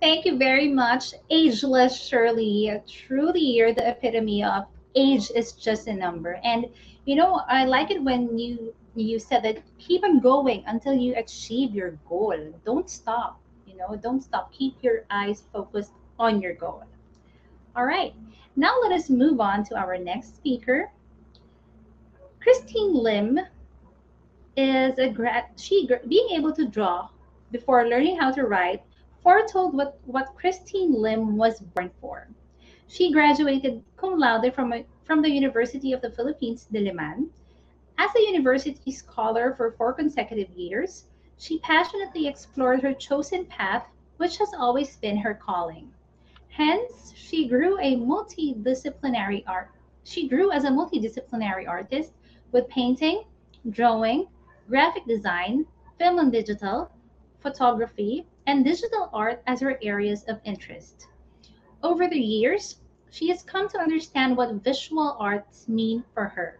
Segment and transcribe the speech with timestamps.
[0.00, 2.72] Thank you very much, ageless Shirley.
[2.88, 4.64] Truly, you're the epitome of
[4.94, 6.40] age is just a number.
[6.42, 6.66] And
[7.04, 11.14] you know, I like it when you you said that keep on going until you
[11.16, 12.34] achieve your goal.
[12.64, 13.40] Don't stop.
[13.66, 14.52] You know, don't stop.
[14.52, 16.82] Keep your eyes focused on your goal.
[17.76, 18.14] All right.
[18.56, 20.90] Now let us move on to our next speaker.
[22.42, 23.38] Christine Lim
[24.56, 25.44] is a grad.
[25.56, 27.10] She being able to draw
[27.52, 28.82] before learning how to write
[29.22, 32.28] foretold what, what Christine Lim was born for.
[32.86, 37.28] She graduated cum laude from, a, from the University of the Philippines, Diliman.
[37.98, 41.04] As a university scholar for four consecutive years,
[41.36, 43.86] she passionately explored her chosen path,
[44.16, 45.92] which has always been her calling.
[46.48, 49.70] Hence, she grew a multidisciplinary art.
[50.04, 52.12] She grew as a multidisciplinary artist
[52.52, 53.24] with painting,
[53.70, 54.26] drawing,
[54.68, 55.66] graphic design,
[55.98, 56.90] film and digital,
[57.40, 61.06] photography, and digital art as her areas of interest.
[61.84, 66.58] Over the years, she has come to understand what visual arts mean for her.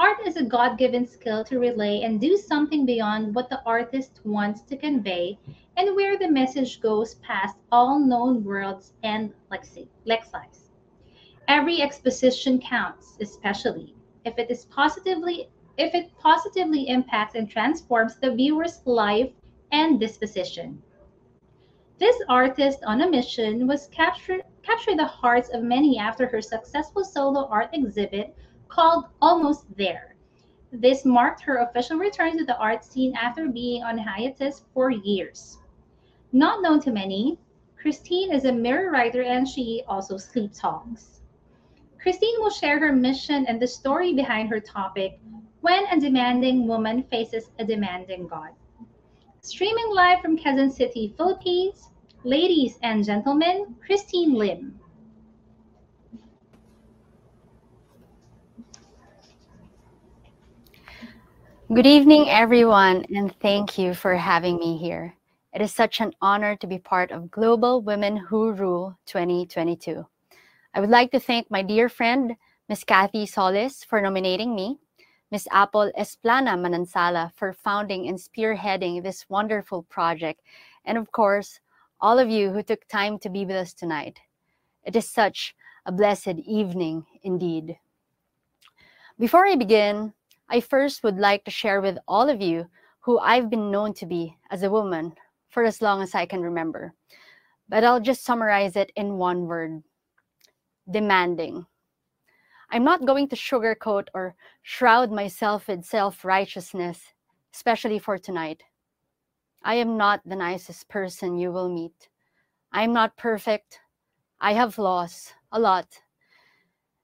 [0.00, 4.20] Art is a God given skill to relay and do something beyond what the artist
[4.24, 5.38] wants to convey
[5.76, 10.70] and where the message goes past all known worlds and lexis.
[11.46, 18.34] Every exposition counts, especially if it is positively if it positively impacts and transforms the
[18.34, 19.30] viewer's life
[19.70, 20.82] and disposition.
[21.98, 27.02] This artist on a mission was captured capture the hearts of many after her successful
[27.02, 28.36] solo art exhibit
[28.68, 30.14] called Almost There.
[30.70, 35.56] This marked her official return to the art scene after being on hiatus for years.
[36.32, 37.38] Not known to many,
[37.80, 41.22] Christine is a mirror writer and she also sleep talks.
[41.98, 45.18] Christine will share her mission and the story behind her topic
[45.62, 48.50] when a demanding woman faces a demanding God.
[49.46, 51.90] Streaming live from Quezon City, Philippines,
[52.24, 54.76] ladies and gentlemen, Christine Lim.
[61.72, 65.14] Good evening, everyone, and thank you for having me here.
[65.54, 70.04] It is such an honor to be part of Global Women Who Rule 2022.
[70.74, 72.34] I would like to thank my dear friend,
[72.68, 72.82] Ms.
[72.82, 74.80] Kathy Solis, for nominating me
[75.32, 75.48] Ms.
[75.50, 80.40] Apple Esplana Manansala for founding and spearheading this wonderful project,
[80.84, 81.58] and of course,
[82.00, 84.20] all of you who took time to be with us tonight.
[84.84, 87.76] It is such a blessed evening indeed.
[89.18, 90.12] Before I begin,
[90.48, 92.68] I first would like to share with all of you
[93.00, 95.14] who I've been known to be as a woman
[95.48, 96.92] for as long as I can remember.
[97.68, 99.82] But I'll just summarize it in one word
[100.88, 101.66] demanding.
[102.70, 107.00] I'm not going to sugarcoat or shroud myself in self righteousness,
[107.54, 108.62] especially for tonight.
[109.62, 112.08] I am not the nicest person you will meet.
[112.72, 113.80] I'm not perfect.
[114.40, 115.86] I have flaws, a lot.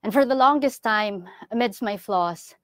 [0.03, 2.55] And for the longest time, amidst my flaws,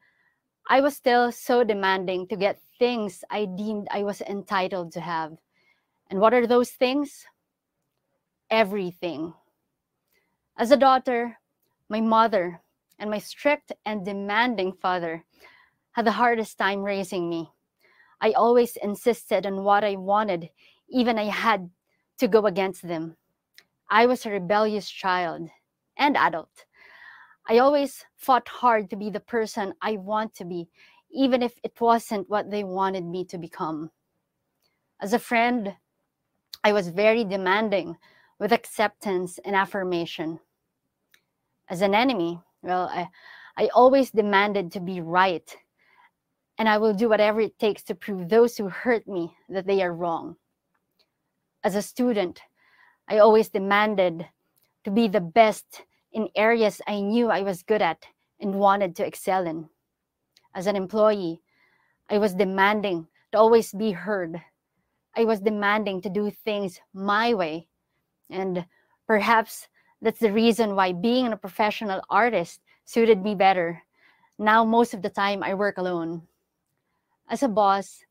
[0.69, 5.37] I was still so demanding to get things I deemed I was entitled to have.
[6.09, 7.25] And what are those things?
[8.51, 9.33] Everything.
[10.57, 11.37] As a daughter,
[11.89, 12.61] my mother,
[12.99, 15.23] and my strict and demanding father
[15.93, 17.49] had the hardest time raising me.
[18.21, 20.49] I always insisted on what I wanted,
[20.89, 21.69] even I had
[22.19, 23.15] to go against them.
[23.89, 25.49] I was a rebellious child
[25.97, 26.65] and adult.
[27.47, 30.69] I always fought hard to be the person I want to be,
[31.09, 33.89] even if it wasn't what they wanted me to become.
[35.01, 35.75] As a friend,
[36.63, 37.97] I was very demanding
[38.37, 40.39] with acceptance and affirmation.
[41.69, 43.09] As an enemy, well, I,
[43.57, 45.55] I always demanded to be right,
[46.57, 49.81] and I will do whatever it takes to prove those who hurt me that they
[49.81, 50.35] are wrong.
[51.63, 52.41] As a student,
[53.07, 54.27] I always demanded
[54.83, 58.05] to be the best in areas I knew I was good at
[58.39, 59.69] and wanted to excel in.
[60.53, 61.41] As an employee,
[62.09, 64.41] I was demanding to always be heard.
[65.15, 67.67] I was demanding to do things my way.
[68.29, 68.65] And
[69.07, 69.67] perhaps
[70.01, 73.81] that's the reason why being a professional artist suited me better.
[74.37, 76.23] Now, most of the time, I work alone.
[77.27, 78.03] As a boss,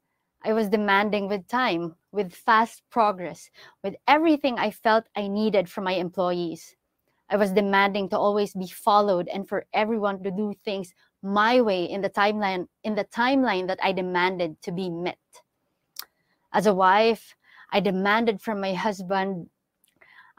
[0.44, 3.50] I was demanding with time, with fast progress,
[3.82, 6.76] with everything I felt I needed from my employees.
[7.30, 11.84] I was demanding to always be followed and for everyone to do things my way
[11.84, 15.18] in the timeline in the timeline that I demanded to be met.
[16.52, 17.34] As a wife,
[17.70, 19.50] I demanded from my husband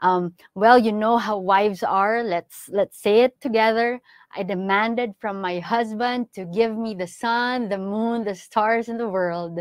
[0.02, 2.22] um, well, you know how wives are.
[2.22, 4.00] Let's let's say it together.
[4.34, 8.98] I demanded from my husband to give me the sun, the moon, the stars, and
[8.98, 9.60] the world.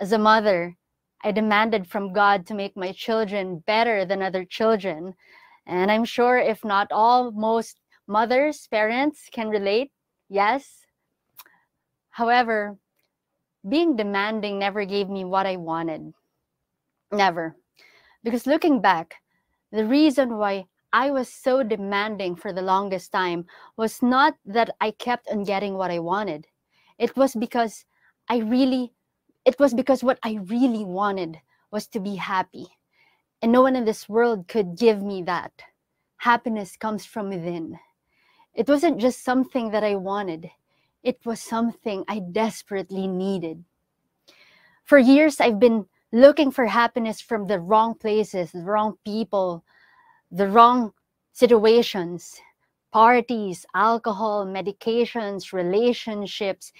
[0.00, 0.76] As a mother,
[1.22, 5.14] I demanded from God to make my children better than other children.
[5.66, 9.92] And I'm sure, if not all, most mothers, parents can relate.
[10.28, 10.86] Yes.
[12.10, 12.78] However,
[13.68, 16.12] being demanding never gave me what I wanted.
[17.12, 17.56] Never.
[18.22, 19.16] Because looking back,
[19.72, 23.46] the reason why I was so demanding for the longest time
[23.76, 26.46] was not that I kept on getting what I wanted.
[26.98, 27.84] It was because
[28.28, 28.92] I really,
[29.44, 31.38] it was because what I really wanted
[31.70, 32.66] was to be happy.
[33.40, 35.52] And no one in this world could give me that.
[36.18, 37.78] Happiness comes from within.
[38.52, 40.50] It wasn't just something that I wanted,
[41.02, 43.64] it was something I desperately needed.
[44.84, 49.64] For years, I've been looking for happiness from the wrong places, the wrong people,
[50.30, 50.92] the wrong
[51.32, 52.40] situations
[52.92, 56.72] parties, alcohol, medications, relationships,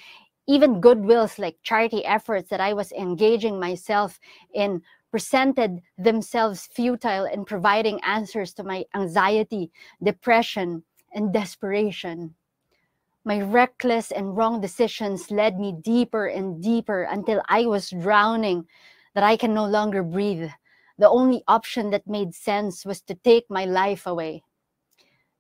[0.49, 4.19] even goodwills like charity efforts that I was engaging myself
[4.55, 9.71] in presented themselves futile in providing answers to my anxiety,
[10.03, 10.82] depression,
[11.12, 12.35] and desperation.
[13.25, 18.67] My reckless and wrong decisions led me deeper and deeper until I was drowning,
[19.15, 20.51] that I can no longer breathe.
[20.99, 24.43] The only option that made sense was to take my life away.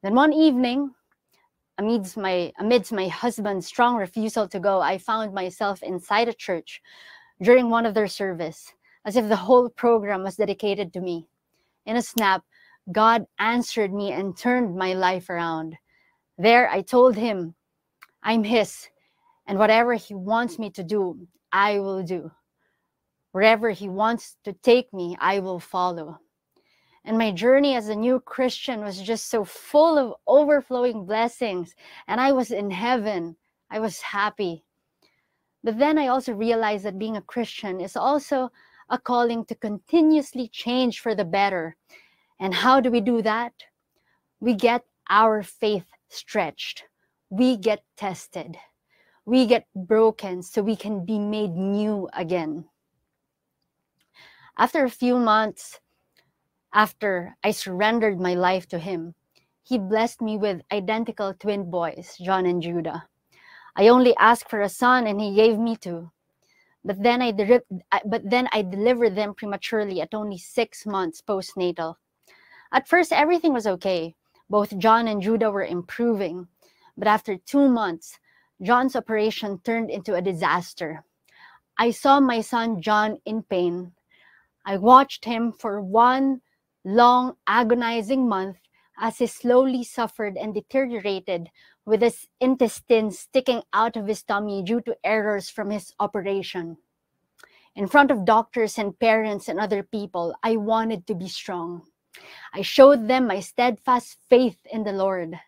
[0.02, 0.94] Then one evening,
[1.78, 6.80] amidst my, amidst my husband's strong refusal to go, I found myself inside a church
[7.42, 8.72] during one of their service,
[9.04, 11.26] as if the whole program was dedicated to me.
[11.86, 12.42] In a snap,
[12.92, 15.76] God answered me and turned my life around.
[16.38, 17.54] There, I told him
[18.22, 18.88] I'm His,
[19.46, 22.30] and whatever He wants me to do, I will do.
[23.32, 26.18] Wherever He wants to take me, I will follow.
[27.04, 31.74] And my journey as a new Christian was just so full of overflowing blessings,
[32.06, 33.36] and I was in heaven.
[33.70, 34.64] I was happy.
[35.62, 38.50] But then I also realized that being a Christian is also
[38.88, 41.76] a calling to continuously change for the better.
[42.38, 43.52] And how do we do that?
[44.40, 46.84] We get our faith stretched
[47.30, 48.56] we get tested,
[49.24, 52.64] we get broken so we can be made new again.
[54.60, 55.80] After a few months
[56.74, 59.14] after I surrendered my life to Him,
[59.62, 63.08] He blessed me with identical twin boys, John and Judah.
[63.74, 66.10] I only asked for a son and He gave me two.
[66.84, 67.62] But then I, de-
[68.04, 71.94] but then I delivered them prematurely at only six months postnatal.
[72.70, 74.14] At first, everything was okay.
[74.50, 76.48] Both John and Judah were improving.
[76.98, 78.18] But after two months,
[78.60, 81.02] John's operation turned into a disaster.
[81.78, 83.92] I saw my son John in pain.
[84.64, 86.40] I watched him for one
[86.84, 88.56] long, agonizing month
[88.98, 91.48] as he slowly suffered and deteriorated
[91.86, 96.76] with his intestines sticking out of his tummy due to errors from his operation.
[97.76, 101.82] In front of doctors and parents and other people, I wanted to be strong.
[102.52, 105.38] I showed them my steadfast faith in the Lord.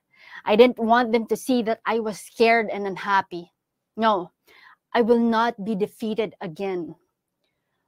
[0.45, 3.53] I didn't want them to see that I was scared and unhappy.
[3.97, 4.31] No,
[4.95, 6.95] I will not be defeated again.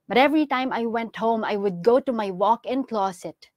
[0.09, 3.49] But every time I went home, I would go to my walk in closet.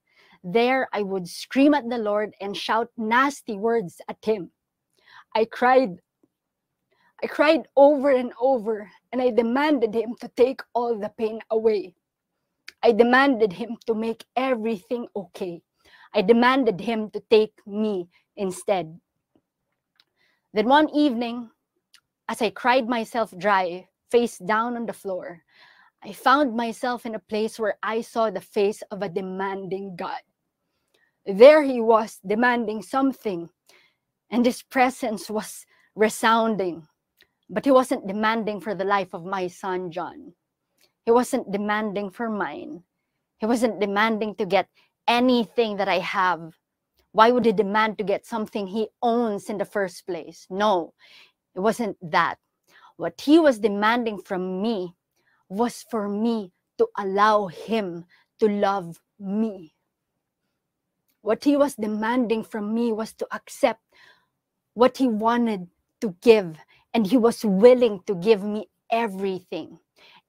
[0.42, 4.50] There, I would scream at the Lord and shout nasty words at Him.
[5.34, 6.00] I cried.
[7.22, 11.94] I cried over and over, and I demanded Him to take all the pain away.
[12.82, 15.60] I demanded Him to make everything okay.
[16.14, 18.98] I demanded Him to take me instead.
[20.54, 21.50] Then one evening,
[22.28, 25.42] as I cried myself dry, face down on the floor,
[26.02, 30.20] I found myself in a place where I saw the face of a demanding God.
[31.26, 33.50] There he was demanding something,
[34.30, 36.86] and his presence was resounding.
[37.50, 40.34] But he wasn't demanding for the life of my son, John.
[41.04, 42.84] He wasn't demanding for mine.
[43.38, 44.68] He wasn't demanding to get
[45.06, 46.52] anything that I have
[47.12, 50.46] why would he demand to get something he owns in the first place?
[50.50, 50.94] No,
[51.54, 52.38] it wasn't that.
[52.96, 54.94] What he was demanding from me
[55.48, 58.04] was for me to allow him
[58.40, 59.74] to love me.
[61.22, 63.82] What he was demanding from me was to accept
[64.74, 65.68] what he wanted
[66.00, 66.58] to give,
[66.94, 69.78] and he was willing to give me everything.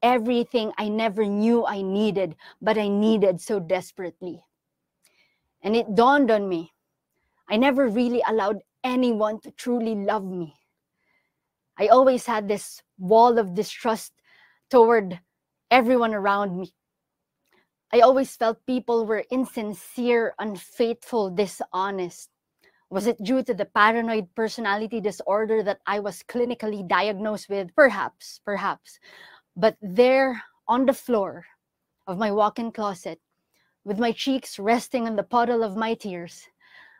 [0.01, 4.41] Everything I never knew I needed, but I needed so desperately.
[5.61, 6.71] And it dawned on me
[7.49, 10.53] I never really allowed anyone to truly love me.
[11.79, 14.13] I always had this wall of distrust
[14.69, 15.19] toward
[15.71, 16.73] everyone around me.
[17.91, 22.29] I always felt people were insincere, unfaithful, dishonest.
[22.89, 27.73] Was it due to the paranoid personality disorder that I was clinically diagnosed with?
[27.75, 28.99] Perhaps, perhaps.
[29.55, 31.45] But there on the floor,
[32.07, 33.19] of my walk in closet,
[33.83, 36.47] with my cheeks resting on the puddle of my tears.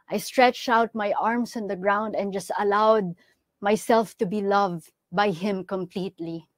[0.10, 3.16] I stretched out my arms on the ground and just allowed
[3.62, 6.49] myself to be loved by Him completely.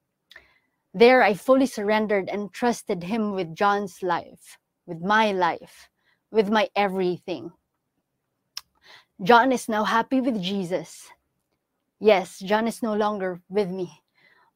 [0.93, 5.89] There, I fully surrendered and trusted Him with John's life, with my life,
[6.31, 7.51] with my everything.
[9.23, 11.07] John is now happy with Jesus.
[11.99, 14.01] Yes, John is no longer with me,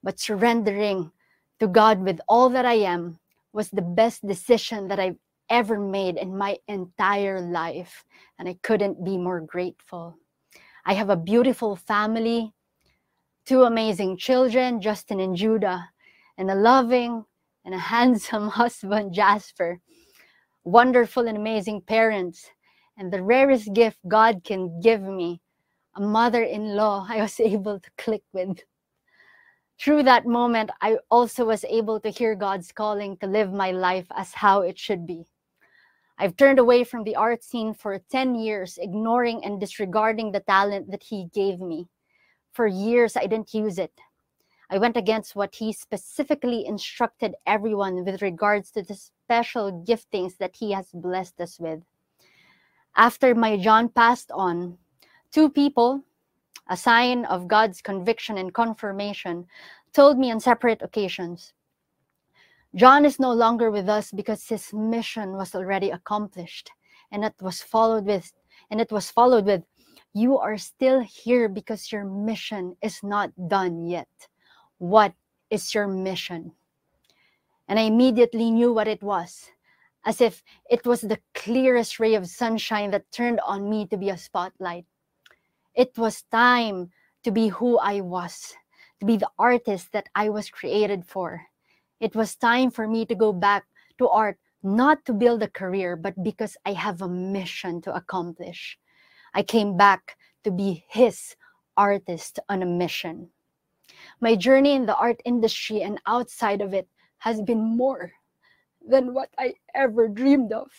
[0.03, 1.11] but surrendering
[1.59, 3.19] to God with all that I am
[3.53, 5.17] was the best decision that I've
[5.49, 8.03] ever made in my entire life.
[8.39, 10.17] And I couldn't be more grateful.
[10.85, 12.51] I have a beautiful family,
[13.45, 15.89] two amazing children, Justin and Judah,
[16.37, 17.25] and a loving
[17.63, 19.79] and a handsome husband, Jasper.
[20.63, 22.49] Wonderful and amazing parents.
[22.97, 25.41] And the rarest gift God can give me,
[25.95, 28.59] a mother in law I was able to click with.
[29.79, 34.07] Through that moment, I also was able to hear God's calling to live my life
[34.15, 35.25] as how it should be.
[36.17, 40.89] I've turned away from the art scene for 10 years, ignoring and disregarding the talent
[40.91, 41.89] that He gave me.
[42.53, 43.91] For years, I didn't use it.
[44.69, 50.55] I went against what He specifically instructed everyone with regards to the special giftings that
[50.55, 51.81] He has blessed us with.
[52.95, 54.77] After my John passed on,
[55.31, 56.03] two people,
[56.69, 59.47] a sign of God's conviction and confirmation,
[59.93, 61.53] told me on separate occasions
[62.75, 66.71] John is no longer with us because his mission was already accomplished
[67.09, 68.33] and it was followed with
[68.69, 69.63] and it was followed with
[70.13, 74.09] you are still here because your mission is not done yet.
[74.77, 75.13] What
[75.49, 76.53] is your mission?
[77.67, 79.49] And I immediately knew what it was,
[80.05, 84.09] as if it was the clearest ray of sunshine that turned on me to be
[84.09, 84.85] a spotlight.
[85.73, 86.91] It was time
[87.23, 88.53] to be who I was,
[88.99, 91.41] to be the artist that I was created for
[91.99, 93.65] it was time for me to go back
[93.97, 98.77] to art, not to build a career, but because I have a mission to accomplish.
[99.33, 101.35] I came back to be his
[101.77, 103.29] artist on a mission.
[104.21, 106.87] My journey in the art industry and outside of it
[107.19, 108.13] has been more
[108.87, 110.69] than what I ever dreamed of.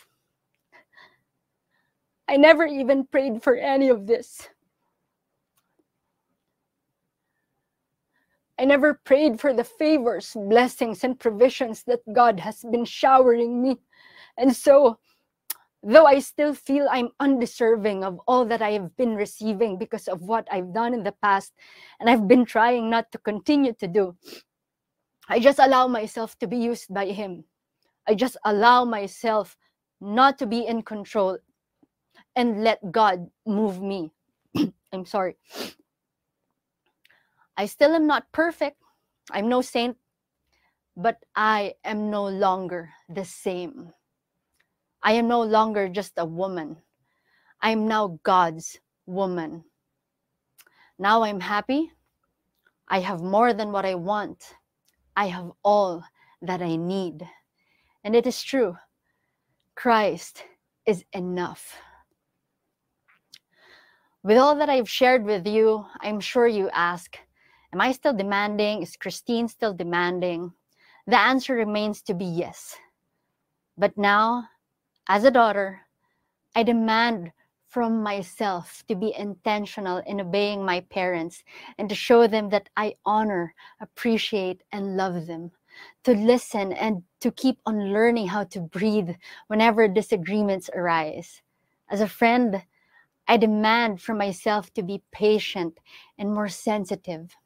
[2.28, 4.48] I never even prayed for any of this.
[8.58, 13.78] I never prayed for the favors, blessings, and provisions that God has been showering me.
[14.38, 14.98] And so,
[15.86, 20.22] though I still feel I'm undeserving of all that I have been receiving because of
[20.22, 21.54] what I've done in the past,
[22.00, 24.16] and I've been trying not to continue to do,
[25.28, 27.44] I just allow myself to be used by Him.
[28.08, 29.56] I just allow myself
[30.00, 31.38] not to be in control
[32.34, 34.10] and let God move me.
[34.92, 35.36] I'm sorry.
[37.56, 38.76] I still am not perfect.
[39.30, 39.96] I'm no saint,
[40.96, 43.92] but I am no longer the same.
[45.02, 46.76] I am no longer just a woman.
[47.60, 49.64] I am now God's woman.
[50.98, 51.92] Now I'm happy.
[52.88, 54.54] I have more than what I want.
[55.16, 56.04] I have all
[56.42, 57.26] that I need.
[58.04, 58.76] And it is true.
[59.74, 60.44] Christ
[60.86, 61.76] is enough.
[64.22, 67.16] With all that I've shared with you, I'm sure you ask,
[67.72, 68.82] Am I still demanding?
[68.82, 70.52] Is Christine still demanding?
[71.06, 72.76] The answer remains to be yes.
[73.76, 74.48] But now,
[75.08, 75.80] as a daughter,
[76.54, 77.32] I demand
[77.68, 81.44] from myself to be intentional in obeying my parents
[81.78, 85.50] and to show them that I honor, appreciate, and love them.
[86.04, 89.10] To listen and to keep on learning how to breathe
[89.48, 91.42] whenever disagreements arise.
[91.90, 92.62] As a friend,
[93.28, 95.78] I demand from myself to be patient
[96.18, 97.36] and more sensitive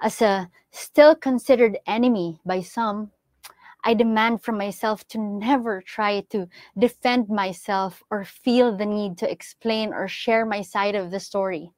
[0.00, 3.10] as a still considered enemy by some,
[3.84, 9.30] I demand from myself to never try to defend myself or feel the need to
[9.30, 11.70] explain or share my side of the story.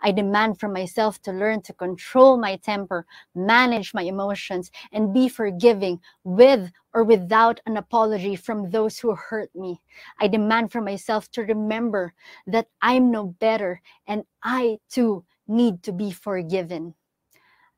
[0.00, 5.28] I demand from myself to learn to control my temper, manage my emotions, and be
[5.28, 9.80] forgiving with or without an apology from those who hurt me.
[10.20, 12.12] I demand from myself to remember
[12.46, 16.94] that I'm no better and I too need to be forgiven.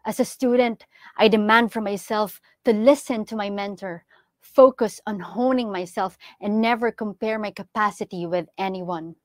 [0.07, 0.87] As a student,
[1.17, 4.05] I demand from myself to listen to my mentor,
[4.41, 9.17] focus on honing myself, and never compare my capacity with anyone.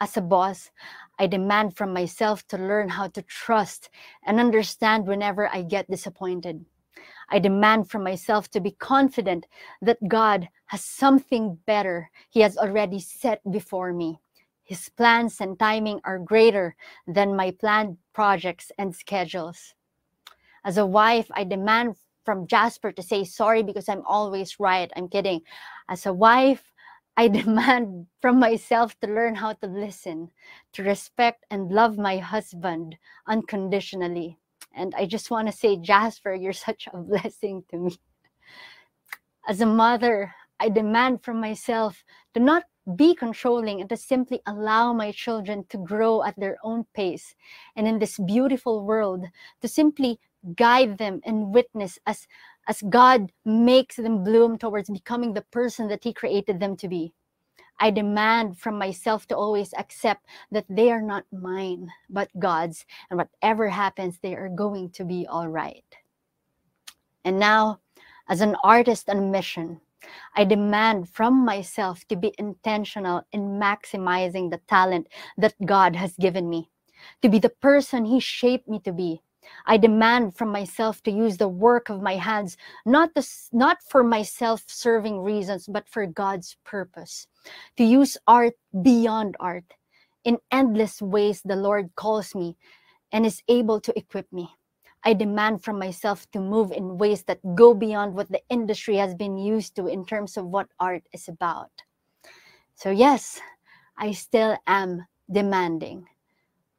[0.00, 0.70] As a boss,
[1.18, 3.90] I demand from myself to learn how to trust
[4.24, 6.64] and understand whenever I get disappointed.
[7.28, 9.46] I demand from myself to be confident
[9.82, 14.18] that God has something better He has already set before me.
[14.64, 16.74] His plans and timing are greater
[17.06, 19.75] than my planned projects and schedules.
[20.66, 21.94] As a wife, I demand
[22.24, 24.90] from Jasper to say sorry because I'm always right.
[24.96, 25.42] I'm kidding.
[25.88, 26.72] As a wife,
[27.16, 30.28] I demand from myself to learn how to listen,
[30.72, 32.96] to respect and love my husband
[33.28, 34.38] unconditionally.
[34.74, 37.96] And I just want to say, Jasper, you're such a blessing to me.
[39.48, 42.02] As a mother, I demand from myself
[42.34, 46.84] to not be controlling and to simply allow my children to grow at their own
[46.94, 47.34] pace.
[47.76, 49.26] And in this beautiful world,
[49.60, 50.18] to simply
[50.54, 52.26] guide them and witness as,
[52.68, 57.12] as God makes them bloom towards becoming the person that He created them to be.
[57.78, 63.18] I demand from myself to always accept that they are not mine, but God's, and
[63.18, 65.84] whatever happens, they are going to be all right.
[67.24, 67.80] And now,
[68.28, 69.80] as an artist on a mission,
[70.36, 76.48] I demand from myself to be intentional in maximizing the talent that God has given
[76.48, 76.70] me,
[77.22, 79.22] to be the person He shaped me to be.
[79.66, 84.02] I demand from myself to use the work of my hands, not, the, not for
[84.02, 87.26] my self serving reasons, but for God's purpose.
[87.76, 89.64] To use art beyond art.
[90.24, 92.56] In endless ways, the Lord calls me
[93.12, 94.50] and is able to equip me.
[95.04, 99.14] I demand from myself to move in ways that go beyond what the industry has
[99.14, 101.70] been used to in terms of what art is about.
[102.74, 103.40] So, yes,
[103.96, 106.08] I still am demanding.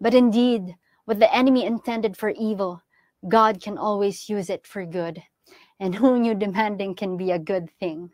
[0.01, 0.75] But indeed,
[1.07, 2.83] what the enemy intended for evil,
[3.29, 5.23] God can always use it for good.
[5.79, 8.11] And who knew demanding can be a good thing?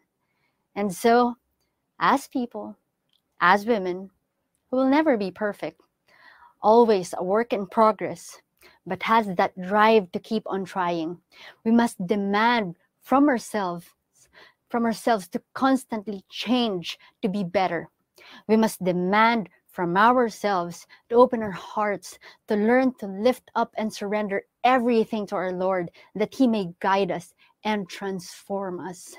[0.75, 1.35] And so,
[1.99, 2.77] as people,
[3.41, 4.11] as women,
[4.69, 5.81] who will never be perfect,
[6.61, 8.39] always a work in progress,
[8.85, 11.17] but has that drive to keep on trying.
[11.65, 13.87] We must demand from ourselves
[14.69, 17.89] from ourselves to constantly change to be better.
[18.47, 23.91] We must demand from ourselves to open our hearts to learn to lift up and
[23.91, 27.33] surrender everything to our Lord that He may guide us
[27.65, 29.17] and transform us.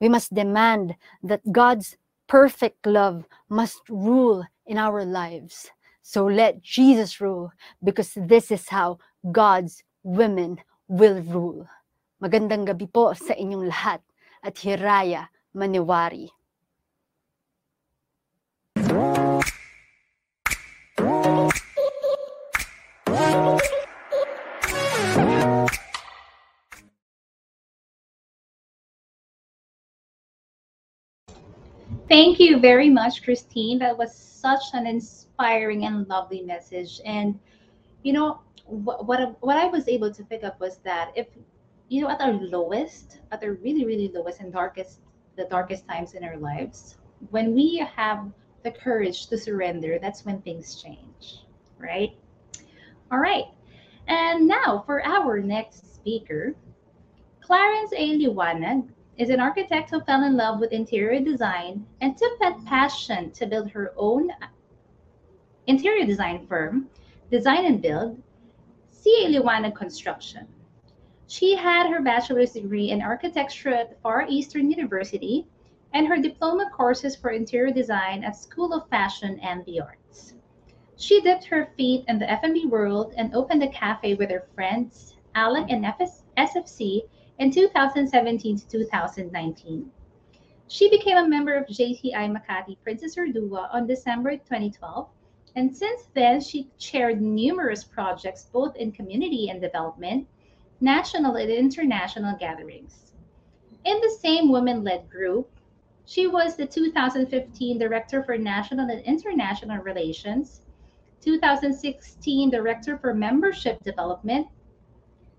[0.00, 1.98] We must demand that God's
[2.30, 5.68] perfect love must rule in our lives.
[6.02, 7.50] So let Jesus rule
[7.82, 8.98] because this is how
[9.32, 11.66] God's women will rule.
[12.22, 14.00] Magandang gabi po sa inyong lahat
[14.46, 16.30] at hiraya manawari.
[32.08, 33.78] Thank you very much, Christine.
[33.80, 37.00] That was such an inspiring and lovely message.
[37.04, 37.38] And
[38.02, 41.26] you know what what, what I was able to pick up was that if
[41.88, 45.00] you know at our lowest, at our really really lowest and darkest
[45.36, 46.96] the darkest times in our lives,
[47.30, 48.26] when we have
[48.64, 51.44] the courage to surrender, that's when things change,
[51.78, 52.16] right?
[53.12, 53.44] All right.
[54.06, 56.54] And now for our next speaker,
[57.42, 58.18] Clarence A.
[58.18, 58.88] Liwanag
[59.18, 63.46] is an architect who fell in love with interior design and took that passion to
[63.46, 64.30] build her own
[65.66, 66.88] interior design firm,
[67.30, 68.22] Design and Build,
[68.90, 70.46] CA Construction.
[71.26, 75.46] She had her bachelor's degree in architecture at Far Eastern University
[75.92, 80.34] and her diploma courses for interior design at School of Fashion and the Arts.
[80.96, 85.16] She dipped her feet in the F&B world and opened a cafe with her friends,
[85.34, 85.84] Alec and
[86.36, 87.02] SFC,
[87.38, 89.90] in 2017 to 2019.
[90.66, 95.08] She became a member of JCI Makati Princess Urduja on December 2012,
[95.56, 100.26] and since then she chaired numerous projects both in community and development,
[100.80, 103.12] national and international gatherings.
[103.84, 105.50] In the same women-led group,
[106.04, 110.62] she was the 2015 Director for National and International Relations,
[111.20, 114.46] 2016 Director for Membership Development,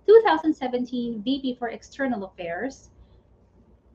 [0.10, 2.89] 2017 VP for External Affairs,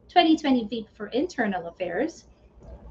[0.07, 2.27] 2020 VP for Internal Affairs,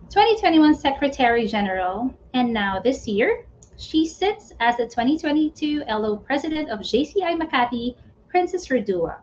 [0.09, 3.45] 2021 Secretary General, and now this year,
[3.77, 7.95] she sits as the 2022 LO President of JCI Makati,
[8.27, 9.15] Princess Urduja,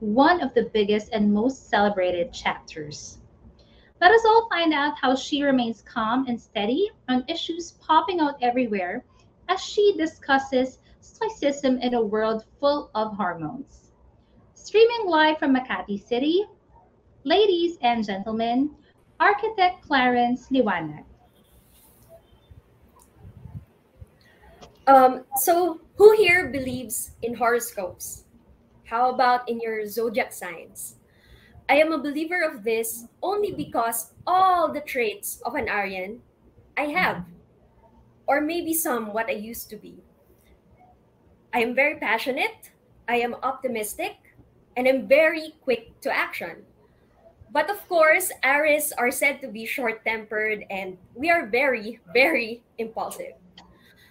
[0.00, 3.20] one of the biggest and most celebrated chapters.
[4.02, 8.36] Let us all find out how she remains calm and steady on issues popping out
[8.42, 9.02] everywhere
[9.48, 13.92] as she discusses stoicism in a world full of hormones.
[14.54, 16.44] Streaming live from Makati City,
[17.24, 18.70] ladies and gentlemen,
[19.20, 21.04] architect Clarence Liwanag.
[24.86, 28.24] Um, so, who here believes in horoscopes?
[28.84, 30.96] How about in your zodiac signs?
[31.68, 36.22] I am a believer of this only because all the traits of an Arian
[36.76, 37.24] I have,
[38.26, 40.05] or maybe some what I used to be.
[41.56, 42.68] I am very passionate.
[43.08, 44.12] I am optimistic,
[44.76, 46.68] and I'm very quick to action.
[47.50, 52.60] But of course, Aries are said to be short tempered and we are very, very
[52.76, 53.40] impulsive.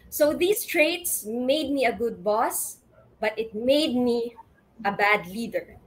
[0.10, 2.82] So these traits made me a good boss,
[3.22, 4.34] but it made me
[4.84, 5.78] a bad leader.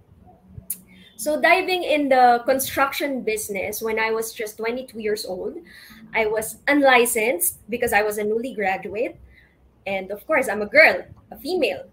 [1.16, 5.59] So diving in the construction business when I was just 22 years old,
[6.14, 9.18] I was unlicensed because I was a newly graduate.
[9.88, 11.01] And of course, I'm a girl,
[11.33, 11.88] a female.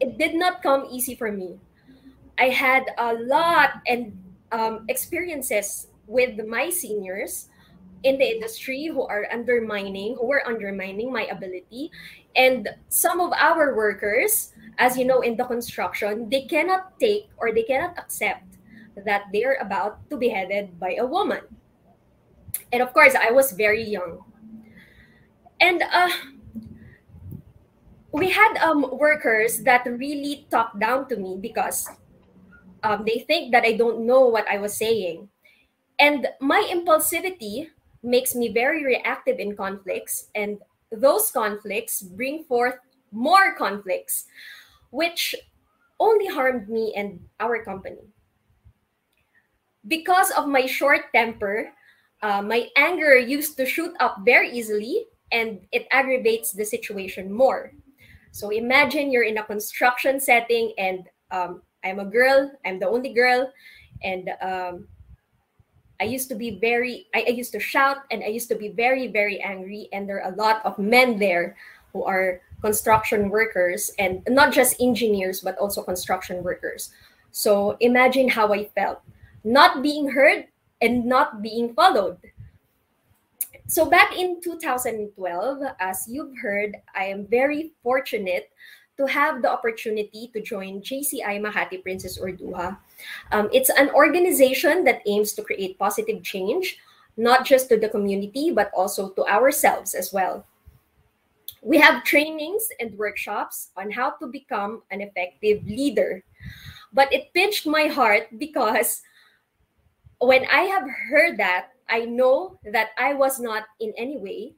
[0.00, 1.56] It did not come easy for me.
[2.36, 4.12] I had a lot and
[4.52, 7.48] um, experiences with my seniors
[8.02, 11.90] in the industry who are undermining, who were undermining my ability.
[12.36, 17.52] And some of our workers, as you know, in the construction, they cannot take or
[17.52, 18.44] they cannot accept
[19.06, 21.40] that they're about to be headed by a woman.
[22.72, 24.20] And of course, I was very young.
[25.60, 26.08] And uh,
[28.12, 31.88] we had um, workers that really talked down to me because
[32.82, 35.28] um, they think that I don't know what I was saying.
[35.98, 37.68] And my impulsivity
[38.02, 40.58] makes me very reactive in conflicts, and
[40.90, 42.76] those conflicts bring forth
[43.12, 44.24] more conflicts,
[44.90, 45.34] which
[46.00, 48.08] only harmed me and our company.
[49.86, 51.72] Because of my short temper,
[52.22, 57.72] uh, my anger used to shoot up very easily and it aggravates the situation more.
[58.32, 63.12] So imagine you're in a construction setting and um, I'm a girl, I'm the only
[63.12, 63.52] girl,
[64.02, 64.88] and um,
[66.00, 68.68] I used to be very, I, I used to shout and I used to be
[68.68, 69.88] very, very angry.
[69.92, 71.56] And there are a lot of men there
[71.92, 76.90] who are construction workers and not just engineers, but also construction workers.
[77.32, 79.00] So imagine how I felt
[79.44, 80.46] not being heard
[80.80, 82.18] and not being followed.
[83.70, 85.14] So back in 2012,
[85.78, 88.50] as you've heard, I am very fortunate
[88.98, 92.76] to have the opportunity to join JCI Makati Princess Urduja.
[93.30, 96.78] Um, it's an organization that aims to create positive change,
[97.16, 100.44] not just to the community, but also to ourselves as well.
[101.62, 106.24] We have trainings and workshops on how to become an effective leader.
[106.92, 109.02] But it pinched my heart because
[110.18, 114.54] when I have heard that, I know that I was not in any way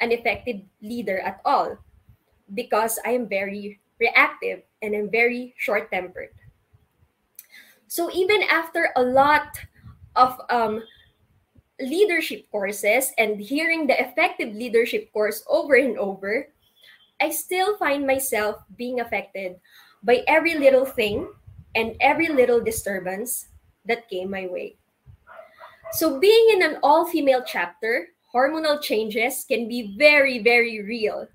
[0.00, 1.78] an effective leader at all
[2.54, 6.34] because I am very reactive, and I'm very short tempered.
[7.86, 9.58] So even after a lot
[10.16, 10.82] of um,
[11.80, 16.48] leadership courses and hearing the effective leadership course over and over,
[17.20, 19.56] I still find myself being affected
[20.02, 21.30] by every little thing
[21.74, 23.48] and every little disturbance
[23.86, 24.76] that came my way.
[25.94, 31.28] So, being in an all female chapter, hormonal changes can be very, very real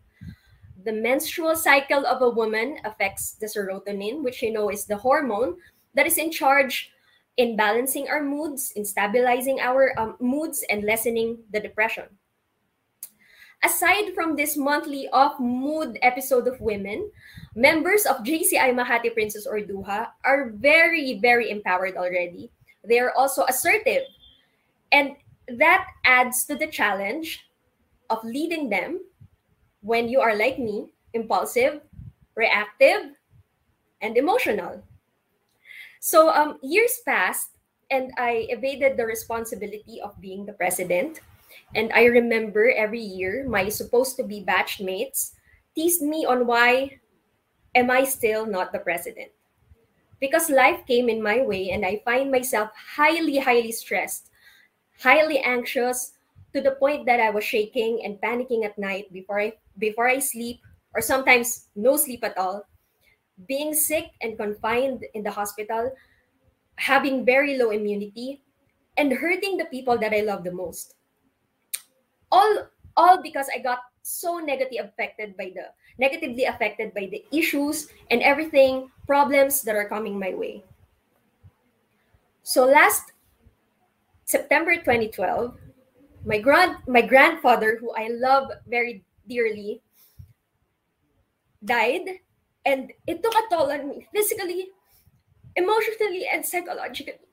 [0.88, 5.58] the menstrual cycle of a woman affects the serotonin, which you know is the hormone
[5.94, 6.92] that is in charge
[7.36, 12.06] in balancing our moods, in stabilizing our um, moods, and lessening the depression.
[13.66, 17.12] Aside from this monthly off mood episode of women,
[17.54, 22.50] members of JCI Makati Princess Urduja are very, very empowered already.
[22.88, 24.04] They are also assertive.
[24.92, 25.16] And
[25.48, 27.46] that adds to the challenge
[28.10, 29.02] of leading them
[29.82, 31.82] when you are like me, impulsive,
[32.36, 33.16] reactive,
[34.02, 34.84] and emotional.
[36.00, 37.50] So um, years passed,
[37.90, 41.22] and I evaded the responsibility of being the president.
[41.76, 45.34] And I remember every year my supposed to be batch mates
[45.76, 47.00] teased me on why
[47.76, 49.32] am I still not the president?
[50.20, 54.30] Because life came in my way and I find myself highly, highly stressed,
[55.00, 56.14] highly anxious,
[56.54, 60.20] to the point that I was shaking and panicking at night before I before I
[60.20, 60.62] sleep,
[60.96, 62.66] or sometimes no sleep at all.
[63.48, 65.94] Being sick and confined in the hospital,
[66.78, 68.42] having very low immunity,
[68.98, 70.96] and hurting the people that I love the most.
[72.32, 77.90] All all because I got so negatively affected by the negatively affected by the issues
[78.10, 80.64] and everything problems that are coming my way.
[82.42, 83.12] So last
[84.28, 85.56] September 2012,
[86.26, 89.82] my grand my grandfather who i love very dearly
[91.64, 92.20] died.
[92.66, 94.68] And it took a toll on me physically
[95.56, 97.24] emotionally and psychologically.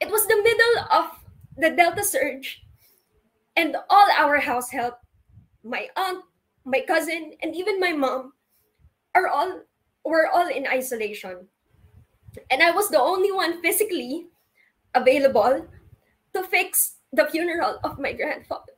[0.00, 1.14] It was the middle of
[1.56, 2.66] the delta surge
[3.54, 4.98] and all our house help
[5.62, 6.24] my aunt
[6.64, 8.32] my cousin and even my mom
[9.14, 9.62] are all
[10.04, 11.46] were all in isolation
[12.50, 14.26] and i was the only one physically
[14.94, 15.66] available
[16.34, 18.72] to fix the funeral of my grandfather.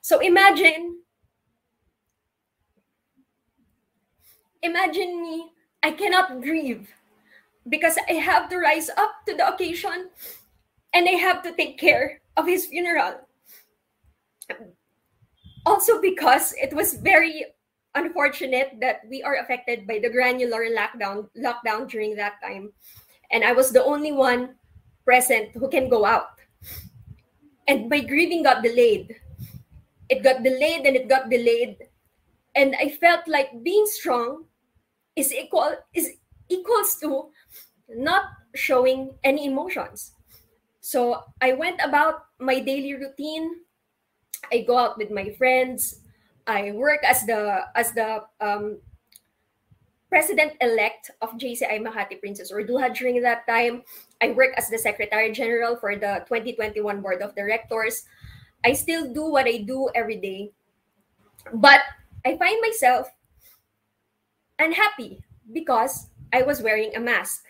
[0.00, 1.02] So imagine
[4.62, 5.50] imagine me,
[5.82, 6.88] I cannot grieve
[7.68, 10.10] because I have to rise up to the occasion
[10.92, 13.20] and I have to take care of his funeral.
[15.66, 17.44] Also, because it was very
[17.94, 22.72] unfortunate that we are affected by the granular lockdown lockdown during that time.
[23.30, 24.56] And i was the only one
[25.04, 26.36] present who can go out.
[27.66, 29.16] And my grieving got delayed.
[30.08, 31.76] It got delayed and it got delayed.
[32.54, 34.44] And i felt like being strong
[35.16, 36.16] is equal is
[36.48, 37.28] equals to
[37.88, 38.24] not
[38.54, 40.12] showing any emotions.
[40.80, 43.64] So i went about my daily routine.
[44.52, 46.00] I go out with my friends
[46.48, 48.80] I worked as the as the um,
[50.08, 53.84] president elect of JCI Makati Princess Urduja during that time.
[54.24, 58.08] I worked as the secretary general for the 2021 board of directors.
[58.64, 60.50] I still do what I do every day,
[61.52, 61.84] but
[62.24, 63.12] I find myself
[64.58, 65.20] unhappy
[65.52, 67.44] because I was wearing a mask.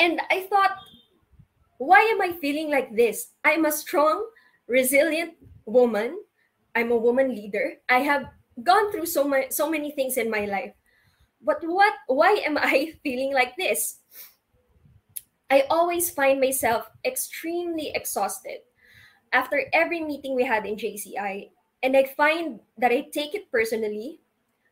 [0.00, 0.80] And I thought,
[1.76, 3.36] why am I feeling like this?
[3.44, 4.24] I'm a strong,
[4.66, 6.23] resilient woman
[6.74, 7.74] I'm a woman leader.
[7.88, 8.26] I have
[8.62, 10.72] gone through so many so many things in my life.
[11.42, 13.98] But what why am I feeling like this?
[15.50, 18.64] I always find myself extremely exhausted
[19.32, 21.50] after every meeting we had in JCI
[21.84, 24.20] and I find that I take it personally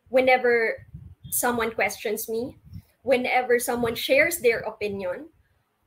[0.09, 0.85] whenever
[1.29, 2.57] someone questions me,
[3.03, 5.29] whenever someone shares their opinion,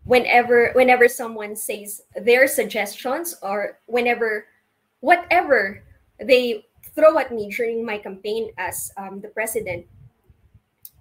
[0.05, 4.47] whenever whenever someone says their suggestions or whenever
[5.01, 5.83] whatever
[6.21, 9.87] they throw at me during my campaign as um, the president,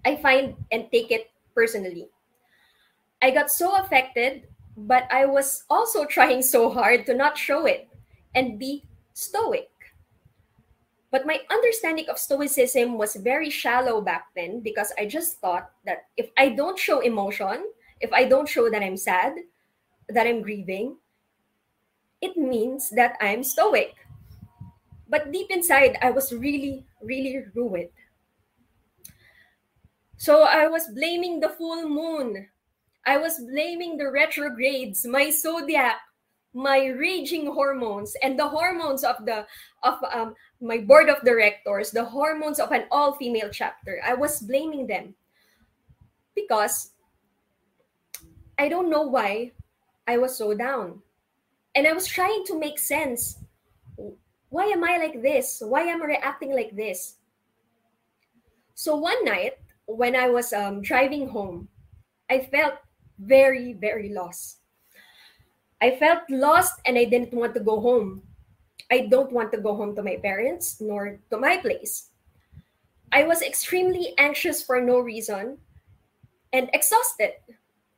[0.06, 2.10] I find and take it personally.
[3.22, 4.48] I got so affected,
[4.78, 7.88] but I was also trying so hard to not show it
[8.36, 9.70] and be stoic.
[11.12, 16.12] But my understanding of stoicism was very shallow back then because I just thought that
[16.18, 19.34] if I don't show emotion, if I don't show that I'm sad,
[20.10, 20.98] that I'm grieving,
[22.22, 23.96] it means that I'm stoic.
[25.16, 27.88] But deep inside, I was really, really ruined.
[30.18, 32.50] So I was blaming the full moon.
[33.06, 36.02] I was blaming the retrogrades, my zodiac,
[36.54, 39.48] my raging hormones, and the hormones of the
[39.84, 44.02] of um, my board of directors, the hormones of an all-female chapter.
[44.04, 45.16] I was blaming them
[46.36, 46.92] because
[48.60, 49.54] I don't know why
[50.10, 51.00] I was so down.
[51.74, 53.40] And I was trying to make sense
[54.56, 55.60] why am I like this?
[55.60, 57.20] Why am I reacting like this?
[58.74, 61.68] So one night, when I was um, driving home,
[62.32, 62.76] I felt
[63.20, 64.64] very, very lost.
[65.82, 68.24] I felt lost and I didn't want to go home.
[68.90, 72.12] I don't want to go home to my parents nor to my place.
[73.12, 75.58] I was extremely anxious for no reason
[76.54, 77.44] and exhausted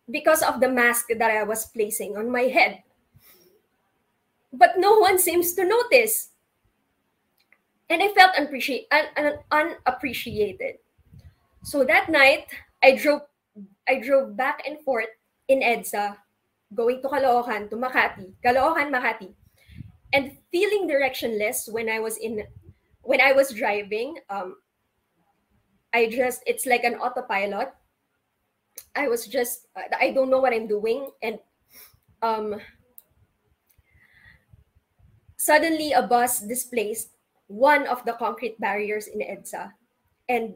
[0.09, 2.81] because of the mask that I was placing on my head.
[4.51, 6.33] But no one seems to notice
[7.89, 10.77] and I felt unappreciate, un, un, unappreciated.
[11.63, 12.47] So that night,
[12.83, 13.21] I drove
[13.87, 15.09] I drove back and forth
[15.47, 16.15] in EDSA,
[16.75, 19.33] going to Caloocan, to Makati, Caloocan, Makati,
[20.13, 22.43] and feeling directionless when I was in
[23.01, 24.19] when I was driving.
[24.29, 24.55] Um,
[25.93, 27.73] I just it's like an autopilot.
[28.95, 31.39] I was just I don't know what I'm doing, and
[32.21, 32.61] um,
[35.37, 37.16] suddenly a bus displaced
[37.47, 39.71] one of the concrete barriers in EDSA.
[40.29, 40.55] And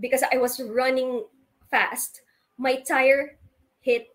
[0.00, 1.24] because I was running
[1.70, 2.22] fast,
[2.58, 3.38] my tire
[3.80, 4.08] hit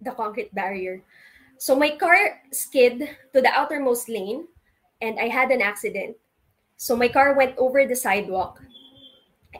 [0.00, 1.02] the concrete barrier.
[1.58, 4.46] So my car skid to the outermost lane
[5.00, 6.16] and I had an accident.
[6.76, 8.60] So my car went over the sidewalk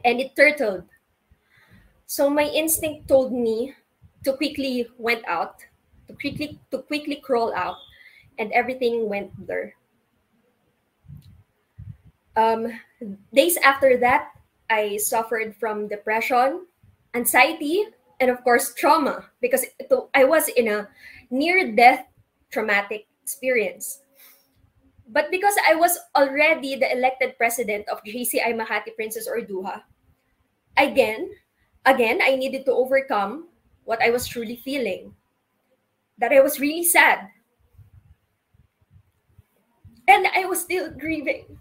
[0.04, 0.84] and it turtled.
[2.06, 3.74] So my instinct told me
[4.24, 5.56] to quickly went out,
[6.08, 7.76] to quickly to quickly crawl out
[8.38, 9.72] and everything went blur
[12.36, 12.68] um,
[13.32, 14.30] days after that,
[14.70, 16.66] I suffered from depression,
[17.14, 17.84] anxiety,
[18.20, 20.88] and of course, trauma because it, I was in a
[21.30, 22.06] near death
[22.50, 24.00] traumatic experience.
[25.08, 29.82] But because I was already the elected president of JCI Makati Princess Urduja,
[30.76, 31.30] again,
[31.84, 33.48] again, I needed to overcome
[33.84, 35.14] what I was truly feeling.
[36.18, 37.28] That I was really sad.
[40.08, 41.58] And I was still grieving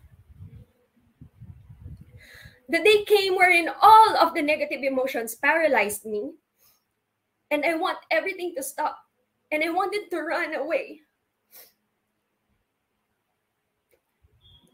[2.69, 6.31] the day came wherein all of the negative emotions paralyzed me.
[7.51, 8.97] And I want everything to stop.
[9.51, 11.01] And I wanted to run away.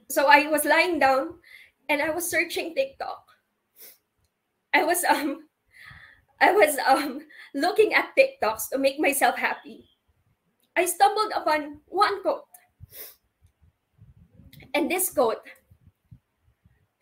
[0.10, 1.36] So I was lying down
[1.90, 3.24] and I was searching TikTok.
[4.74, 5.50] I was um
[6.42, 7.22] I was um
[7.54, 9.90] looking at TikToks to make myself happy.
[10.78, 12.46] I stumbled upon one quote.
[14.74, 15.42] And this quote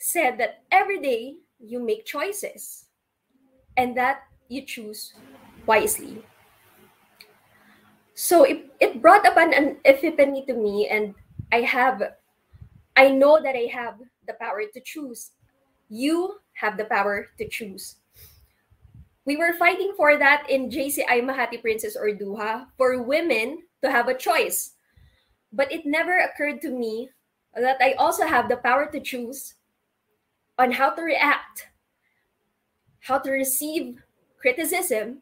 [0.07, 2.85] said that every day you make choices
[3.75, 5.13] and that you choose
[5.65, 6.23] wisely.
[8.15, 11.13] So it, it brought up an, an epiphany to me, and
[11.51, 12.01] I have,
[12.95, 15.31] I know that I have the power to choose.
[15.89, 17.97] You have the power to choose.
[19.25, 24.17] We were fighting for that in JCI Makati Princess Urduja for women to have a
[24.17, 24.71] choice.
[25.51, 27.09] But it never occurred to me
[27.53, 29.55] that I also have the power to choose
[30.57, 31.69] on how to react,
[33.01, 34.01] how to receive
[34.39, 35.21] criticism,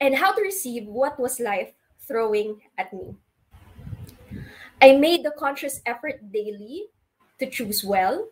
[0.00, 3.14] and how to receive what was life throwing at me.
[4.82, 6.86] I made the conscious effort daily
[7.38, 8.28] to choose well,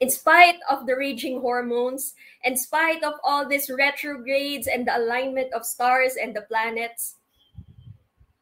[0.00, 5.52] in spite of the raging hormones, in spite of all these retrogrades and the alignment
[5.54, 7.16] of stars and the planets.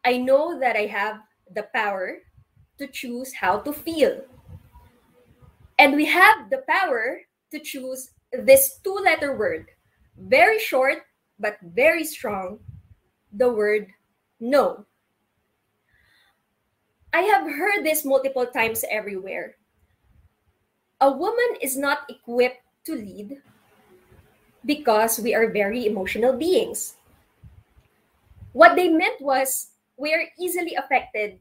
[0.05, 1.21] I know that I have
[1.55, 2.19] the power
[2.79, 4.23] to choose how to feel.
[5.79, 9.71] And we have the power to choose this two letter word,
[10.19, 11.03] very short
[11.39, 12.59] but very strong,
[13.33, 13.89] the word
[14.39, 14.87] no.
[17.13, 19.57] I have heard this multiple times everywhere.
[21.01, 23.43] A woman is not equipped to lead
[24.65, 26.97] because we are very emotional beings.
[28.53, 31.39] What they meant was we are easily affected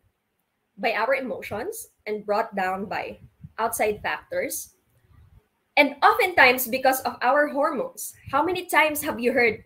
[0.77, 3.19] by our emotions and brought down by
[3.59, 4.75] outside factors.
[5.75, 8.13] And oftentimes because of our hormones.
[8.31, 9.63] How many times have you heard,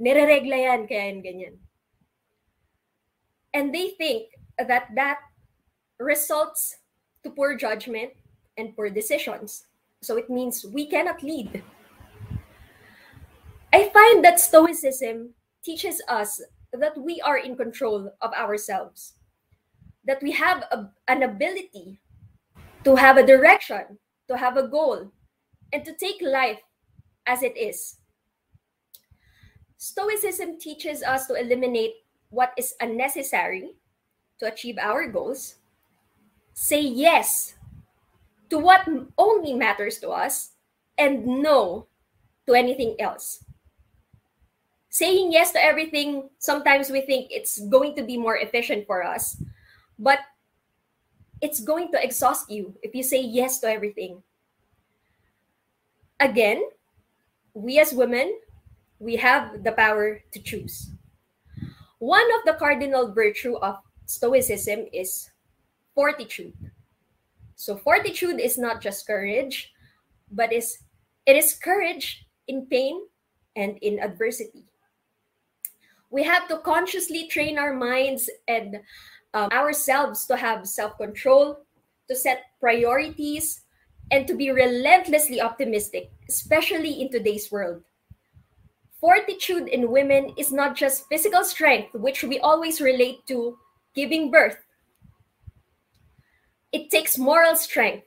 [0.00, 1.54] nireregla yan, kaya yan ganyan?
[3.54, 5.18] And they think that that
[5.98, 6.78] results
[7.24, 8.12] to poor judgment
[8.56, 9.66] and poor decisions.
[10.02, 11.62] So it means we cannot lead.
[13.72, 15.34] I find that Stoicism
[15.64, 16.40] teaches us
[16.72, 19.14] that we are in control of ourselves,
[20.04, 21.98] that we have a, an ability
[22.84, 25.10] to have a direction, to have a goal,
[25.72, 26.60] and to take life
[27.26, 27.96] as it is.
[29.76, 31.94] Stoicism teaches us to eliminate
[32.30, 33.76] what is unnecessary
[34.38, 35.56] to achieve our goals,
[36.54, 37.54] say yes
[38.50, 38.88] to what
[39.18, 40.52] only matters to us,
[40.96, 41.86] and no
[42.46, 43.44] to anything else.
[44.88, 49.40] Saying yes to everything, sometimes we think it's going to be more efficient for us,
[49.98, 50.18] but
[51.40, 54.22] it's going to exhaust you if you say yes to everything.
[56.20, 56.62] Again,
[57.54, 58.38] we as women,
[58.98, 60.90] we have the power to choose.
[61.98, 65.30] One of the cardinal virtue of Stoicism is
[65.94, 66.54] fortitude.
[67.56, 69.72] So fortitude is not just courage,
[70.30, 70.78] but is
[71.26, 73.02] it is courage in pain
[73.56, 74.64] and in adversity.
[76.10, 78.80] We have to consciously train our minds and
[79.34, 81.60] um, ourselves to have self control,
[82.08, 83.62] to set priorities,
[84.10, 87.82] and to be relentlessly optimistic, especially in today's world.
[89.00, 93.56] Fortitude in women is not just physical strength, which we always relate to
[93.94, 94.58] giving birth.
[96.72, 98.06] It takes moral strength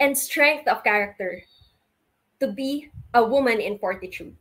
[0.00, 1.42] and strength of character
[2.40, 4.36] to be a woman in fortitude.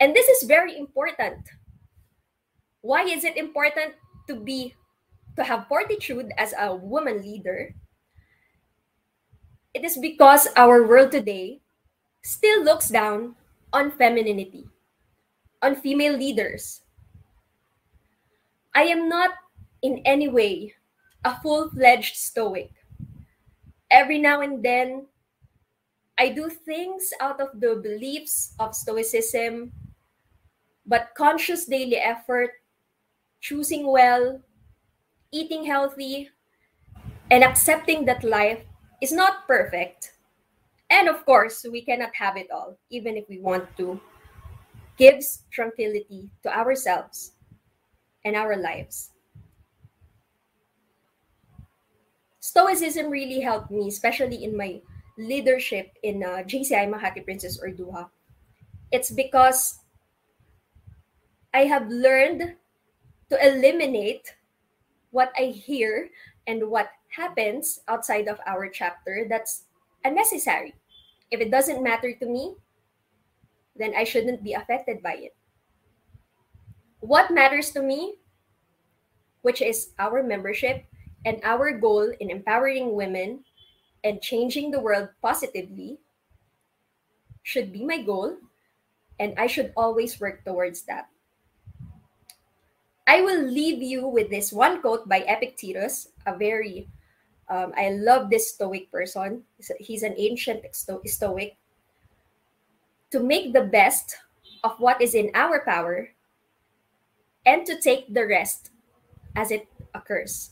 [0.00, 1.44] And this is very important.
[2.80, 3.94] Why is it important
[4.28, 4.74] to be
[5.36, 7.74] to have fortitude as a woman leader,
[9.74, 11.60] it is because our world today
[12.22, 13.34] still looks down
[13.72, 14.68] on femininity,
[15.62, 16.82] on female leaders.
[18.74, 19.30] I am not
[19.82, 20.74] in any way
[21.24, 22.70] a full fledged Stoic.
[23.90, 25.06] Every now and then,
[26.18, 29.72] I do things out of the beliefs of Stoicism,
[30.86, 32.50] but conscious daily effort,
[33.40, 34.40] choosing well,
[35.34, 36.30] eating healthy,
[37.30, 38.62] and accepting that life
[39.02, 40.14] is not perfect.
[40.88, 44.00] And of course, we cannot have it all, even if we want to,
[44.96, 47.32] gives tranquility to ourselves
[48.24, 49.10] and our lives.
[52.38, 54.80] Stoicism really helped me, especially in my
[55.18, 58.08] leadership in uh, JCI Makati Princess Urduja.
[58.92, 59.80] It's because
[61.52, 62.54] I have learned
[63.30, 64.34] to eliminate
[65.14, 66.10] what I hear
[66.50, 69.70] and what happens outside of our chapter that's
[70.02, 70.74] unnecessary.
[71.30, 72.58] If it doesn't matter to me,
[73.78, 75.36] then I shouldn't be affected by it.
[76.98, 78.18] What matters to me,
[79.42, 80.84] which is our membership
[81.24, 83.44] and our goal in empowering women
[84.02, 85.98] and changing the world positively,
[87.44, 88.34] should be my goal,
[89.20, 91.06] and I should always work towards that.
[93.06, 96.88] I will leave you with this one quote by Epictetus, a very,
[97.48, 99.44] um, I love this Stoic person.
[99.78, 101.56] He's an ancient Stoic.
[103.10, 104.16] To make the best
[104.64, 106.08] of what is in our power
[107.46, 108.70] and to take the rest
[109.36, 110.50] as it occurs.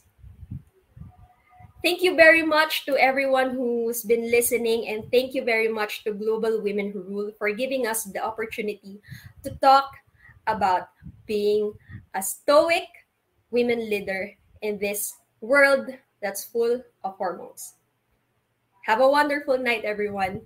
[1.83, 6.13] Thank you very much to everyone who's been listening, and thank you very much to
[6.13, 9.03] Global Women Who Rule for giving us the opportunity
[9.43, 9.91] to talk
[10.47, 10.91] about
[11.27, 11.75] being
[12.15, 12.89] a stoic
[13.51, 15.89] women leader in this world
[16.21, 17.75] that's full of hormones.
[18.87, 20.43] Have a wonderful night, everyone.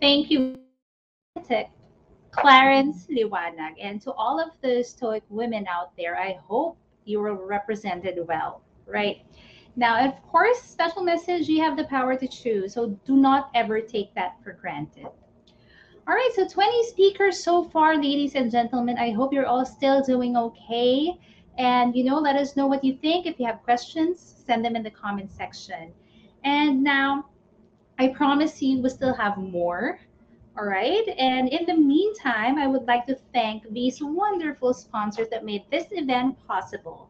[0.00, 0.58] Thank you,
[2.30, 3.74] Clarence Liwanag.
[3.80, 8.62] And to all of the Stoic women out there, I hope you were represented well,
[8.86, 9.22] right?
[9.76, 12.74] Now, of course, special message, you have the power to choose.
[12.74, 15.06] So do not ever take that for granted.
[16.06, 18.98] All right, so 20 speakers so far, ladies and gentlemen.
[18.98, 21.18] I hope you're all still doing okay.
[21.58, 23.26] And, you know, let us know what you think.
[23.26, 25.92] If you have questions, send them in the comment section.
[26.42, 27.26] And now,
[27.98, 30.00] I promise you we still have more.
[30.60, 31.08] All right.
[31.16, 35.86] And in the meantime, I would like to thank these wonderful sponsors that made this
[35.90, 37.08] event possible.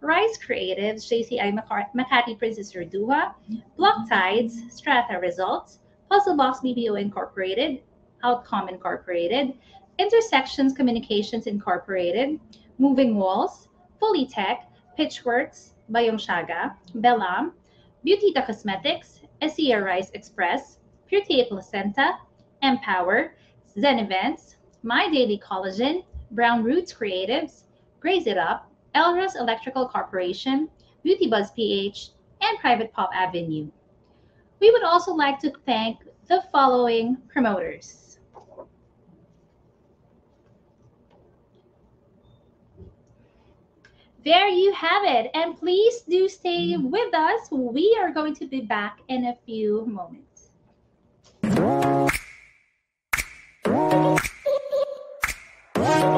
[0.00, 1.60] Rise Creatives, JCI
[1.94, 3.34] Makati Princess Urduja,
[3.76, 7.82] Block Tides, Strata Results, Puzzle Box BPO Incorporated,
[8.24, 9.52] Outcome Incorporated,
[9.98, 12.40] Intersections Communications Incorporated,
[12.78, 13.68] Moving Walls,
[14.00, 17.52] Fully Tech, Pitchworks, Bayong Shaga, Bellam,
[18.06, 20.78] Beautita Cosmetics, SEA Rice Express,
[21.08, 22.14] Purity Placenta,
[22.66, 23.34] Empower,
[23.78, 27.62] Zen Events, My Daily Collagen, Brown Roots Creatives,
[28.00, 30.68] Graze It Up, Elros Electrical Corporation,
[31.02, 32.10] Beauty Buzz PH,
[32.40, 33.70] and Private Pop Avenue.
[34.60, 38.18] We would also like to thank the following promoters.
[44.24, 45.30] There you have it.
[45.34, 47.48] And please do stay with us.
[47.52, 50.25] We are going to be back in a few moments.
[55.86, 56.15] Thank you.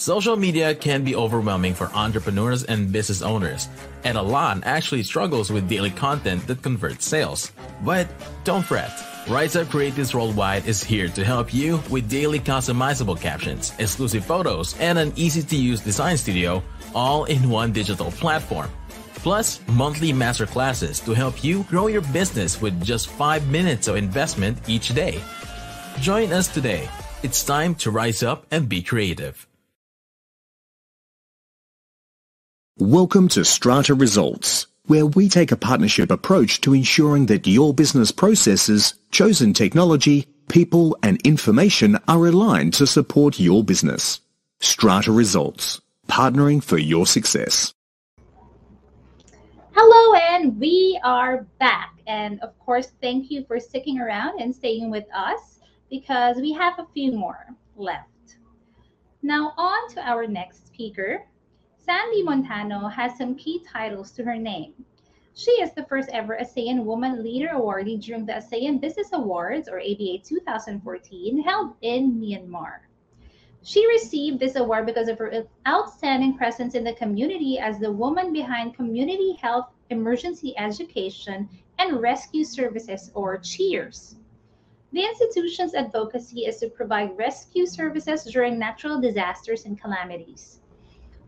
[0.00, 3.68] Social media can be overwhelming for entrepreneurs and business owners,
[4.02, 7.52] and Alon actually struggles with daily content that converts sales.
[7.84, 8.08] But
[8.42, 8.90] don't fret.
[9.28, 14.74] Rise Up Creatives Worldwide is here to help you with daily customizable captions, exclusive photos,
[14.78, 16.62] and an easy to use design studio,
[16.94, 18.70] all in one digital platform.
[19.16, 24.56] Plus, monthly masterclasses to help you grow your business with just five minutes of investment
[24.66, 25.20] each day.
[26.00, 26.88] Join us today.
[27.22, 29.46] It's time to rise up and be creative.
[32.80, 38.10] Welcome to Strata Results, where we take a partnership approach to ensuring that your business
[38.10, 44.22] processes, chosen technology, people and information are aligned to support your business.
[44.60, 47.74] Strata Results, partnering for your success.
[49.72, 51.96] Hello, and we are back.
[52.06, 55.60] And of course, thank you for sticking around and staying with us
[55.90, 57.44] because we have a few more
[57.76, 58.38] left.
[59.22, 61.26] Now, on to our next speaker.
[61.90, 64.74] Sandy Montano has some key titles to her name.
[65.34, 69.80] She is the first ever ASEAN Woman Leader awardee during the ASEAN Business Awards, or
[69.80, 72.82] ABA 2014, held in Myanmar.
[73.64, 78.32] She received this award because of her outstanding presence in the community as the woman
[78.32, 81.48] behind Community Health Emergency Education
[81.80, 84.14] and Rescue Services, or CHEERS.
[84.92, 90.59] The institution's advocacy is to provide rescue services during natural disasters and calamities.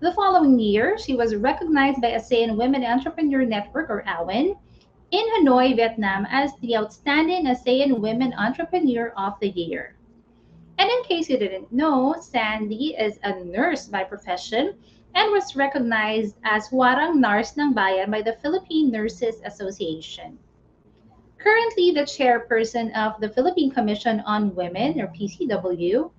[0.03, 4.57] The following year, she was recognized by ASEAN Women Entrepreneur Network, or AWEN,
[5.13, 9.95] in Hanoi, Vietnam, as the Outstanding ASEAN Women Entrepreneur of the Year.
[10.79, 14.75] And in case you didn't know, Sandy is a nurse by profession
[15.15, 20.37] and was recognized as Warang Nars ng Bayan by the Philippine Nurses Association.
[21.39, 26.11] Currently the chairperson of the Philippine Commission on Women, or PCW,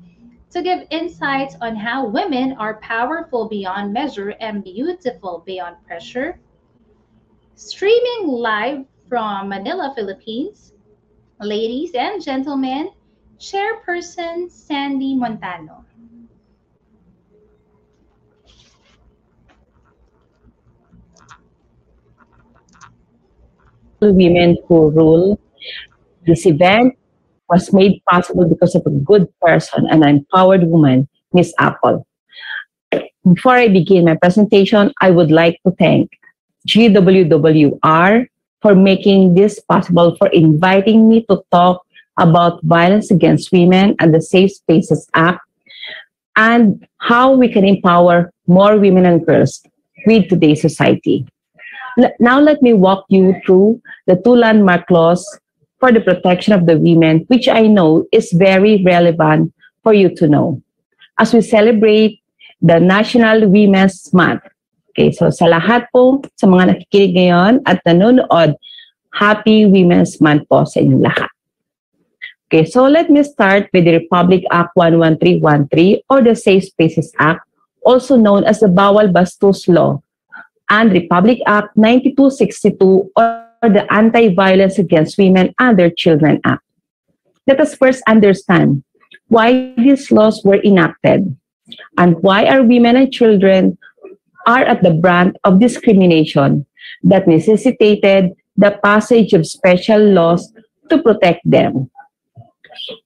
[0.54, 6.40] to give insights on how women are powerful beyond measure and beautiful beyond pressure.
[7.56, 10.74] Streaming live from Manila, Philippines,
[11.42, 12.92] ladies and gentlemen,
[13.40, 15.86] Chairperson Sandy Montano.
[24.02, 25.40] Women who rule
[26.28, 26.96] this event
[27.54, 32.06] was made possible because of a good person, and an empowered woman, Miss Apple.
[33.22, 36.10] Before I begin my presentation, I would like to thank
[36.68, 38.28] GWWR
[38.62, 41.86] for making this possible, for inviting me to talk
[42.18, 45.42] about violence against women and the Safe Spaces Act,
[46.36, 49.62] and how we can empower more women and girls
[50.08, 51.26] with today's society.
[52.20, 55.22] Now let me walk you through the two landmark laws
[55.84, 59.52] for the protection of the women, which I know is very relevant
[59.84, 60.64] for you to know.
[61.20, 62.24] As we celebrate
[62.64, 64.48] the National Women's Month.
[64.96, 68.56] Okay, so sa lahat po, sa mga nakikinig ngayon at nanonood,
[69.12, 71.28] Happy Women's Month po sa inyong lahat.
[72.48, 77.44] Okay, so let me start with the Republic Act 11313 or the Safe Spaces Act,
[77.84, 80.00] also known as the Bawal Bastos Law,
[80.72, 86.64] and Republic Act 9262 or the Anti-Violence Against Women and Their Children Act.
[87.48, 88.84] Let us first understand
[89.28, 91.36] why these laws were enacted
[91.98, 93.78] and why our women and children
[94.48, 96.66] are at the brunt of discrimination
[97.04, 100.54] that necessitated the passage of special laws
[100.90, 101.90] to protect them.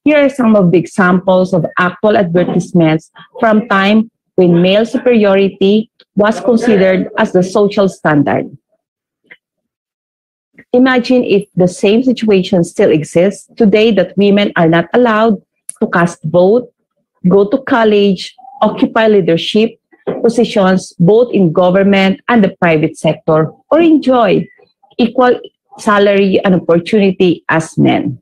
[0.03, 6.39] Here are some of the examples of actual advertisements from time when male superiority was
[6.39, 8.57] considered as the social standard.
[10.74, 15.41] Imagine if the same situation still exists today that women are not allowed
[15.80, 16.72] to cast vote,
[17.28, 19.80] go to college, occupy leadership
[20.22, 24.45] positions both in government and the private sector, or enjoy
[24.97, 25.39] equal
[25.80, 28.22] salary and opportunity as men.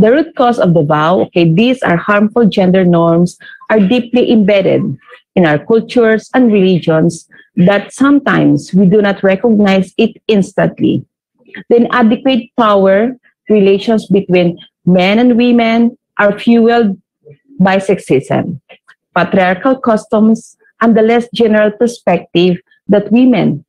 [0.00, 3.36] The root cause of the VAW, okay, these are harmful gender norms,
[3.68, 4.96] are deeply embedded
[5.36, 11.04] in our cultures and religions that sometimes we do not recognize it instantly.
[11.68, 13.12] The inadequate power
[13.50, 16.96] relations between men and women are fueled
[17.58, 18.58] by sexism,
[19.14, 22.56] patriarchal customs, and the less general perspective
[22.88, 23.66] that women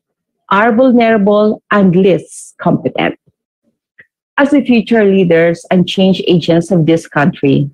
[0.48, 3.20] are vulnerable and less competent.
[4.38, 7.70] As the future leaders and change agents of this country,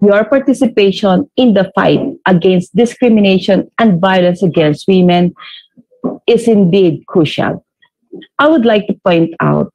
[0.00, 5.34] your participation in the fight against discrimination and violence against women
[6.26, 7.64] is indeed crucial.
[8.38, 9.72] I would like to point out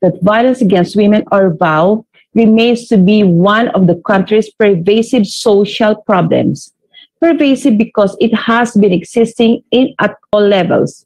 [0.00, 5.96] that violence against women or VAW remains to be one of the country's pervasive social
[6.02, 6.72] problems.
[7.20, 11.04] Pervasive because it has been existing in at all levels,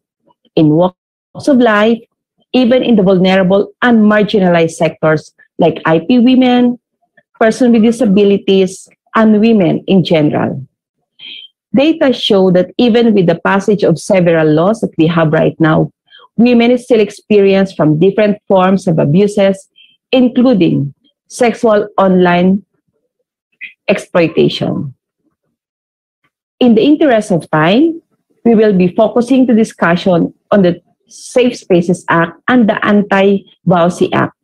[0.57, 1.99] in walks of life,
[2.53, 6.79] even in the vulnerable and marginalized sectors like IP women,
[7.41, 10.67] persons with disabilities, and women in general.
[11.75, 15.91] Data show that even with the passage of several laws that we have right now,
[16.37, 19.69] women still experience from different forms of abuses,
[20.11, 20.95] including
[21.29, 22.65] sexual online
[23.89, 24.95] exploitation.
[26.61, 28.03] In the interest of time,
[28.45, 30.81] we will be focusing the discussion on the
[31.13, 34.35] Safe Spaces Act and the Anti-VAWC Act.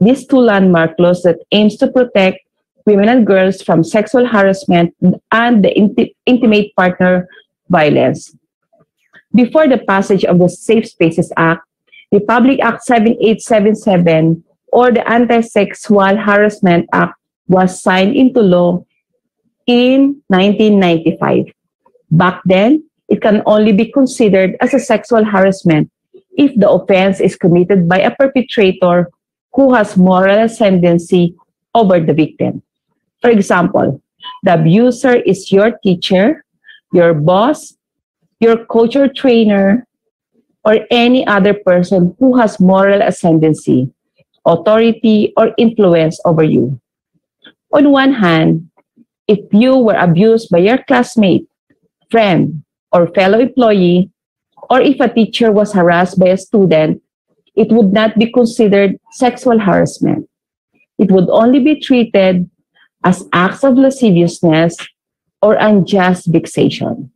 [0.00, 2.38] These two landmark laws that aims to protect
[2.86, 4.94] women and girls from sexual harassment
[5.30, 7.28] and the inti- intimate partner
[7.68, 8.34] violence.
[9.34, 11.62] Before the passage of the Safe Spaces Act,
[12.10, 17.14] the Public Act 7877 or the Anti-Sexual Harassment Act
[17.46, 18.84] was signed into law
[19.66, 21.52] in 1995.
[22.10, 25.91] Back then, it can only be considered as a sexual harassment
[26.36, 29.10] if the offense is committed by a perpetrator
[29.54, 31.34] who has moral ascendancy
[31.74, 32.62] over the victim.
[33.20, 34.02] For example,
[34.42, 36.44] the abuser is your teacher,
[36.92, 37.74] your boss,
[38.40, 39.86] your coach or trainer,
[40.64, 43.90] or any other person who has moral ascendancy,
[44.46, 46.80] authority, or influence over you.
[47.72, 48.70] On one hand,
[49.26, 51.48] if you were abused by your classmate,
[52.10, 52.62] friend,
[52.92, 54.11] or fellow employee,
[54.70, 57.02] or if a teacher was harassed by a student,
[57.54, 60.28] it would not be considered sexual harassment.
[60.98, 62.48] It would only be treated
[63.04, 64.76] as acts of lasciviousness
[65.42, 67.10] or unjust vexation,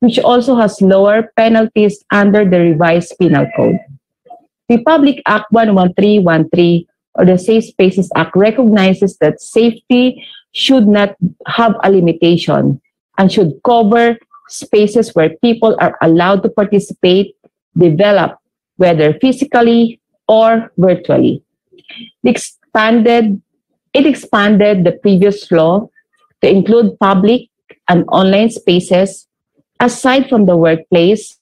[0.00, 3.78] which also has lower penalties under the revised penal code.
[4.68, 11.16] The Public Act 11313 or the Safe Spaces Act recognizes that safety should not
[11.46, 12.80] have a limitation
[13.18, 14.18] and should cover
[14.52, 17.34] spaces where people are allowed to participate,
[17.76, 18.38] develop,
[18.76, 21.42] whether physically or virtually.
[22.22, 23.40] It expanded,
[23.94, 25.88] it expanded the previous law
[26.42, 27.48] to include public
[27.88, 29.26] and online spaces
[29.80, 31.38] aside from the workplace,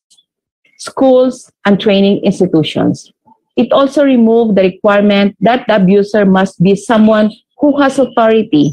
[0.78, 3.12] schools, and training institutions.
[3.56, 8.72] It also removed the requirement that the abuser must be someone who has authority,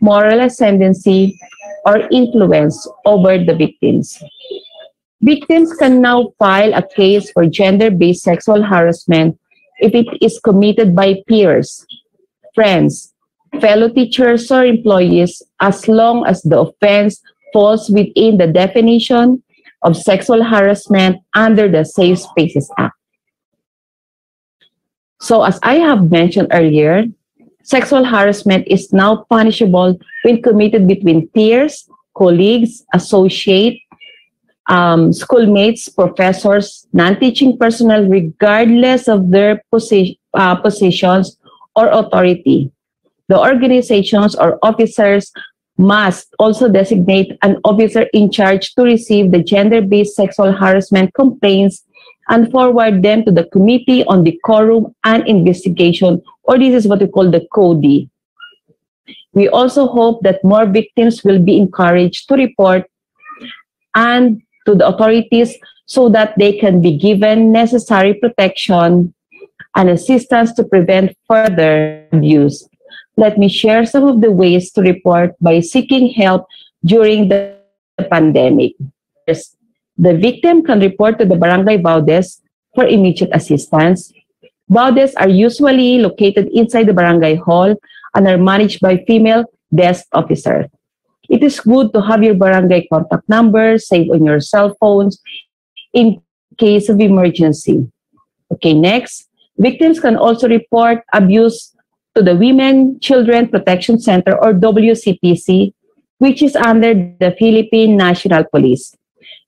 [0.00, 1.40] moral ascendancy,
[1.86, 4.22] or influence over the victims.
[5.22, 9.38] Victims can now file a case for gender based sexual harassment
[9.78, 11.84] if it is committed by peers,
[12.54, 13.12] friends,
[13.60, 17.20] fellow teachers, or employees, as long as the offense
[17.52, 19.42] falls within the definition
[19.82, 22.94] of sexual harassment under the Safe Spaces Act.
[25.20, 27.04] So, as I have mentioned earlier,
[27.70, 33.80] sexual harassment is now punishable when committed between peers, colleagues, associates,
[34.68, 41.38] um, schoolmates, professors, non-teaching personnel, regardless of their posi- uh, positions
[41.76, 42.70] or authority.
[43.28, 45.32] The organizations or officers
[45.78, 51.84] must also designate an officer in charge to receive the gender-based sexual harassment complaints
[52.30, 57.08] and forward them to the Committee on Decorum and Investigation, or this is what we
[57.08, 58.08] call the CODI.
[59.32, 62.88] We also hope that more victims will be encouraged to report
[63.94, 65.56] and to the authorities
[65.86, 69.12] so that they can be given necessary protection
[69.74, 72.68] and assistance to prevent further abuse.
[73.16, 76.46] Let me share some of the ways to report by seeking help
[76.84, 77.58] during the
[78.10, 78.74] pandemic.
[80.00, 82.40] The victim can report to the Barangay VAW desks
[82.74, 84.10] for immediate assistance.
[84.70, 87.76] VAW desks are usually located inside the barangay hall
[88.14, 89.44] and are managed by female
[89.74, 90.66] desk officers.
[91.28, 95.20] It is good to have your barangay contact number saved on your cell phones
[95.92, 96.22] in
[96.56, 97.86] case of emergency.
[98.52, 99.28] Okay, next.
[99.58, 101.76] Victims can also report abuse
[102.16, 105.74] to the Women Children Protection Center or WCPC,
[106.18, 108.96] which is under the Philippine National Police.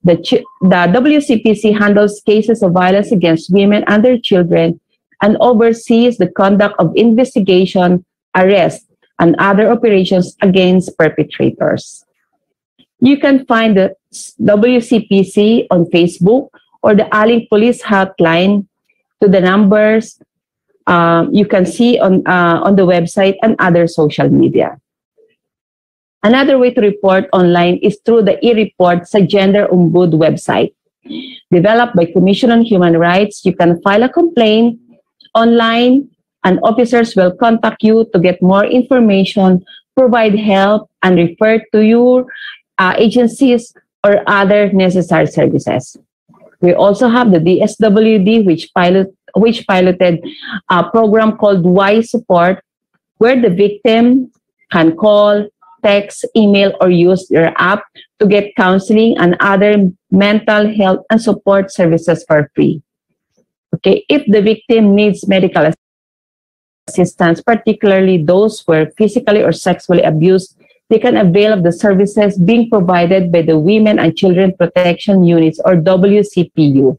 [0.04, 0.16] The,
[0.60, 4.80] the WCPC handles cases of violence against women and their children
[5.22, 8.86] and oversees the conduct of investigation, arrest,
[9.18, 12.04] and other operations against perpetrators.
[12.98, 13.94] You can find the
[14.40, 16.48] WCPC on Facebook
[16.82, 18.66] or the Aleng Pulis Hotline
[19.20, 20.18] to the numbers
[20.86, 24.80] um, you can see on, uh, on the website and other social media.
[26.22, 30.72] Another way to report online is through the e-report sa Gender Ombud website.
[31.50, 34.78] Developed by Commission on Human Rights, you can file a complaint
[35.34, 36.08] online
[36.44, 39.64] and officers will contact you to get more information,
[39.96, 42.26] provide help, and refer to your
[42.78, 45.96] uh, agencies or other necessary services.
[46.60, 50.22] We also have the DSWD, which pilot which piloted
[50.68, 52.62] a program called Y Support,
[53.16, 54.30] where the victim
[54.70, 55.48] can call,
[55.82, 57.84] text, email, or use their app
[58.18, 62.82] to get counseling and other mental health and support services for free.
[63.74, 65.72] Okay, if the victim needs medical
[66.88, 70.56] assistance, particularly those who are physically or sexually abused,
[70.90, 75.58] they can avail of the services being provided by the Women and Children Protection Units
[75.64, 76.98] or WCPU.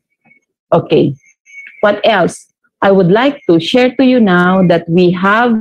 [0.73, 1.13] Okay,
[1.81, 2.51] what else?
[2.81, 5.55] I would like to share to you now that we have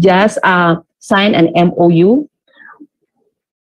[0.00, 2.26] just uh, signed an MOU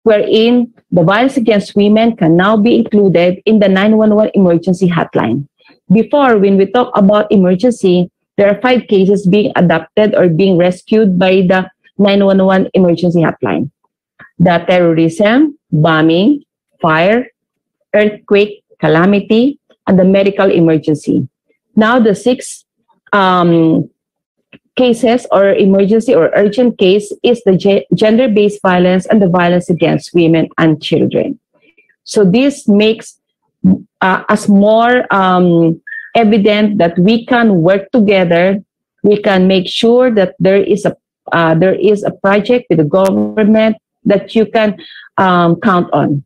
[0.06, 5.48] wherein the violence against women can now be included in the 911 emergency hotline.
[5.90, 11.18] Before, when we talk about emergency, there are five cases being adopted or being rescued
[11.18, 11.66] by the
[11.98, 13.72] 911 emergency hotline.
[14.38, 16.44] The terrorism, bombing,
[16.80, 17.26] fire,
[17.92, 21.26] earthquake, calamity, and the medical emergency.
[21.74, 22.64] Now the six
[23.12, 23.90] um,
[24.76, 30.14] cases or emergency or urgent case is the ge- gender-based violence and the violence against
[30.14, 31.40] women and children.
[32.04, 33.18] So this makes
[34.00, 35.80] uh, us more um,
[36.14, 38.62] evident that we can work together.
[39.02, 40.96] We can make sure that there is a
[41.32, 44.78] uh, there is a project with the government that you can
[45.18, 46.24] um, count on.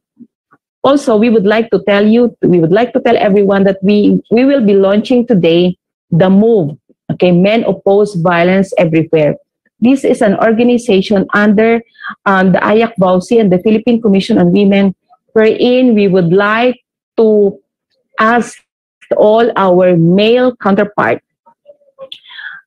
[0.83, 4.21] Also, we would like to tell you, we would like to tell everyone that we
[4.31, 5.77] we will be launching today
[6.11, 6.77] the move
[7.11, 9.35] Okay, Men Oppose Violence Everywhere.
[9.81, 11.83] This is an organization under
[12.27, 14.95] um, the IACVAWC and the Philippine Commission on Women,
[15.33, 16.79] wherein we would like
[17.17, 17.59] to
[18.19, 18.63] ask
[19.17, 21.25] all our male counterparts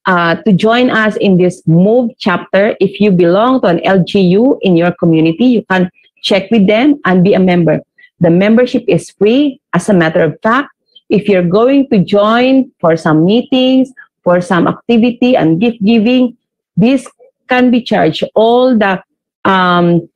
[0.05, 2.75] uh, to join us in this MOVE chapter.
[2.81, 5.89] If you belong to an LGU in your community, you can
[6.21, 7.79] check with them and be a member.
[8.19, 9.61] The membership is free.
[9.73, 10.69] As a matter of fact,
[11.09, 13.91] if you're going to join for some meetings
[14.23, 16.37] for some activity and gift giving,
[16.77, 17.07] this
[17.49, 18.23] can be charged.
[18.35, 19.03] All the
[19.45, 20.09] um,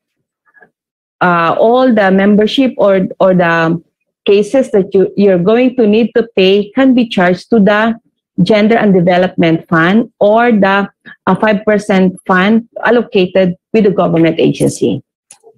[1.22, 3.82] uh, all the membership or or the
[4.26, 7.95] cases that you you're going to need to pay can be charged to the
[8.43, 10.88] gender and development fund or the
[11.26, 15.01] uh, 5% fund allocated with the government agency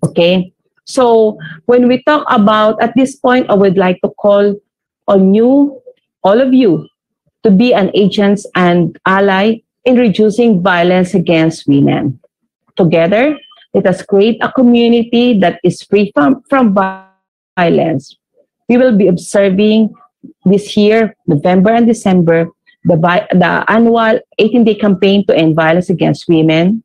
[0.05, 0.53] okay
[0.85, 4.55] so when we talk about at this point i would like to call
[5.07, 5.81] on you
[6.23, 6.87] all of you
[7.43, 12.19] to be an agent and ally in reducing violence against women.
[12.75, 13.37] Together,
[13.73, 16.75] let us create a community that is free from, from
[17.57, 18.17] violence.
[18.67, 19.93] We will be observing
[20.45, 22.47] this year, November and December,
[22.83, 22.95] the,
[23.31, 26.83] the annual 18-day campaign to end violence against women.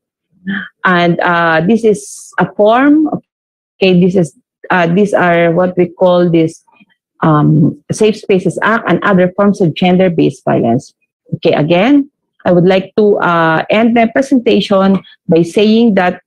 [0.85, 4.37] And uh, this is a form, okay, this is,
[4.71, 6.65] uh, these are what we call this
[7.25, 10.93] um, Safe Spaces Act and other forms of gender-based violence.
[11.35, 12.11] Okay, again,
[12.45, 16.21] I would like to uh, end my presentation by saying that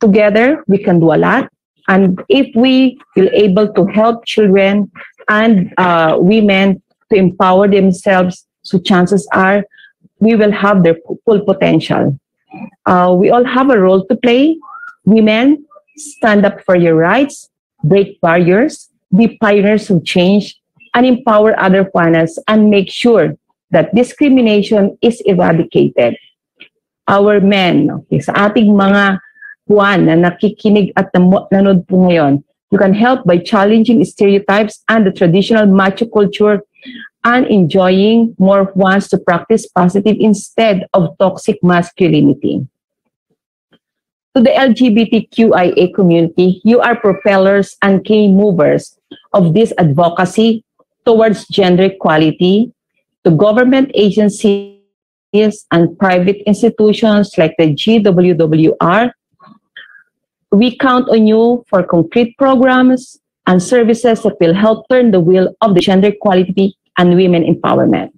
[0.00, 1.50] together we can do a lot.
[1.88, 4.90] And if we will able to help children
[5.28, 9.64] and uh, women to empower themselves, so chances are
[10.20, 12.18] we will have their full potential.
[12.86, 14.58] Uh, we all have a role to play.
[15.04, 15.64] Women,
[15.96, 17.48] stand up for your rights,
[17.82, 20.58] break barriers, be pioneers of change,
[20.94, 23.36] and empower other partners and make sure
[23.70, 26.16] that discrimination is eradicated.
[27.06, 29.20] Our men, okay, sa ating mga
[29.68, 32.42] Juan na nakikinig at nanood po ngayon,
[32.72, 36.64] you can help by challenging stereotypes and the traditional macho culture
[37.24, 42.66] and enjoying more wants to practice positive instead of toxic masculinity.
[44.36, 48.97] To the LGBTQIA community, you are propellers and key movers
[49.32, 50.64] of this advocacy
[51.04, 52.72] towards gender equality
[53.24, 54.76] to government agencies
[55.72, 59.12] and private institutions like the GWWR.
[60.52, 65.54] We count on you for concrete programs and services that will help turn the wheel
[65.60, 68.10] of the gender equality and women empowerment.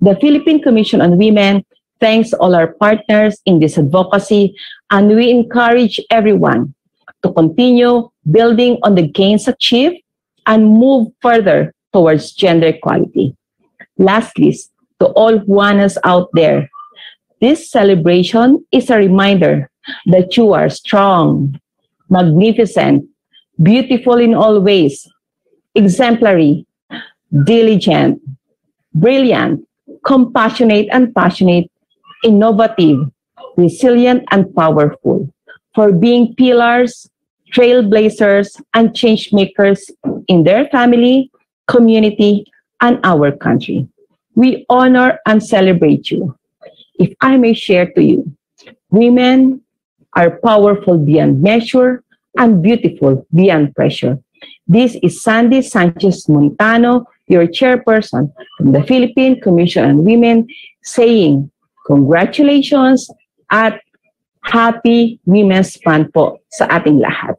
[0.00, 1.64] The Philippine Commission on Women
[2.00, 4.56] thanks all our partners in this advocacy,
[4.90, 6.74] and we encourage everyone
[7.22, 9.96] to continue building on the gains achieved
[10.50, 13.36] and move further towards gender equality.
[13.96, 14.58] Lastly,
[14.98, 16.68] to all Juanas out there,
[17.40, 19.70] this celebration is a reminder
[20.06, 21.58] that you are strong,
[22.10, 23.06] magnificent,
[23.62, 25.06] beautiful in all ways,
[25.74, 26.66] exemplary,
[27.44, 28.20] diligent,
[28.94, 29.66] brilliant,
[30.04, 31.70] compassionate and passionate,
[32.24, 33.08] innovative,
[33.56, 35.32] resilient, and powerful
[35.74, 37.09] for being pillars
[37.52, 39.90] trailblazers, and change makers
[40.28, 41.30] in their family,
[41.66, 42.44] community,
[42.80, 43.88] and our country.
[44.34, 46.36] We honor and celebrate you.
[46.98, 48.36] If I may share to you,
[48.90, 49.62] women
[50.14, 52.02] are powerful beyond measure
[52.38, 54.18] and beautiful beyond pressure.
[54.66, 60.46] This is Sandy Sanchez Montano, your chairperson from the Philippine Commission on Women,
[60.82, 61.50] saying,
[61.86, 63.10] Congratulations
[63.50, 63.80] at
[64.42, 67.36] Happy Women's Month po sa ating lahat.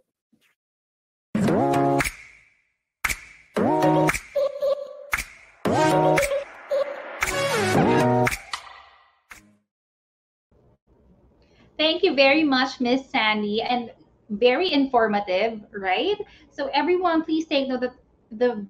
[11.82, 13.90] Thank you very much, Miss Sandy, and
[14.30, 16.16] very informative, right?
[16.54, 17.98] So everyone, please take note that
[18.32, 18.62] the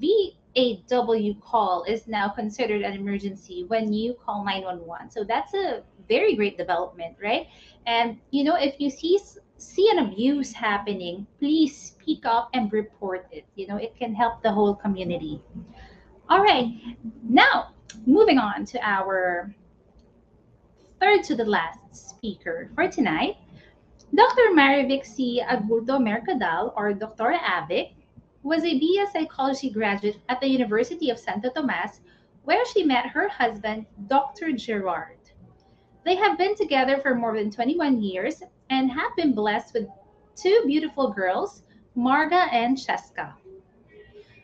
[0.55, 5.11] VAW call is now considered an emergency when you call 911.
[5.11, 7.47] So that's a very great development, right?
[7.85, 9.19] And you know, if you see
[9.57, 13.45] see an abuse happening, please speak up and report it.
[13.55, 15.41] You know, it can help the whole community.
[16.29, 16.73] All right,
[17.27, 17.73] now
[18.05, 19.53] moving on to our
[20.99, 23.37] third to the last speaker for tonight,
[24.13, 24.51] Dr.
[24.53, 25.41] Marivic C.
[25.45, 27.33] Agurto Mercadal, or Dr.
[27.33, 27.93] Avic,
[28.43, 32.01] was a BS Psychology graduate at the University of Santo Tomas,
[32.43, 34.51] where she met her husband, Dr.
[34.51, 35.17] Gerard.
[36.03, 39.87] They have been together for more than 21 years and have been blessed with
[40.35, 41.63] two beautiful girls,
[41.95, 43.33] Marga and Cheska.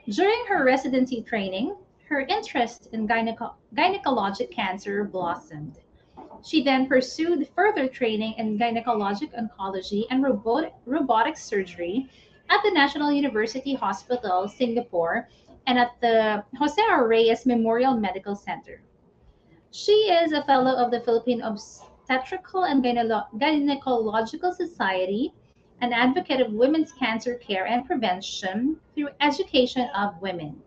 [0.08, 1.76] During her residency training,
[2.08, 5.80] her interest in gyneco- gynecologic cancer blossomed.
[6.46, 12.10] She then pursued further training in gynecologic oncology and robotic, robotic surgery
[12.50, 15.30] at the National University Hospital, Singapore,
[15.68, 17.08] and at the Jose R.
[17.08, 18.82] Reyes Memorial Medical Center.
[19.72, 25.34] She is a fellow of the Philippine Obstetrical and Gyne- Gynecological Society,
[25.82, 30.62] an advocate of women's cancer care and prevention through education of women.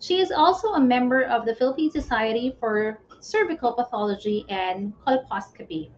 [0.00, 5.90] She is also a member of the Philippine Society for Cervical Pathology and Colposcopy.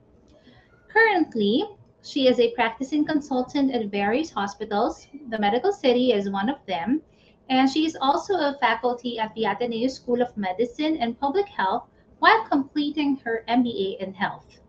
[0.88, 1.64] Currently,
[2.07, 5.09] she is a practicing consultant at various hospitals.
[5.28, 7.02] The Medical City is one of them.
[7.48, 11.88] And she is also a faculty at the Ateneo School of Medicine and Public Health
[12.20, 14.61] while completing her MBA in Health.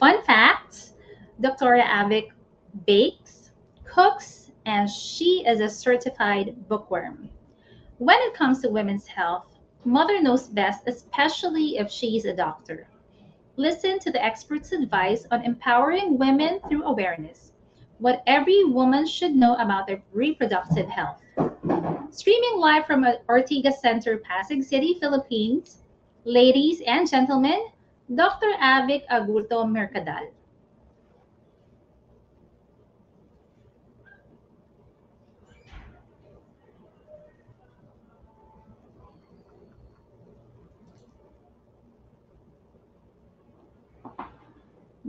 [0.00, 0.94] Fun facts
[1.40, 1.76] Dr.
[1.76, 2.30] Avic
[2.86, 3.52] bakes,
[3.84, 7.30] cooks, and she is a certified bookworm.
[7.98, 9.46] When it comes to women's health,
[9.84, 12.88] mother knows best, especially if she's a doctor.
[13.60, 17.52] Listen to the experts' advice on empowering women through awareness.
[17.98, 21.20] What every woman should know about their reproductive health.
[22.10, 25.82] Streaming live from Ortigas Center, Pasig City, Philippines,
[26.24, 27.66] ladies and gentlemen,
[28.14, 28.50] Dr.
[28.62, 30.30] Avic Agurto Mercadal.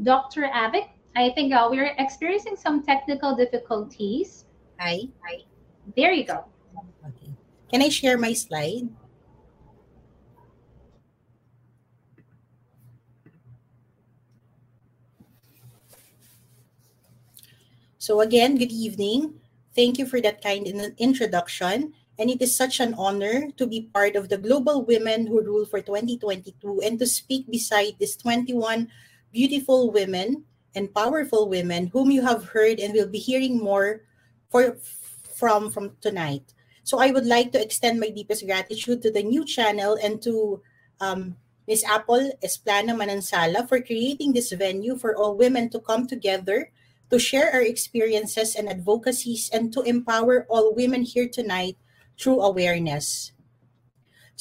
[0.03, 0.47] Dr.
[0.47, 4.45] Avic, I think uh, we're experiencing some technical difficulties.
[4.79, 5.11] Hi.
[5.27, 5.43] Hi.
[5.95, 6.45] There you go.
[7.03, 7.31] Okay.
[7.71, 8.87] Can I share my slide?
[18.01, 19.35] So again, good evening.
[19.75, 20.65] Thank you for that kind
[20.97, 21.93] introduction.
[22.17, 25.65] And it is such an honor to be part of the Global Women Who Rule
[25.65, 28.89] for 2022 and to speak beside these 21
[29.31, 30.43] beautiful women
[30.75, 34.03] and powerful women whom you have heard and will be hearing more
[34.49, 34.77] for,
[35.35, 36.53] from, from tonight.
[36.83, 40.61] So I would like to extend my deepest gratitude to the new channel and to
[40.99, 41.35] um,
[41.67, 41.83] Ms.
[41.87, 46.71] Apple Esplana Manansala for creating this venue for all women to come together
[47.11, 51.77] to share our experiences and advocacies and to empower all women here tonight
[52.17, 53.31] through awareness.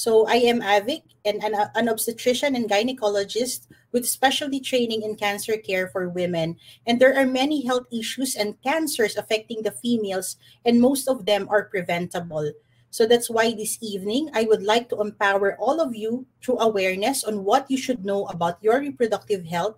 [0.00, 5.60] So I am Avic, and an, an obstetrician and gynecologist with specialty training in cancer
[5.60, 6.56] care for women.
[6.86, 11.52] And there are many health issues and cancers affecting the females, and most of them
[11.52, 12.48] are preventable.
[12.88, 17.22] So that's why this evening I would like to empower all of you through awareness
[17.22, 19.76] on what you should know about your reproductive health,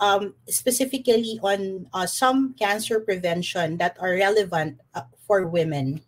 [0.00, 6.02] um, specifically on uh, some cancer prevention that are relevant uh, for women.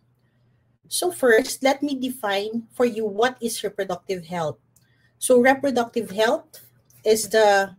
[0.87, 4.57] So first, let me define for you what is reproductive health.
[5.17, 6.61] So reproductive health
[7.03, 7.75] is the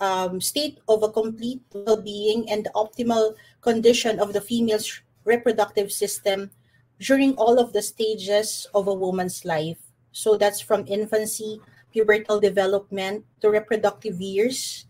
[0.00, 6.50] um, state of a complete well-being and the optimal condition of the female's reproductive system
[6.98, 9.78] during all of the stages of a woman's life.
[10.12, 11.60] So that's from infancy,
[11.94, 14.86] pubertal development to reproductive years,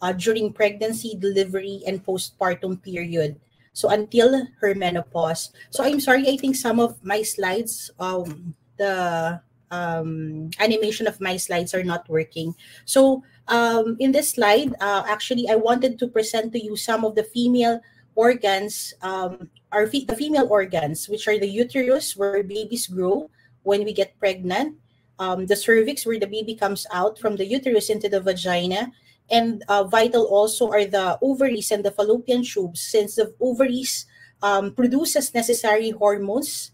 [0.00, 3.40] uh, during pregnancy, delivery, and postpartum period.
[3.74, 5.50] So until her menopause.
[5.70, 11.36] So I'm sorry, I think some of my slides, um, the um, animation of my
[11.36, 12.54] slides are not working.
[12.86, 17.14] So um, in this slide, uh, actually, I wanted to present to you some of
[17.14, 17.80] the female
[18.14, 23.28] organs, um, are fe- the female organs, which are the uterus where babies grow
[23.64, 24.78] when we get pregnant,
[25.18, 28.92] um, the cervix where the baby comes out from the uterus into the vagina,
[29.30, 34.06] and uh, vital also are the ovaries and the fallopian tubes, since the ovaries
[34.42, 36.72] um, produces necessary hormones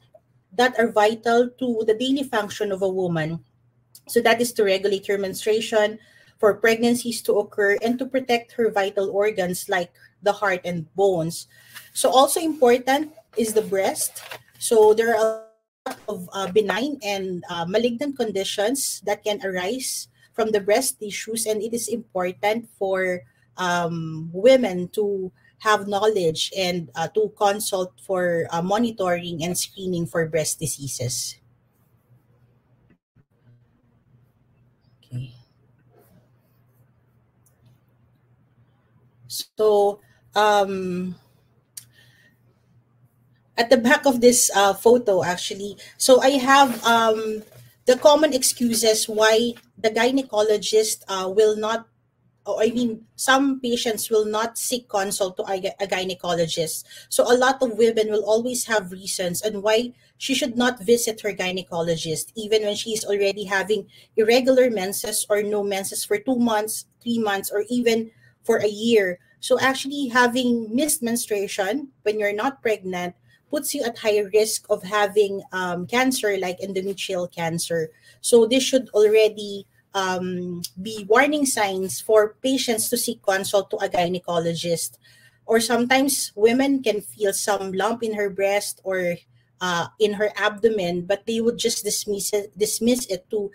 [0.52, 3.44] that are vital to the daily function of a woman.
[4.08, 5.98] So that is to regulate your menstruation,
[6.40, 9.92] for pregnancies to occur and to protect her vital organs like
[10.24, 11.46] the heart and bones.
[11.92, 14.24] So also important is the breast.
[14.58, 15.28] So there are a
[15.84, 21.46] lot of uh, benign and uh, malignant conditions that can arise from the breast tissues
[21.46, 23.22] and it is important for
[23.56, 30.26] um, women to have knowledge and uh, to consult for uh, monitoring and screening for
[30.26, 31.36] breast diseases.
[35.04, 35.32] Okay.
[39.28, 40.00] So,
[40.34, 41.14] um,
[43.56, 47.42] at the back of this uh, photo, actually, so I have um,
[47.84, 49.52] the common excuses why
[49.82, 51.86] the gynecologist uh, will not
[52.46, 56.84] I mean, some patients will not seek consult to a, gynecologist.
[57.08, 61.20] So a lot of women will always have reasons and why she should not visit
[61.20, 66.36] her gynecologist, even when she is already having irregular menses or no menses for two
[66.36, 68.10] months, three months, or even
[68.42, 69.18] for a year.
[69.40, 73.14] So actually having missed menstruation when you're not pregnant
[73.50, 77.90] puts you at higher risk of having um, cancer like endometrial cancer.
[78.20, 83.88] So this should already um, be warning signs for patients to seek consult to a
[83.88, 84.98] gynecologist.
[85.46, 89.16] Or sometimes women can feel some lump in her breast or
[89.60, 93.50] uh, in her abdomen, but they would just dismiss it, dismiss it to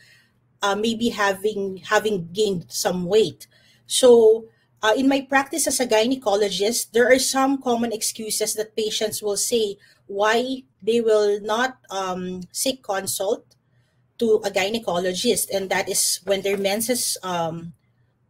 [0.62, 3.48] uh, maybe having having gained some weight.
[3.88, 4.46] So
[4.82, 9.38] uh, in my practice as a gynecologist, there are some common excuses that patients will
[9.38, 9.78] say
[10.08, 13.55] why they will not um, seek consult
[14.20, 17.74] to a gynecologist and that is when their menses um,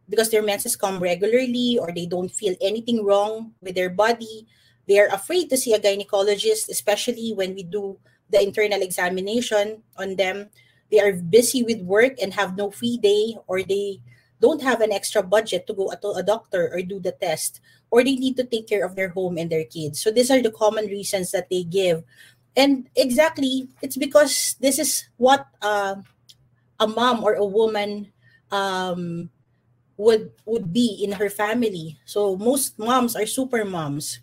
[0.08, 4.46] because their menses come regularly or they don't feel anything wrong with their body
[4.86, 7.98] they are afraid to see a gynecologist especially when we do
[8.30, 10.50] the internal examination on them.
[10.90, 14.00] They are busy with work and have no free day or they
[14.40, 17.60] don't have an extra budget to go to a doctor or do the test
[17.90, 20.00] or they need to take care of their home and their kids.
[20.00, 22.04] So these are the common reasons that they give
[22.56, 25.96] and exactly it's because this is what uh,
[26.80, 28.12] a mom or a woman
[28.50, 29.30] um,
[29.96, 31.98] would would be in her family.
[32.04, 34.20] So most moms are super moms.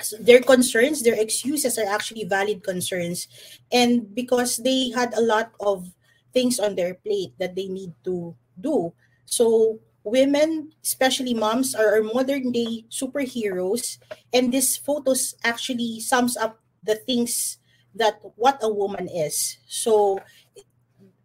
[0.00, 3.28] So their concerns their excuses are actually valid concerns.
[3.70, 5.92] And because they had a lot of
[6.32, 8.92] things on their plate that they need to do.
[9.26, 13.98] So women especially moms are our modern day superheroes.
[14.32, 17.58] And this photos actually sums up the things
[17.94, 19.58] that what a woman is.
[19.68, 20.20] So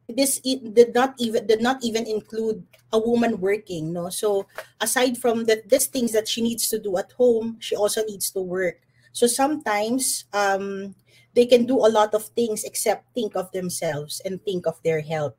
[0.08, 2.64] this did not even did not even include
[2.94, 4.10] a woman working no?
[4.10, 4.48] So
[4.80, 8.32] aside from that these things that she needs to do at home she also needs
[8.32, 8.80] to work.
[9.12, 10.96] So sometimes um
[11.36, 15.02] they can do a lot of things except think of themselves and think of their
[15.02, 15.36] health.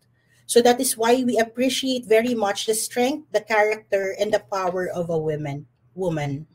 [0.47, 4.89] So that is why we appreciate very much the strength the character and the power
[4.89, 6.47] of a woman woman.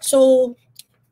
[0.00, 0.56] So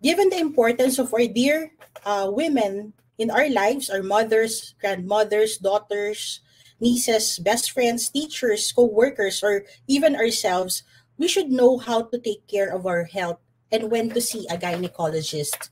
[0.02, 1.72] given the importance of our dear
[2.04, 6.40] uh, women in our lives, our mothers, grandmothers, daughters,
[6.80, 10.82] nieces, best friends, teachers, co-workers, or even ourselves,
[11.18, 13.38] we should know how to take care of our health
[13.70, 15.68] and when to see a gynecologist.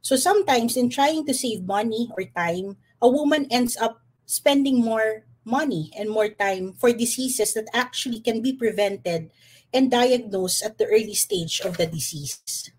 [0.00, 5.26] So sometimes in trying to save money or time, a woman ends up spending more
[5.44, 9.30] money and more time for diseases that actually can be prevented
[9.72, 12.70] and diagnosed at the early stage of the disease.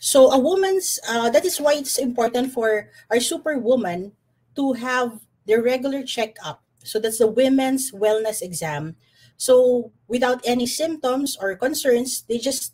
[0.00, 4.16] So a woman's uh, that is why it's important for our superwoman
[4.56, 6.64] to have their regular checkup.
[6.80, 8.96] So that's the women's wellness exam.
[9.36, 12.72] So without any symptoms or concerns, they just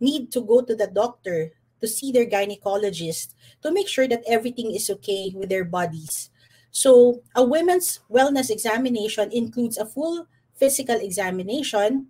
[0.00, 4.72] need to go to the doctor to see their gynecologist to make sure that everything
[4.76, 6.28] is okay with their bodies.
[6.70, 12.08] So a women's wellness examination includes a full physical examination,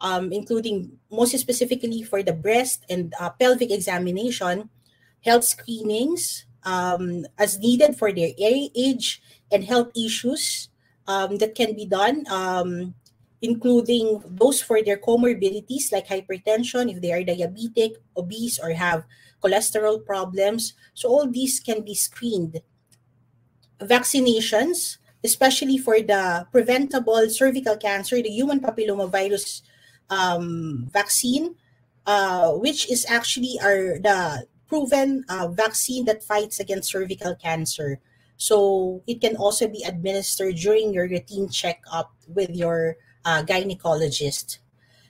[0.00, 4.70] um, including most specifically for the breast and uh, pelvic examination,
[5.24, 9.22] health screenings um, as needed for their age
[9.52, 10.68] and health issues
[11.06, 12.94] um, that can be done, um,
[13.42, 19.04] including those for their comorbidities like hypertension, if they are diabetic, obese, or have
[19.42, 20.74] cholesterol problems.
[20.94, 22.60] So all these can be screened.
[23.80, 29.62] Vaccinations, especially for the preventable cervical cancer, the human papillomavirus
[30.10, 31.56] um, vaccine,
[32.06, 38.00] uh, which is actually our the proven uh, vaccine that fights against cervical cancer.
[38.36, 44.58] So it can also be administered during your routine checkup with your uh, gynecologist.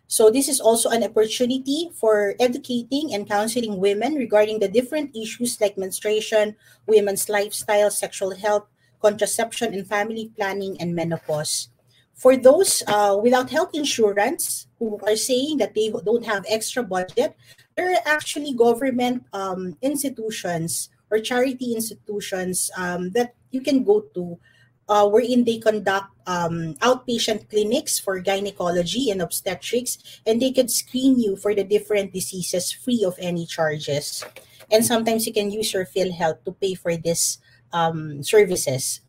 [0.08, 5.60] So this is also an opportunity for educating and counseling women regarding the different issues
[5.60, 8.66] like menstruation, women's lifestyle, sexual health,
[9.00, 11.68] contraception and family planning, and menopause.
[12.14, 17.36] for those uh, without health insurance who are saying that they don't have extra budget,
[17.76, 24.40] there are actually government um, institutions or charity institutions um, that you can go to
[24.88, 31.20] uh, wherein they conduct um, outpatient clinics for gynecology and obstetrics, and they could screen
[31.20, 34.24] you for the different diseases free of any charges.
[34.72, 37.38] And sometimes you can use your PhilHealth to pay for these
[37.72, 39.00] um, services.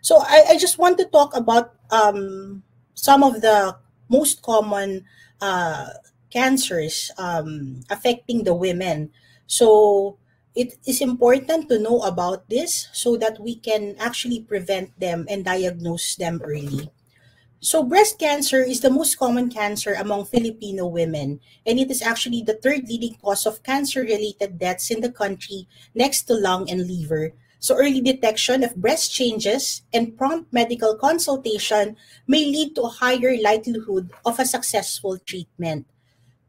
[0.00, 2.62] So I, I just want to talk about um,
[2.94, 3.76] some of the
[4.10, 5.06] most common
[5.40, 5.88] uh,
[6.30, 9.10] cancers um, affecting the women.
[9.46, 10.18] So
[10.54, 15.44] it is important to know about this so that we can actually prevent them and
[15.44, 16.90] diagnose them early.
[17.60, 22.40] So, breast cancer is the most common cancer among Filipino women, and it is actually
[22.40, 26.88] the third leading cause of cancer related deaths in the country next to lung and
[26.88, 27.36] liver.
[27.60, 31.96] So, early detection of breast changes and prompt medical consultation
[32.26, 35.86] may lead to a higher likelihood of a successful treatment.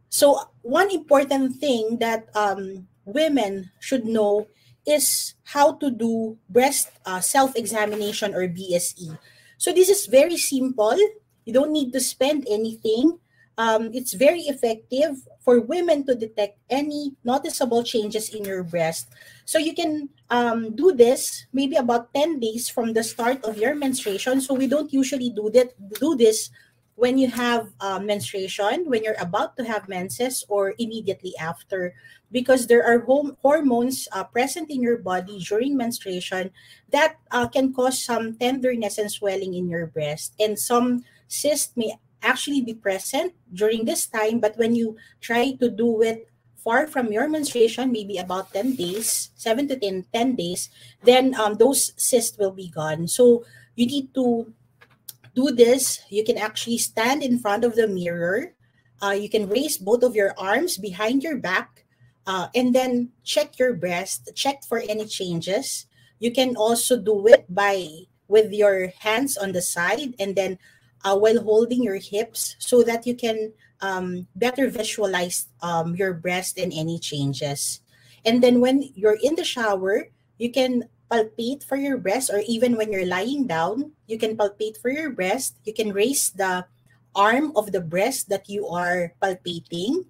[0.08, 4.48] So, one important thing that um, women should know
[4.88, 9.18] is how to do breast uh, self examination or BSE.
[9.58, 11.00] So, this is very simple.
[11.44, 13.20] You don't need to spend anything.
[13.58, 19.10] Um, it's very effective for women to detect any noticeable changes in your breast.
[19.46, 23.76] So you can um, do this maybe about 10 days from the start of your
[23.76, 24.42] menstruation.
[24.42, 26.50] So we don't usually do that do this
[26.96, 31.96] when you have uh, menstruation, when you're about to have menses, or immediately after,
[32.32, 36.52] because there are home hormones uh, present in your body during menstruation
[36.92, 40.36] that uh, can cause some tenderness and swelling in your breast.
[40.40, 45.70] And some cysts may actually be present during this time, but when you try to
[45.70, 50.70] do it far from your menstruation, maybe about 10 days, 7 to 10, 10 days,
[51.04, 53.08] then um, those cysts will be gone.
[53.08, 53.44] So
[53.76, 54.54] you need to
[55.36, 56.02] do this.
[56.10, 58.54] You can actually stand in front of the mirror.
[59.02, 61.86] Uh, you can raise both of your arms behind your back
[62.28, 65.88] uh, and then check your breast, check for any changes.
[66.20, 70.60] You can also do it by with your hands on the side and then
[71.04, 76.58] uh, while holding your hips so that you can um, better visualize um, your breast
[76.58, 77.82] and any changes.
[78.26, 82.78] And then when you're in the shower, you can palpate for your breast, or even
[82.78, 85.58] when you're lying down, you can palpate for your breast.
[85.66, 86.66] You can raise the
[87.16, 90.06] arm of the breast that you are palpating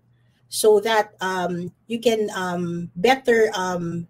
[0.50, 4.08] so that um, you can um, better um,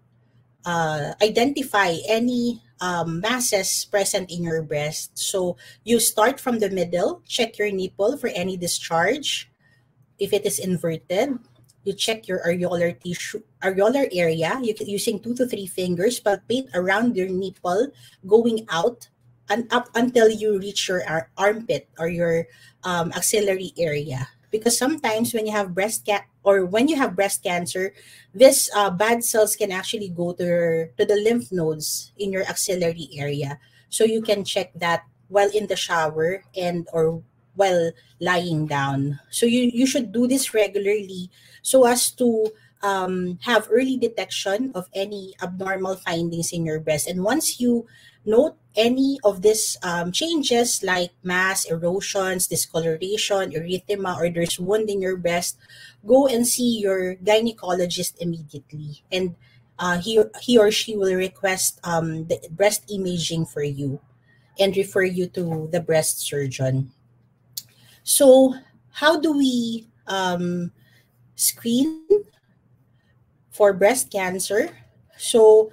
[0.66, 5.14] uh, identify any um, masses present in your breast.
[5.14, 5.56] So
[5.86, 9.48] you start from the middle, check your nipple for any discharge.
[10.18, 11.38] If it is inverted,
[11.84, 14.58] you check your areolar tissue, areolar area.
[14.60, 17.94] You can using two to three fingers, palpate around your nipple,
[18.26, 19.08] going out
[19.48, 22.46] and up until you reach your ar- armpit or your
[22.82, 24.26] um, axillary area.
[24.52, 27.96] Because sometimes when you have breast cat or when you have breast cancer,
[28.36, 32.44] this uh, bad cells can actually go to your, to the lymph nodes in your
[32.44, 33.58] axillary area.
[33.88, 37.24] So you can check that while in the shower and or
[37.56, 39.20] while lying down.
[39.30, 41.30] So you, you should do this regularly
[41.62, 47.06] so as to um, have early detection of any abnormal findings in your breast.
[47.08, 47.86] And once you
[48.24, 55.00] note any of these um, changes like mass, erosions, discoloration, erythema, or there's wound in
[55.00, 55.58] your breast,
[56.06, 59.02] go and see your gynecologist immediately.
[59.12, 59.34] And
[59.78, 64.00] uh, he, he or she will request um, the breast imaging for you
[64.58, 66.92] and refer you to the breast surgeon.
[68.04, 68.54] So,
[68.90, 70.72] how do we um,
[71.36, 72.04] screen
[73.50, 74.70] for breast cancer?
[75.16, 75.72] So,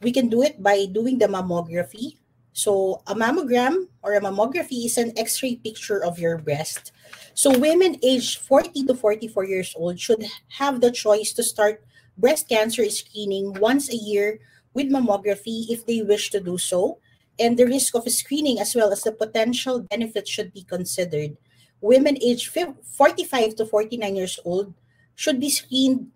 [0.00, 2.16] we can do it by doing the mammography.
[2.54, 6.92] So, a mammogram or a mammography is an x ray picture of your breast.
[7.34, 10.24] So, women aged 40 to 44 years old should
[10.56, 11.82] have the choice to start
[12.16, 14.38] breast cancer screening once a year
[14.72, 16.98] with mammography if they wish to do so.
[17.42, 21.36] And the risk of screening as well as the potential benefits should be considered
[21.84, 24.72] women aged 45 to 49 years old
[25.16, 26.08] should be screened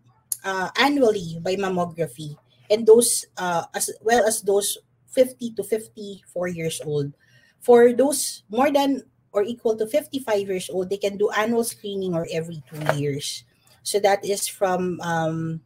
[0.42, 2.40] uh, annually by mammography
[2.70, 4.78] and those uh, as well as those
[5.08, 7.14] 50 to 54 years old.
[7.60, 9.02] For those more than
[9.32, 13.44] or equal to 55 years old they can do annual screening or every two years.
[13.82, 15.60] So that is from um,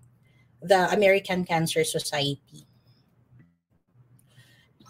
[0.61, 2.67] the american cancer society.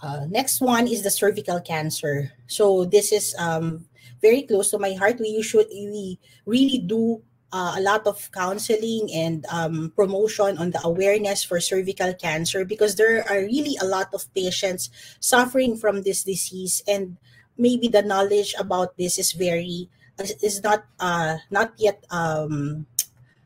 [0.02, 2.32] Uh, next one is the cervical cancer.
[2.48, 3.86] So this is um,
[4.20, 5.20] very close to my heart.
[5.20, 7.22] We usually we really do
[7.52, 12.96] uh, a lot of counseling and um, promotion on the awareness for cervical cancer because
[12.96, 14.88] there are really a lot of patients
[15.20, 17.16] suffering from this disease and
[17.58, 19.88] maybe the knowledge about this is very
[20.18, 22.86] is not uh, not yet um,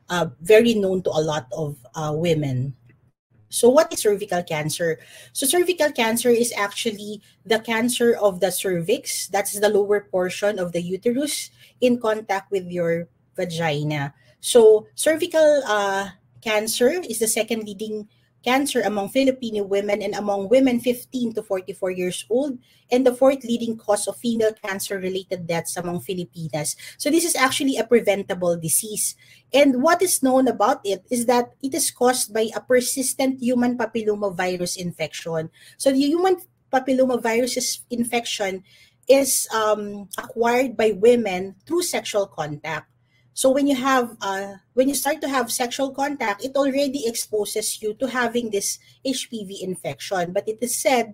[0.09, 2.75] uh, very known to a lot of uh, women.
[3.49, 4.99] So, what is cervical cancer?
[5.33, 10.73] So, cervical cancer is actually the cancer of the cervix, that's the lower portion of
[10.73, 11.51] the uterus,
[11.81, 14.15] in contact with your vagina.
[14.41, 16.11] So, cervical uh,
[16.41, 18.09] cancer is the second leading
[18.47, 22.59] cancer among Filipino women and among women 15 to 44 years old,
[22.95, 26.79] and the fourth leading cause of female cancer related deaths among Filipinas.
[26.97, 29.17] So, this is actually a preventable disease.
[29.53, 33.77] And what is known about it is that it is caused by a persistent human
[33.77, 35.51] papillomavirus infection.
[35.77, 36.39] So, the human
[36.73, 38.63] papillomavirus infection
[39.09, 42.91] is um, acquired by women through sexual contact.
[43.37, 47.85] So when you have uh, when you start to have sexual contact, it already exposes
[47.85, 50.33] you to having this HPV infection.
[50.33, 51.13] But it is said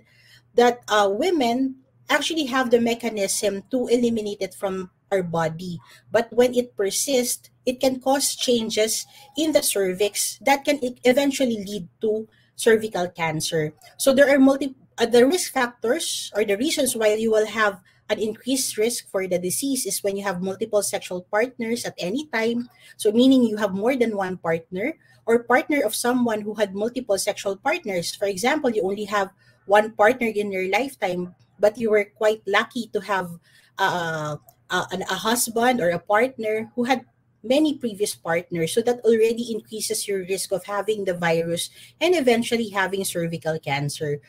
[0.54, 5.82] that uh, women actually have the mechanism to eliminate it from our body.
[6.14, 9.04] But when it persists, it can cause changes
[9.36, 13.74] in the cervix that can e-, eventually lead to cervical cancer.
[13.98, 17.82] So there are multi uh, the risk factors or the reasons why you will have
[18.12, 22.28] an increased risk for the disease is when you have multiple sexual partners at any
[22.28, 22.68] time.
[23.00, 24.94] So, meaning you have more than one partner
[25.24, 28.14] or partner of someone who had multiple sexual partners.
[28.14, 29.32] For example, you only have
[29.64, 33.32] one partner in your lifetime, but you were quite lucky to have
[33.78, 34.36] uh,
[34.68, 37.06] a, a husband or a partner who had
[37.42, 38.72] many previous partners.
[38.72, 41.70] So that already increases your risk of having the virus
[42.00, 44.20] and eventually having cervical cancer.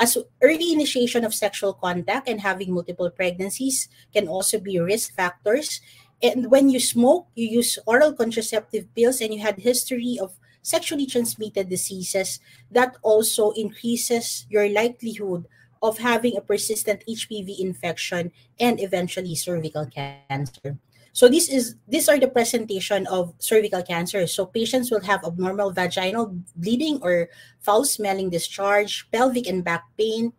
[0.00, 5.82] As early initiation of sexual contact and having multiple pregnancies can also be risk factors.
[6.22, 10.32] And when you smoke, you use oral contraceptive pills, and you had history of
[10.62, 12.40] sexually transmitted diseases,
[12.70, 15.44] that also increases your likelihood
[15.82, 20.76] of having a persistent HPV infection and eventually cervical cancer.
[21.12, 24.26] So this is these are the presentation of cervical cancer.
[24.26, 27.28] So patients will have abnormal vaginal bleeding or
[27.60, 30.32] foul smelling discharge, pelvic and back pain,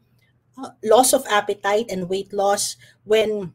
[0.58, 3.54] uh, loss of appetite and weight loss when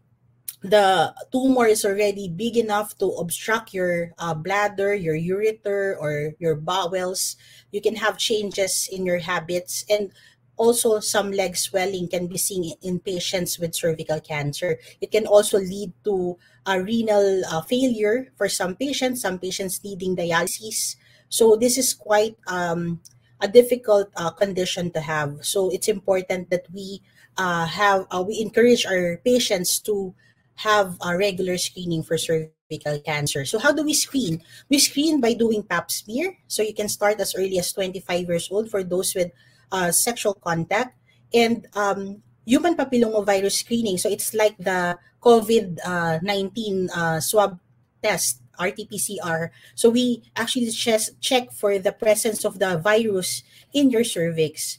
[0.63, 6.57] the tumor is already big enough to obstruct your uh, bladder, your ureter, or your
[6.57, 7.37] bowels.
[7.71, 10.11] You can have changes in your habits and
[10.57, 14.79] also some leg swelling can be seen in patients with cervical cancer.
[15.01, 20.17] It can also lead to a renal uh, failure for some patients, some patients needing
[20.17, 20.97] dialysis.
[21.29, 23.01] So this is quite um,
[23.41, 25.45] a difficult uh, condition to have.
[25.45, 27.03] So it's important that we
[27.37, 30.15] uh, have, uh, we encourage our patients to
[30.57, 33.45] have a regular screening for cervical cancer.
[33.45, 34.43] So how do we screen?
[34.71, 36.37] We screen by doing pap smear.
[36.49, 39.31] So you can start as early as 25 years old for those with
[39.73, 40.97] uh, sexual contact
[41.35, 43.99] and um, human papillomavirus screening.
[43.99, 47.59] So it's like the COVID uh, 19 uh, swab
[48.03, 49.51] test, RT PCR.
[49.75, 53.43] So we actually just check for the presence of the virus
[53.75, 54.79] in your cervix.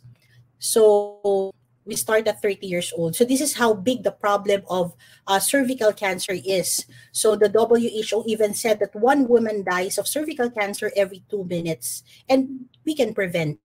[0.60, 1.52] So
[1.88, 3.16] we start at 30 years old.
[3.16, 4.96] So this is how big the problem of
[5.26, 6.86] uh, cervical cancer is.
[7.12, 12.04] So the WHO even said that one woman dies of cervical cancer every two minutes,
[12.28, 13.60] and we can prevent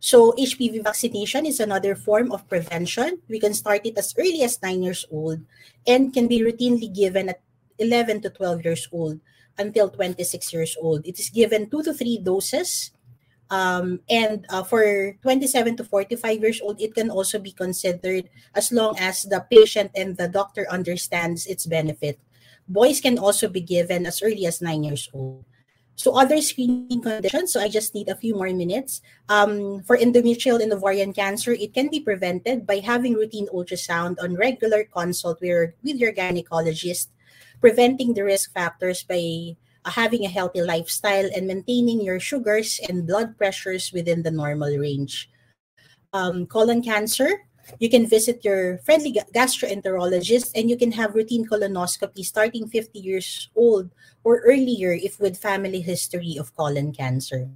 [0.00, 3.18] so HPV vaccination is another form of prevention.
[3.28, 5.42] We can start it as early as 9 years old
[5.86, 7.42] and can be routinely given at
[7.78, 9.18] 11 to 12 years old
[9.58, 11.06] until 26 years old.
[11.06, 12.92] It is given 2 to 3 doses.
[13.50, 18.70] Um, and uh, for 27 to 45 years old, it can also be considered as
[18.70, 22.20] long as the patient and the doctor understands its benefit.
[22.68, 25.47] Boys can also be given as early as 9 years old.
[25.98, 29.02] So other screening conditions, so I just need a few more minutes.
[29.28, 34.38] Um, for endometrial and ovarian cancer, it can be prevented by having routine ultrasound on
[34.38, 37.08] regular consult with, with your gynecologist,
[37.60, 43.04] preventing the risk factors by uh, having a healthy lifestyle and maintaining your sugars and
[43.04, 45.28] blood pressures within the normal range.
[46.12, 47.42] Um, colon cancer,
[47.78, 53.50] you can visit your friendly gastroenterologist and you can have routine colonoscopy starting 50 years
[53.54, 53.90] old
[54.24, 57.48] or earlier if with family history of colon cancer.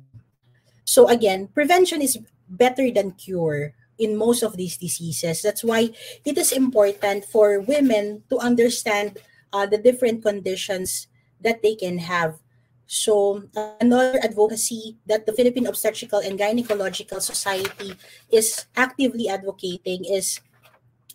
[0.85, 2.19] So again, prevention is
[2.49, 5.43] better than cure in most of these diseases.
[5.43, 5.91] That's why
[6.25, 9.19] it is important for women to understand
[9.53, 11.09] uh, the different conditions
[11.41, 12.39] that they can have
[12.93, 13.49] so
[13.81, 17.97] another advocacy that the Philippine Obstetrical and Gynecological Society
[18.29, 20.45] is actively advocating is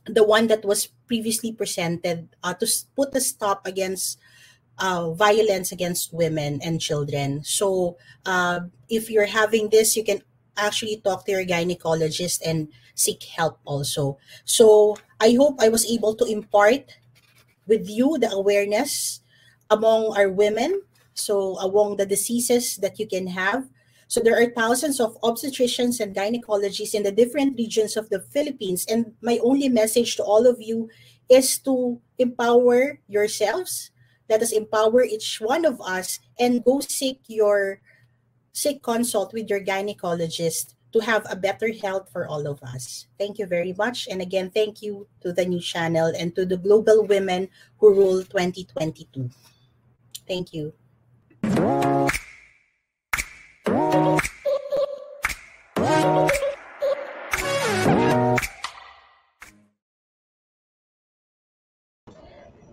[0.09, 4.17] the one that was previously presented uh, to put a stop against
[4.79, 7.43] uh, violence against women and children.
[7.43, 10.23] So uh, if you're having this, you can
[10.57, 14.17] actually talk to your gynecologist and seek help also.
[14.45, 16.97] So I hope I was able to impart
[17.67, 19.21] with you the awareness
[19.69, 20.81] among our women.
[21.17, 23.67] So among the diseases that you can have.
[24.07, 28.85] So there are thousands of obstetricians and gynecologists in the different regions of the Philippines.
[28.87, 30.89] And my only message to all of you
[31.27, 33.91] is to empower yourselves.
[34.29, 37.81] Let us empower each one of us and go seek your
[38.53, 43.07] seek consult with your gynecologist to have a better health for all of us.
[43.19, 44.07] Thank you very much.
[44.09, 48.23] And again, thank you to the new channel and to the Global Women Who Rule
[48.23, 49.29] 2022.
[50.27, 50.73] Thank you.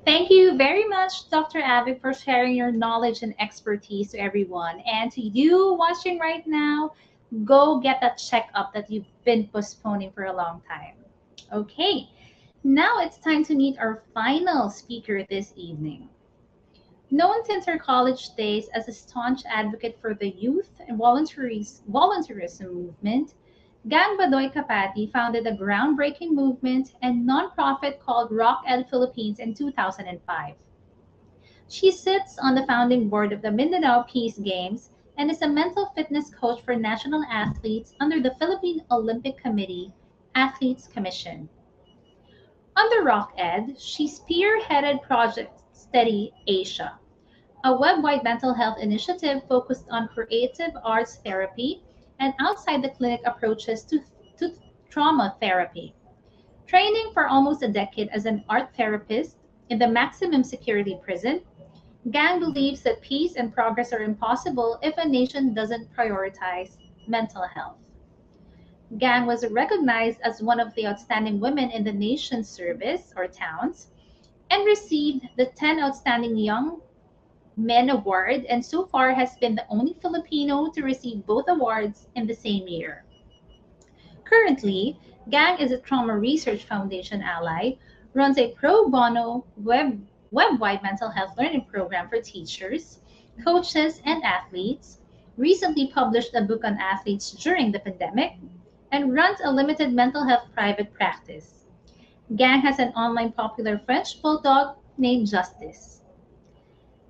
[0.05, 1.61] Thank you very much, Dr.
[1.61, 4.81] Avic, for sharing your knowledge and expertise to everyone.
[4.81, 6.93] And to you watching right now,
[7.45, 10.95] go get that checkup that you've been postponing for a long time.
[11.53, 12.09] Okay,
[12.65, 16.09] now it's time to meet our final speaker this evening.
[17.11, 23.35] Known since her college days as a staunch advocate for the youth and volunteerism movement,
[23.87, 30.55] Gang Badoy Capati founded a groundbreaking movement and nonprofit called Rock Ed Philippines in 2005.
[31.69, 35.93] She sits on the founding board of the Mindanao Peace Games and is a mental
[35.95, 39.93] fitness coach for national athletes under the Philippine Olympic Committee
[40.35, 41.51] Athletes Commission.
[42.75, 45.64] Under Rock Ed, she spearheaded Project
[45.95, 46.99] Steady Asia,
[47.63, 51.85] a web-wide mental health initiative focused on creative arts therapy
[52.19, 54.01] and outside the clinic approaches to,
[54.37, 54.53] to
[54.91, 55.95] trauma therapy.
[56.67, 59.37] Training for almost a decade as an art therapist
[59.71, 61.43] in the maximum security prison,
[62.11, 66.77] Gang believes that peace and progress are impossible if a nation doesn't prioritize
[67.07, 67.77] mental health.
[68.99, 73.93] Gang was recognized as one of the outstanding women in the nation's service or TOWNS
[74.55, 76.81] and received the 10 Outstanding Young
[77.57, 82.25] Men Award and so far has been the only Filipino to receive both awards in
[82.29, 83.05] the same year.
[84.25, 84.97] Currently,
[85.29, 87.73] GANG is a Trauma Research Foundation ally,
[88.15, 90.01] runs a pro bono web,
[90.31, 93.01] web-wide mental health learning program for teachers,
[93.45, 95.01] coaches, and athletes,
[95.37, 98.35] recently published a book on athletes during the pandemic,
[98.93, 101.64] and runs a limited mental health private practice.
[102.37, 106.01] Gang has an online popular French bulldog named Justice.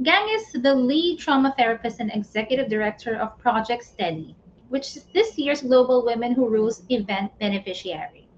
[0.03, 4.35] Gang is the lead trauma therapist and executive director of Project Steady,
[4.71, 8.29] which is this year's Global Women Who Rules event beneficiary.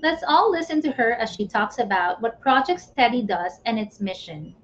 [0.00, 4.00] Let's all listen to her as she talks about what Project Steady does and its
[4.00, 4.54] mission.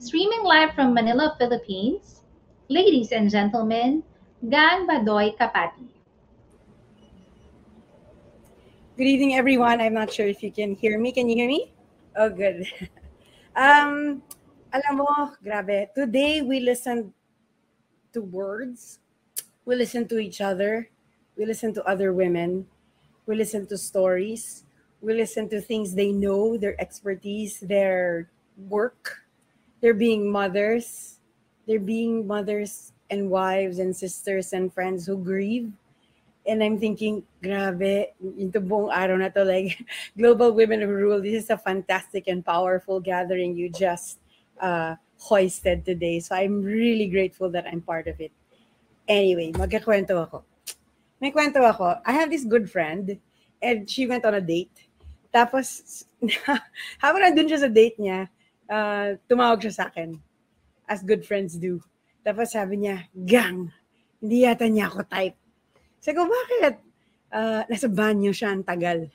[0.00, 2.22] Streaming live from Manila, Philippines,
[2.68, 4.02] ladies and gentlemen,
[4.50, 5.93] Gang Badoy Capati.
[8.96, 9.80] Good evening, everyone.
[9.80, 11.10] I'm not sure if you can hear me.
[11.10, 11.74] Can you hear me?
[12.14, 12.62] Oh, good.
[13.58, 14.22] um,
[14.70, 15.90] alam mo, grabe.
[15.98, 17.10] Today, we listened
[18.14, 19.00] to words.
[19.66, 20.86] We listen to each other.
[21.34, 22.70] We listen to other women.
[23.26, 24.62] We listen to stories.
[25.02, 28.30] We listen to things they know, their expertise, their
[28.70, 29.26] work.
[29.82, 31.18] They're being mothers.
[31.66, 35.74] They're being mothers and wives and sisters and friends who grieve.
[36.44, 39.80] And I'm thinking, grabe, into buong araw na to, like,
[40.18, 44.20] Global Women Who Rule, this is a fantastic and powerful gathering you just
[44.60, 46.20] uh, hoisted today.
[46.20, 48.32] So I'm really grateful that I'm part of it.
[49.08, 50.44] Anyway, magkakwento ako.
[51.20, 52.00] May kwento ako.
[52.04, 53.16] I have this good friend
[53.64, 54.88] and she went on a date.
[55.32, 56.04] Tapos,
[57.02, 58.28] habang nandun siya sa date niya,
[58.68, 60.20] uh, tumawag siya sa akin.
[60.84, 61.80] As good friends do.
[62.20, 63.72] Tapos sabi niya, gang,
[64.20, 65.36] hindi yata niya ako type.
[66.04, 66.84] Sabi ko, bakit?
[67.32, 69.08] Uh, nasa banyo siya ang tagal.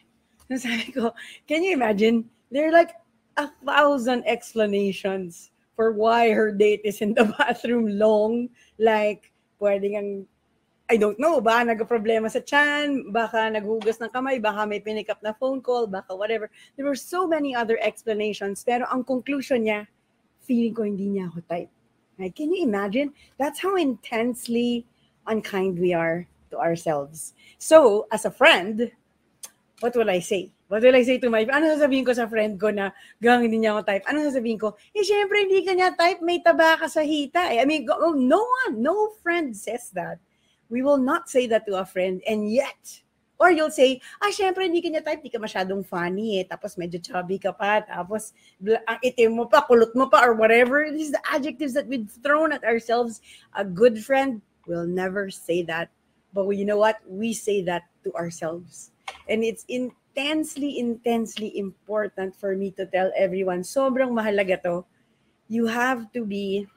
[0.50, 1.14] Sabi ko,
[1.46, 2.26] can you imagine?
[2.50, 2.98] They're like
[3.38, 8.50] a thousand explanations for why her date is in the bathroom long.
[8.82, 9.30] Like,
[9.62, 10.10] pwedeng ang,
[10.90, 15.22] I don't know, baka nagka-problema sa chan, baka naghugas ng kamay, baka may pinick up
[15.22, 16.50] na phone call, baka whatever.
[16.74, 19.86] There were so many other explanations, pero ang conclusion niya,
[20.42, 21.70] feeling ko hindi niya ako type.
[22.18, 23.14] Like, can you imagine?
[23.38, 24.90] That's how intensely
[25.30, 27.34] unkind we are to ourselves.
[27.58, 28.92] So, as a friend,
[29.80, 30.52] what will I say?
[30.70, 33.58] What will I say to my, ano sasabihin ko sa friend ko na gang hindi
[33.58, 34.06] niya ako type?
[34.06, 34.78] Ano sasabihin ko?
[34.94, 37.50] Eh, syempre, hindi ka niya type, may taba ka sa hita.
[37.50, 37.58] Eh.
[37.58, 40.22] I mean, oh, no one, no friend says that.
[40.70, 42.22] We will not say that to a friend.
[42.30, 43.02] And yet,
[43.40, 46.46] or you'll say, ah, syempre, hindi ka niya type, hindi ka masyadong funny eh.
[46.46, 47.82] Tapos medyo chubby ka pa.
[47.82, 50.92] Tapos ang itim mo pa, kulot mo pa, or whatever.
[50.92, 53.24] These are the adjectives that we've thrown at ourselves.
[53.56, 55.90] A good friend will never say that
[56.34, 57.00] But you know what?
[57.08, 58.92] We say that to ourselves.
[59.28, 64.86] And it's intensely, intensely important for me to tell everyone, sobrang mahalaga to.
[65.50, 66.68] You have to be,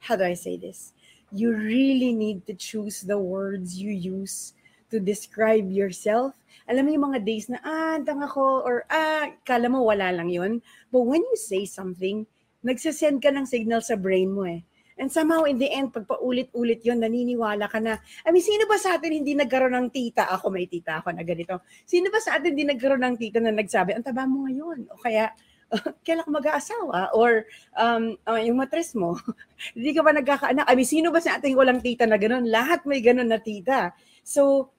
[0.00, 0.92] how do I say this?
[1.32, 4.52] You really need to choose the words you use
[4.92, 6.36] to describe yourself.
[6.68, 10.28] Alam mo yung mga days na, ah, tanga ko, or ah, kala mo wala lang
[10.28, 10.60] yun.
[10.92, 12.28] But when you say something,
[12.60, 14.60] nagsasend ka ng signal sa brain mo eh.
[15.02, 18.78] And somehow in the end, pag paulit-ulit yon naniniwala ka na, I mean, sino ba
[18.78, 20.30] sa atin hindi nagkaroon ng tita?
[20.30, 21.58] Ako may tita ako na ganito.
[21.82, 24.86] Sino ba sa atin hindi nagkaroon ng tita na nagsabi, ang taba mo ngayon?
[24.94, 25.34] O kaya,
[26.06, 27.18] kailan ka mag-aasawa?
[27.18, 29.18] Or um, uh, yung matres mo,
[29.74, 30.70] hindi ka ba nagkakaanak?
[30.70, 32.46] I mean, sino ba sa atin walang tita na ganun?
[32.46, 33.90] Lahat may ganun na tita.
[34.22, 34.70] So,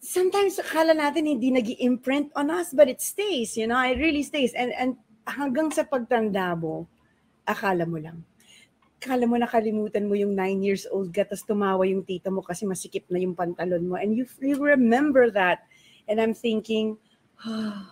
[0.00, 4.24] sometimes akala natin hindi nag imprint on us, but it stays, you know, it really
[4.24, 4.56] stays.
[4.56, 4.96] And, and
[5.28, 6.88] hanggang sa pagtanda mo,
[7.44, 8.24] akala mo lang
[9.00, 12.64] kala mo nakalimutan mo yung nine years old ka, tapos tumawa yung tita mo kasi
[12.64, 13.94] masikip na yung pantalon mo.
[13.96, 15.68] And you, you remember that.
[16.08, 16.96] And I'm thinking,
[17.44, 17.86] oh,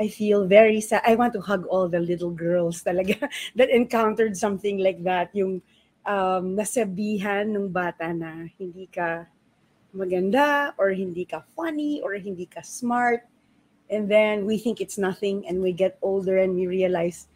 [0.00, 1.02] I feel very sad.
[1.04, 5.30] I want to hug all the little girls talaga that encountered something like that.
[5.36, 5.62] Yung
[6.08, 9.28] um, nasabihan ng bata na hindi ka
[9.92, 13.26] maganda or hindi ka funny or hindi ka smart.
[13.90, 17.26] And then we think it's nothing and we get older and we realize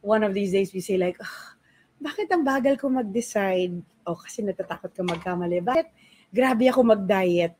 [0.00, 1.57] one of these days we say like, oh,
[1.98, 3.74] bakit ang bagal ko mag-decide?
[4.06, 5.60] O, oh, kasi natatakot ka magkamali.
[5.60, 5.88] Bakit
[6.30, 7.54] grabe ako mag-diet?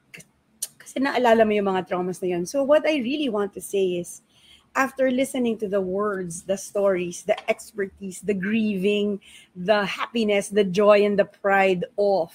[0.78, 2.47] Kasi naalala mo yung mga traumas na yun.
[2.47, 4.23] So what I really want to say is,
[4.78, 9.20] after listening to the words, the stories, the expertise, the grieving,
[9.56, 12.32] the happiness, the joy, and the pride of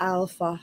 [0.00, 0.60] Alpha,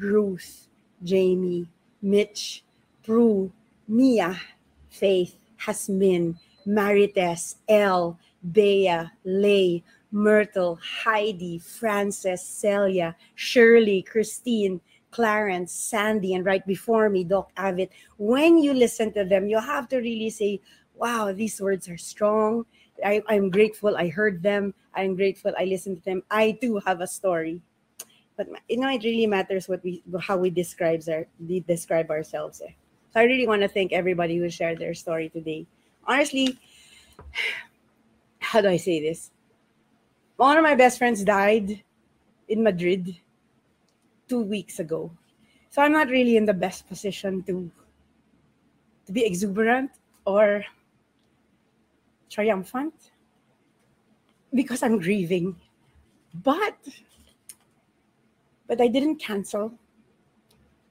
[0.00, 0.66] Ruth,
[1.04, 1.68] Jamie,
[2.00, 2.64] Mitch,
[3.04, 3.52] Prue,
[3.86, 4.40] Mia,
[4.88, 8.18] Faith, Hasmin, Marites, Elle,
[8.50, 17.50] Bea, Lay, Myrtle, Heidi, Frances, Celia, Shirley, Christine, Clarence, Sandy, and right before me, Doc
[17.56, 17.90] Avid.
[18.18, 20.60] When you listen to them, you have to really say,
[20.94, 22.64] wow, these words are strong.
[23.04, 24.74] I, I'm grateful I heard them.
[24.94, 26.22] I'm grateful I listened to them.
[26.30, 27.60] I too have a story.
[28.36, 32.62] But you know, it really matters what we how we describe our we describe ourselves.
[32.64, 32.72] Eh.
[33.12, 35.66] So I really want to thank everybody who shared their story today.
[36.06, 36.58] Honestly,
[38.52, 39.30] how do I say this?
[40.36, 41.82] One of my best friends died
[42.48, 43.16] in Madrid
[44.28, 45.10] two weeks ago.
[45.70, 47.70] So I'm not really in the best position to
[49.06, 49.90] to be exuberant
[50.26, 50.66] or
[52.28, 52.92] triumphant
[54.52, 55.56] because I'm grieving.
[56.44, 56.76] But
[58.68, 59.72] but I didn't cancel.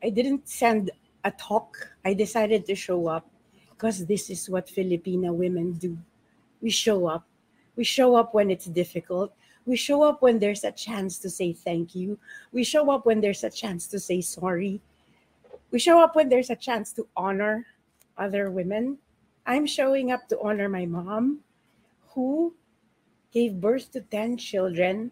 [0.02, 0.90] I didn't send
[1.24, 1.78] a talk.
[2.04, 3.30] I decided to show up
[3.70, 5.96] because this is what Filipina women do.
[6.60, 7.28] We show up
[7.82, 9.34] we show up when it's difficult.
[9.66, 12.20] We show up when there's a chance to say thank you.
[12.52, 14.80] We show up when there's a chance to say sorry.
[15.72, 17.66] We show up when there's a chance to honor
[18.20, 19.00] other women.
[19.48, 21.40] I'm showing up to honor my mom,
[22.14, 22.54] who
[23.34, 25.10] gave birth to 10 children,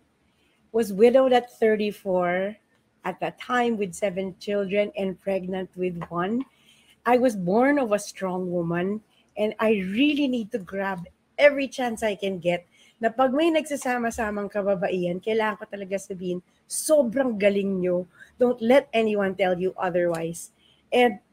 [0.72, 2.56] was widowed at 34,
[3.04, 6.46] at that time with seven children, and pregnant with one.
[7.08, 9.02] I was born of a strong woman,
[9.38, 11.08] and I really need to grab
[11.40, 12.68] every chance I can get
[13.00, 18.04] na pag may nagsasama-samang kababaihan, kailangan ko talaga sabihin, sobrang galing nyo.
[18.36, 20.52] Don't let anyone tell you otherwise.
[20.92, 21.24] And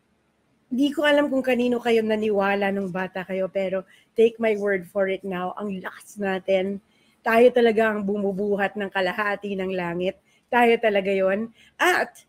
[0.71, 3.83] di ko alam kung kanino kayo naniwala nung bata kayo, pero
[4.15, 6.79] take my word for it now, ang lakas natin.
[7.27, 10.15] Tayo talaga ang bumubuhat ng kalahati ng langit.
[10.47, 12.23] Tayo talaga yon At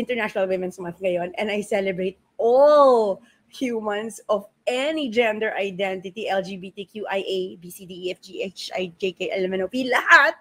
[0.00, 3.20] International Women's Month ngayon, and I celebrate all
[3.52, 10.32] humans of any gender identity, LGBTQIA, BCDEFGHI, JK, lahat,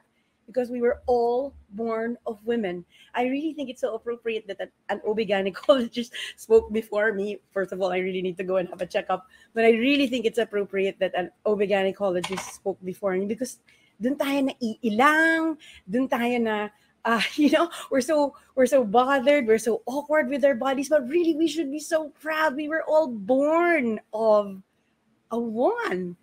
[0.47, 2.83] because we were all born of women.
[3.15, 4.59] I really think it's so appropriate that
[4.89, 7.39] an OB-gynecologist spoke before me.
[7.53, 9.27] First of all, I really need to go and have a checkup.
[9.53, 13.59] But I really think it's appropriate that an OB-gynecologist spoke before me because
[14.01, 16.69] dun tayo na iilang, dun tayo na
[17.05, 21.07] uh, you know, we're so we're so bothered, we're so awkward with our bodies, but
[21.07, 22.55] really we should be so proud.
[22.55, 24.61] We were all born of
[25.31, 26.17] a one.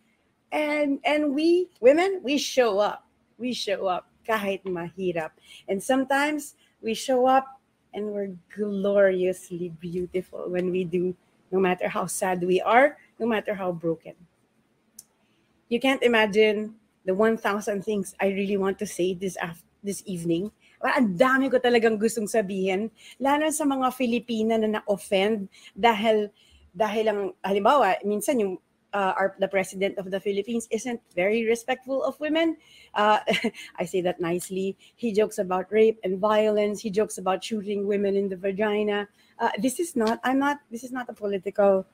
[0.51, 3.05] And and we women, we show up.
[3.39, 5.31] We show up kahit mahirap.
[5.69, 7.61] And sometimes we show up
[7.95, 11.17] and we're gloriously beautiful when we do,
[11.51, 14.15] no matter how sad we are, no matter how broken.
[15.69, 20.51] You can't imagine the 1,000 things I really want to say this after this evening
[20.83, 26.31] ang dami ko talagang gustong sabihin, lalo sa mga Filipina na na-offend dahil
[26.71, 28.55] dahil lang halimbawa minsan yung
[28.93, 32.57] uh, our the president of the Philippines isn't very respectful of women.
[32.95, 33.19] Uh,
[33.81, 34.77] I say that nicely.
[34.97, 36.81] He jokes about rape and violence.
[36.81, 39.09] He jokes about shooting women in the vagina.
[39.39, 40.21] Uh, this is not.
[40.25, 40.59] I'm not.
[40.71, 41.87] This is not a political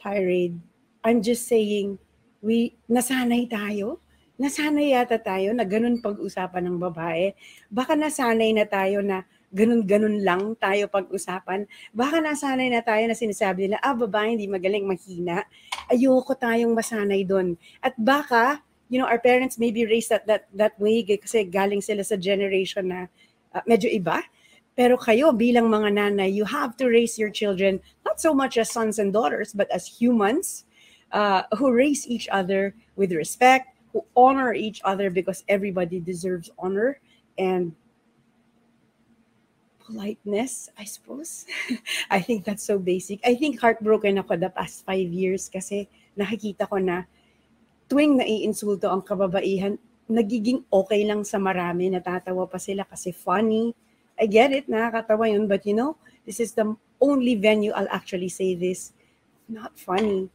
[0.00, 0.60] tirade.
[1.04, 1.98] I'm just saying,
[2.42, 3.98] we nasanay tayo.
[4.38, 7.34] Nasanay yata tayo na ganun pag-usapan ng babae.
[7.66, 11.66] Baka nasanay na tayo na ganun-ganun lang tayo pag-usapan.
[11.90, 15.42] Baka nasanay na tayo na sinasabi nila, ah, babae hindi magaling, mahina.
[15.90, 17.58] Ayoko tayong masanay doon.
[17.82, 22.06] At baka, you know, our parents maybe raised that, that, that way kasi galing sila
[22.06, 23.10] sa generation na
[23.58, 24.22] uh, medyo iba.
[24.78, 28.70] Pero kayo bilang mga nanay, you have to raise your children not so much as
[28.70, 30.62] sons and daughters, but as humans
[31.10, 37.00] uh, who raise each other with respect, who honor each other because everybody deserves honor
[37.38, 37.72] and
[39.88, 41.48] politeness, I suppose.
[42.10, 43.24] I think that's so basic.
[43.24, 47.08] I think heartbroken ako the past five years kasi nakikita ko na
[47.88, 49.80] tuwing naiinsulto ang kababaihan,
[50.12, 53.72] nagiging okay lang sa marami, natatawa pa sila kasi funny.
[54.20, 55.96] I get it, nakakatawa yun, but you know,
[56.28, 56.68] this is the
[57.00, 58.92] only venue I'll actually say this.
[59.48, 60.28] Not funny.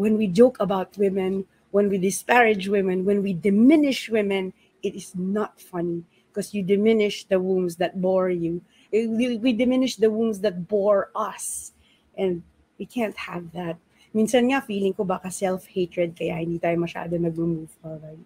[0.00, 1.44] When we joke about women,
[1.74, 4.54] when we disparage women, when we diminish women,
[4.86, 8.62] it is not funny because you diminish the wombs that bore you
[8.94, 11.72] we, diminish the wounds that bore us.
[12.16, 12.42] And
[12.78, 13.76] we can't have that.
[14.14, 18.22] Minsan nga, feeling ko baka self-hatred kaya hindi tayo masyado nag-move forward.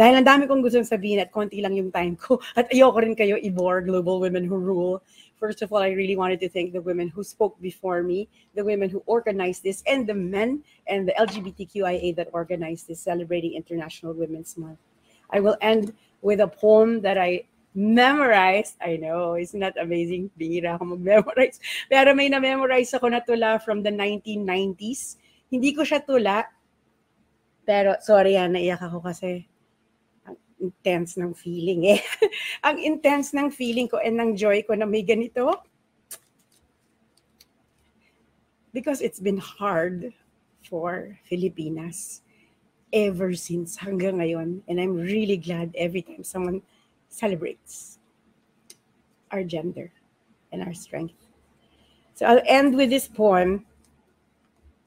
[0.00, 3.12] Dahil ang dami kong gustong sabihin at konti lang yung time ko at ayoko rin
[3.12, 5.04] kayo i-bore Global Women Who Rule.
[5.36, 8.24] First of all, I really wanted to thank the women who spoke before me,
[8.56, 13.52] the women who organized this, and the men and the LGBTQIA that organized this celebrating
[13.52, 14.80] International Women's Month.
[15.28, 15.92] I will end
[16.24, 17.44] with a poem that I
[17.76, 18.80] memorized.
[18.80, 20.32] I know, isn't that amazing?
[20.40, 21.60] Bihira ako mag-memorize.
[21.92, 25.20] Pero may na-memorize ako na tula from the 1990s.
[25.52, 26.48] Hindi ko siya tula.
[27.68, 29.49] Pero, sorry yan, naiyak ako kasi
[30.60, 32.00] intense ng feeling eh.
[32.66, 35.50] ang intense ng feeling ko and ng joy ko na may ganito.
[38.70, 40.14] Because it's been hard
[40.62, 42.22] for Filipinas
[42.92, 44.62] ever since hanggang ngayon.
[44.68, 46.62] And I'm really glad every time someone
[47.10, 47.98] celebrates
[49.30, 49.90] our gender
[50.52, 51.18] and our strength.
[52.14, 53.66] So I'll end with this poem.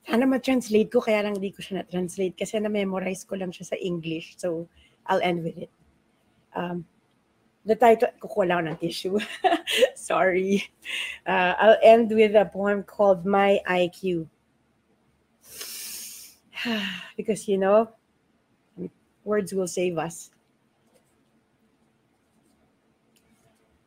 [0.04, 3.78] Sana ma-translate ko, kaya lang hindi ko siya na-translate kasi na-memorize ko lang siya sa
[3.80, 4.36] English.
[4.36, 4.68] So
[5.08, 5.70] I'll end with it.
[6.56, 6.86] Um,
[7.66, 9.20] the title, kukuha ng tissue.
[9.96, 10.70] Sorry.
[11.26, 14.28] Uh, I'll end with a poem called My IQ.
[17.18, 17.90] because, you know,
[19.24, 20.32] words will save us.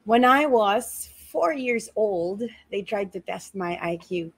[0.05, 4.33] When I was four years old, they tried to test my IQ.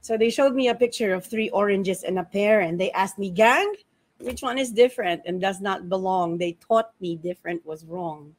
[0.00, 3.18] So they showed me a picture of three oranges and a pear, and they asked
[3.18, 3.74] me, Gang,
[4.20, 6.38] which one is different and does not belong?
[6.38, 8.34] They taught me different was wrong.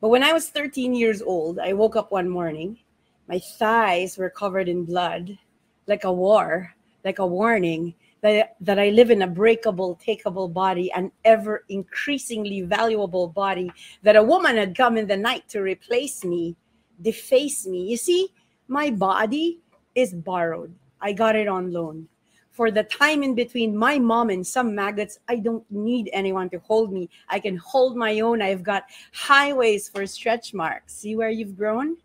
[0.00, 2.78] But when I was 13 years old, I woke up one morning.
[3.26, 5.38] My thighs were covered in blood,
[5.86, 6.74] like a war,
[7.04, 12.62] like a warning that, that I live in a breakable, takeable body, an ever increasingly
[12.62, 13.70] valuable body,
[14.02, 16.54] that a woman had come in the night to replace me,
[17.00, 17.88] deface me.
[17.88, 18.28] You see,
[18.68, 19.60] my body
[19.94, 20.74] is borrowed.
[21.00, 22.08] I got it on loan.
[22.54, 26.60] For the time in between my mom and some maggots, I don't need anyone to
[26.60, 27.10] hold me.
[27.28, 28.40] I can hold my own.
[28.40, 30.94] I've got highways for stretch marks.
[30.94, 31.96] See where you've grown?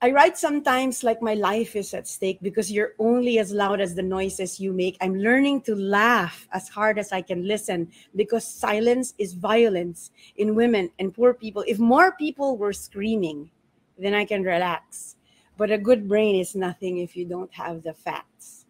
[0.00, 3.96] I write sometimes like my life is at stake because you're only as loud as
[3.96, 4.96] the noises you make.
[5.00, 10.54] I'm learning to laugh as hard as I can listen because silence is violence in
[10.54, 11.64] women and poor people.
[11.66, 13.50] If more people were screaming,
[13.98, 15.16] then I can relax.
[15.56, 18.66] But a good brain is nothing if you don't have the facts.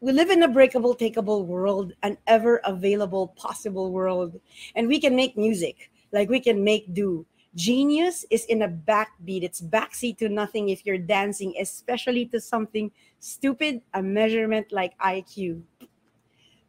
[0.00, 4.38] We live in a breakable, takeable world, an ever available, possible world.
[4.74, 7.26] And we can make music like we can make do
[7.56, 9.42] Genius is in a backbeat.
[9.42, 15.62] It's backseat to nothing if you're dancing, especially to something stupid, a measurement like IQ.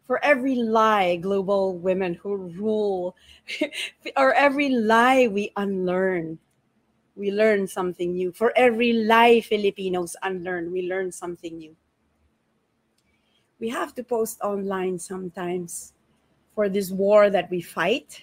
[0.08, 3.18] For every lie, global women who rule,
[4.16, 6.40] or every lie we unlearn,
[7.18, 8.32] we learn something new.
[8.32, 11.76] For every lie Filipinos unlearn, we learn something new.
[13.60, 15.94] We have to post online sometimes
[16.54, 18.22] for this war that we fight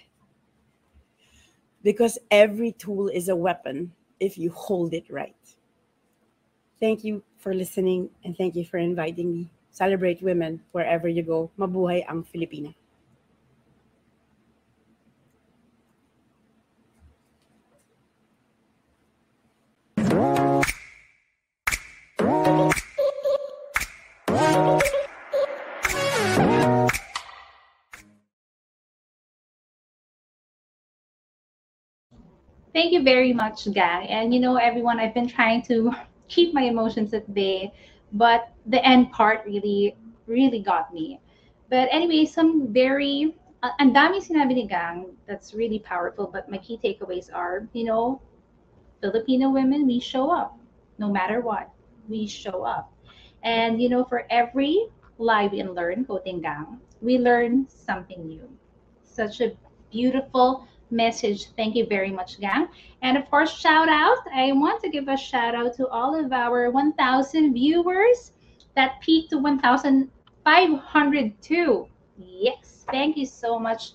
[1.83, 5.35] because every tool is a weapon if you hold it right.
[6.79, 9.51] Thank you for listening and thank you for inviting me.
[9.73, 11.51] Celebrate women wherever you go.
[11.59, 12.75] Mabuhay ang Filipina.
[32.75, 34.07] Thank you very much, gang.
[34.09, 35.93] And you know, everyone, I've been trying to
[36.29, 37.73] keep my emotions at bay,
[38.13, 39.97] but the end part really,
[40.27, 41.21] really got me.
[41.71, 46.59] But anyway, some very, uh, ang dami sinabi ni Gang that's really powerful, but my
[46.59, 48.21] key takeaways are, you know,
[49.01, 50.59] Filipino women, we show up
[50.99, 51.71] no matter what.
[52.09, 52.93] We show up.
[53.43, 54.89] And, you know, for every
[55.19, 58.49] live and learn, quoting Gang, we learn something new.
[59.03, 59.53] Such a
[59.93, 61.49] beautiful message.
[61.57, 62.69] Thank you very much, gang.
[63.03, 64.19] And of course, shout out.
[64.33, 68.33] I want to give a shout out to all of our 1,000 viewers
[68.77, 71.89] that peaked to 1,502.
[72.17, 73.93] Yes, thank you so much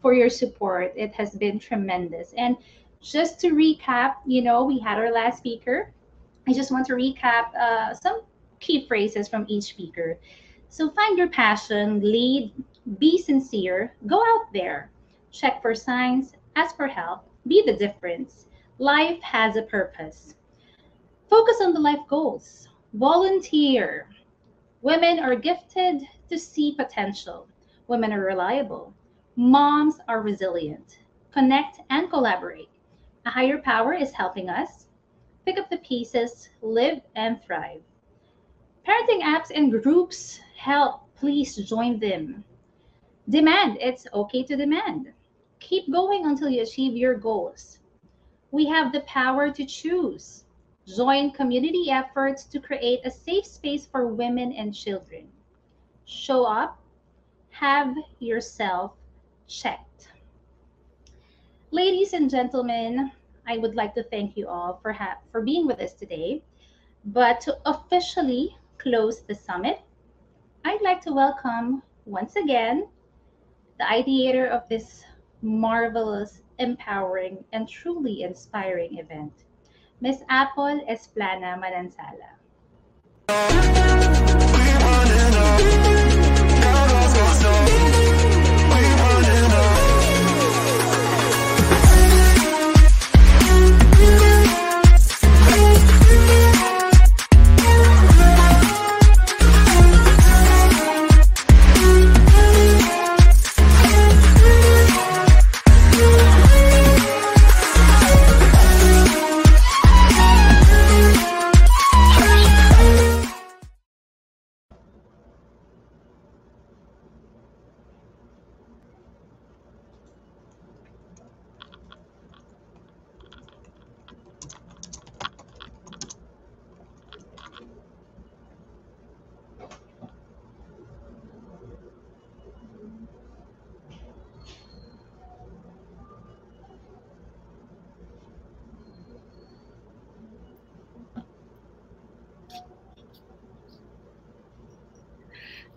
[0.00, 0.92] for your support.
[0.96, 2.34] It has been tremendous.
[2.36, 2.56] And
[3.00, 5.90] just to recap, you know, we had our last speaker.
[6.46, 8.20] I just want to recap uh, some
[8.60, 10.18] key phrases from each speaker.
[10.68, 12.52] So find your passion, lead,
[12.98, 14.90] be sincere, go out there,
[15.32, 18.46] check for signs, ask for help, be the difference.
[18.78, 20.34] Life has a purpose.
[21.28, 22.68] Focus on the life goals.
[22.92, 24.08] Volunteer.
[24.82, 27.48] Women are gifted to see potential.
[27.88, 28.92] Women are reliable.
[29.36, 30.98] Moms are resilient.
[31.32, 32.68] Connect and collaborate.
[33.24, 34.86] A higher power is helping us.
[35.46, 37.80] Pick up the pieces, live and thrive.
[38.86, 41.02] Parenting apps and groups help.
[41.16, 42.44] Please join them.
[43.28, 43.78] Demand.
[43.80, 45.12] It's okay to demand.
[45.62, 47.78] Keep going until you achieve your goals.
[48.50, 50.44] We have the power to choose.
[50.86, 55.28] Join community efforts to create a safe space for women and children.
[56.04, 56.78] Show up.
[57.50, 58.92] Have yourself
[59.46, 60.08] checked.
[61.70, 63.12] Ladies and gentlemen,
[63.46, 64.96] I would like to thank you all for
[65.30, 66.42] for being with us today.
[67.04, 69.80] But to officially close the summit,
[70.64, 72.88] I'd like to welcome once again
[73.78, 75.04] the ideator of this
[75.42, 79.32] marvelous, empowering, and truly inspiring event,
[80.00, 83.71] Miss Apple Esplana Manansala.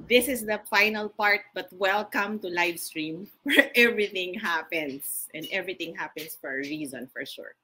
[0.08, 5.96] This is the final part, but welcome to live stream where everything happens and everything
[5.96, 7.56] happens for a reason for sure.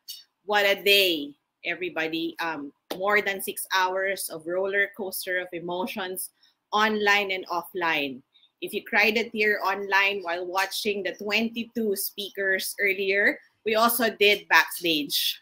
[0.45, 1.33] What a day,
[1.65, 2.35] everybody.
[2.39, 6.31] Um, more than six hours of roller coaster of emotions
[6.73, 8.21] online and offline.
[8.61, 14.47] If you cried a tear online while watching the 22 speakers earlier, we also did
[14.49, 15.41] backstage.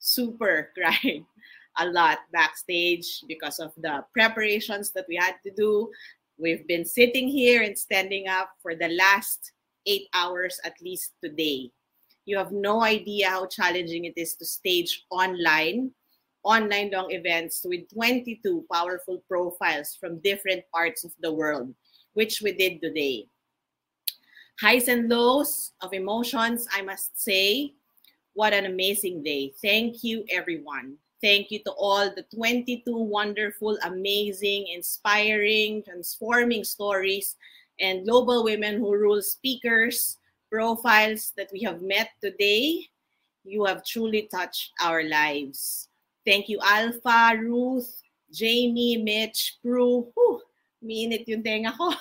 [0.00, 1.24] Super cried
[1.78, 5.88] a lot backstage because of the preparations that we had to do
[6.42, 9.52] We've been sitting here and standing up for the last
[9.86, 11.70] eight hours at least today.
[12.24, 15.92] You have no idea how challenging it is to stage online,
[16.42, 21.72] online long events with 22 powerful profiles from different parts of the world,
[22.14, 23.26] which we did today.
[24.60, 27.74] Highs and lows of emotions, I must say,
[28.34, 29.52] what an amazing day.
[29.62, 30.96] Thank you, everyone.
[31.22, 37.36] Thank you to all the 22 wonderful, amazing, inspiring, transforming stories
[37.78, 40.18] and global women who rule speakers,
[40.50, 42.90] profiles that we have met today.
[43.44, 45.88] You have truly touched our lives.
[46.26, 50.10] Thank you, Alpha, Ruth, Jamie, Mitch, Prue.
[50.14, 50.42] Whew,
[50.82, 51.94] minute yung tenga ko.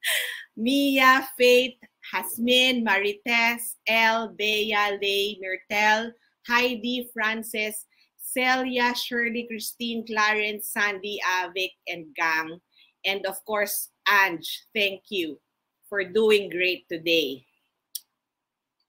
[0.56, 1.76] Mia, Faith,
[2.08, 6.12] Hasmin, Marites, El, Bea, Lay, Myrtle,
[6.48, 7.84] Heidi, Frances,
[8.32, 12.60] Celia, Shirley, Christine, Clarence, Sandy, Avik, and Gang.
[13.04, 15.38] And of course, Ange, thank you
[15.88, 17.44] for doing great today.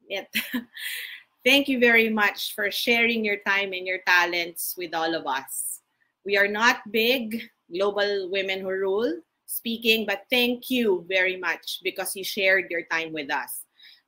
[1.46, 5.82] thank you very much for sharing your time and your talents with all of us.
[6.26, 12.16] We are not big, global women who rule speaking, but thank you very much because
[12.16, 13.66] you shared your time with us.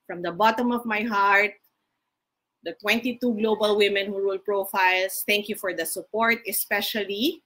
[0.07, 1.53] From the bottom of my heart,
[2.65, 5.23] the 22 global women who rule profiles.
[5.27, 7.43] Thank you for the support, especially.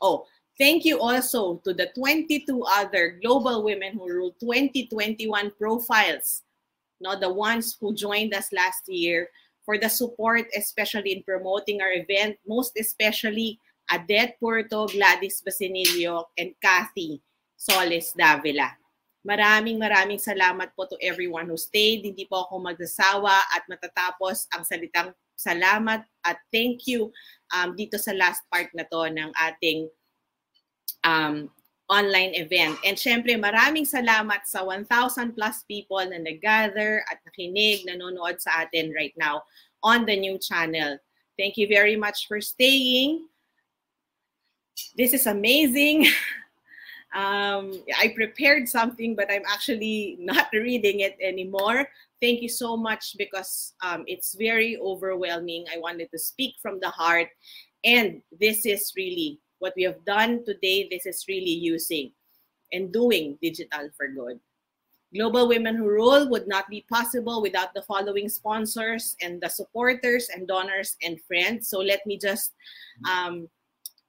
[0.00, 0.24] Oh,
[0.58, 6.42] thank you also to the 22 other global women who rule 2021 profiles,
[7.00, 9.28] not the ones who joined us last year,
[9.66, 13.58] for the support, especially in promoting our event, most especially
[13.90, 17.20] Adet Puerto, Gladys Basinilio, and Kathy
[17.56, 18.72] Solis Davila.
[19.20, 22.08] Maraming maraming salamat po to everyone who stayed.
[22.08, 27.12] Hindi po ako magsasawa at matatapos ang salitang salamat at thank you
[27.52, 29.88] um, dito sa last part na to ng ating
[31.04, 31.52] um,
[31.90, 32.78] online event.
[32.86, 34.88] And syempre, maraming salamat sa 1,000
[35.36, 39.42] plus people na nag-gather at nakinig, nanonood sa atin right now
[39.82, 40.96] on the new channel.
[41.36, 43.26] Thank you very much for staying.
[44.96, 46.08] This is amazing.
[47.12, 51.88] Um, I prepared something, but I'm actually not reading it anymore.
[52.20, 55.64] Thank you so much because um, it's very overwhelming.
[55.74, 57.28] I wanted to speak from the heart.
[57.84, 60.86] And this is really what we have done today.
[60.90, 62.12] This is really using
[62.72, 64.38] and doing digital for good.
[65.12, 70.28] Global Women Who Rule would not be possible without the following sponsors and the supporters
[70.32, 71.68] and donors and friends.
[71.68, 72.52] So let me just,
[73.10, 73.48] um,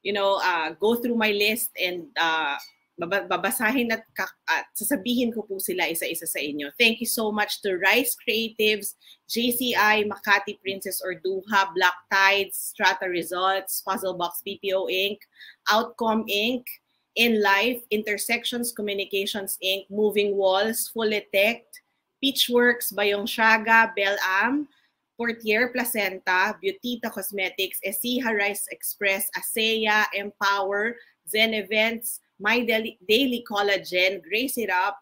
[0.04, 2.56] you know, uh, go through my list and uh,
[3.00, 4.04] babasahin at,
[4.48, 6.68] at sasabihin ko po sila isa-isa sa inyo.
[6.76, 8.94] Thank you so much to Rice Creatives,
[9.32, 15.18] JCI, Makati Princess or Duha, Black Tides, Strata Results, Puzzle Box BPO Inc.,
[15.72, 16.64] Outcome Inc.,
[17.12, 21.60] In Life, Intersections Communications Inc., Moving Walls, Fully Tech,
[22.24, 24.68] Peachworks, Bayong Shaga, Belam,
[25.16, 30.96] Portier Placenta, Beautita Cosmetics, Esiha Rice Express, ASEA, Empower,
[31.28, 34.98] Zen Events, My Daily, Daily Collagen, Grace It Up,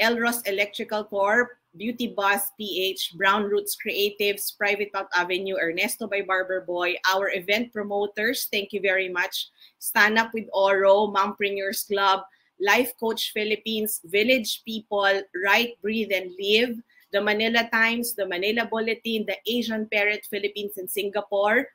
[0.00, 6.62] Elros Electrical Corp, Beauty Buzz PH, Brown Roots Creatives, Private Pop Avenue, Ernesto by Barber
[6.62, 9.50] Boy, our event promoters, thank you very much.
[9.78, 12.22] Stand Up with Oro, Mompreneurs Club,
[12.58, 16.80] Life Coach Philippines, Village People, Right, Breathe, and Live,
[17.12, 21.68] the Manila Times, the Manila Bulletin, the Asian Parent Philippines and Singapore,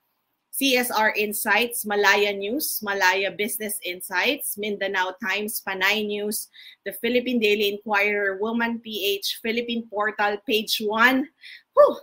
[0.60, 6.50] CSR Insights, Malaya News, Malaya Business Insights, Mindanao Times, Panay News,
[6.86, 11.28] the Philippine Daily Inquirer, Woman PH, Philippine Portal, Page 1,
[11.74, 11.98] whew,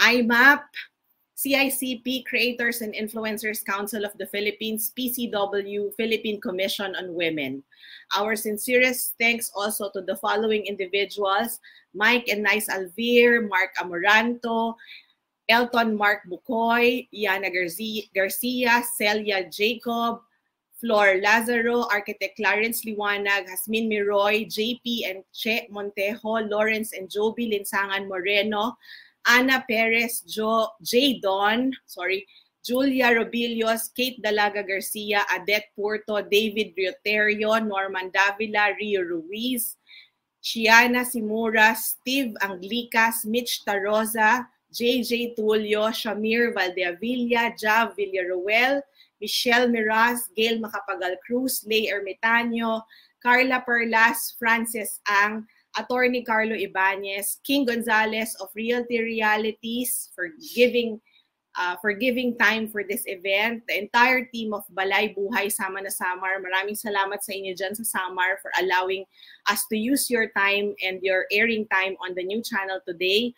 [0.00, 0.60] IMAP,
[1.40, 7.64] CICP, Creators and Influencers Council of the Philippines, PCW, Philippine Commission on Women.
[8.14, 11.58] Our sincerest thanks also to the following individuals,
[11.94, 14.74] Mike and Nice Alvir, Mark Amoranto,
[15.52, 20.22] Elton Mark Bukoy, Yana Garcia, Celia Jacob,
[20.80, 28.08] Flor Lazaro, Architect Clarence Liwanag, Hasmin Miroy, JP and Che Montejo, Lawrence and Joby Linsangan
[28.08, 28.76] Moreno,
[29.26, 31.20] Ana Perez, jo, J.
[31.20, 32.26] Don, sorry,
[32.64, 39.76] Julia Robilios, Kate Dalaga Garcia, Adet Porto, David Rioterio, Norman Davila, Rio Ruiz,
[40.42, 48.80] Shiana Simura, Steve Anglicas, Mitch Tarosa, JJ Tulio, Shamir Valdeavilla, Jav Villaruel,
[49.20, 52.82] Michelle Miraz, Gail Macapagal Cruz, Lay Ermitaño,
[53.22, 55.46] Carla Perlas, Frances Ang,
[55.76, 61.00] Attorney Carlo Ibanez, King Gonzalez of Realty Realities for giving
[61.56, 63.62] uh, for giving time for this event.
[63.68, 67.84] The entire team of Balay Buhay Sama na Samar, maraming salamat sa inyo dyan sa
[67.84, 69.04] Samar for allowing
[69.48, 73.32] us to use your time and your airing time on the new channel today.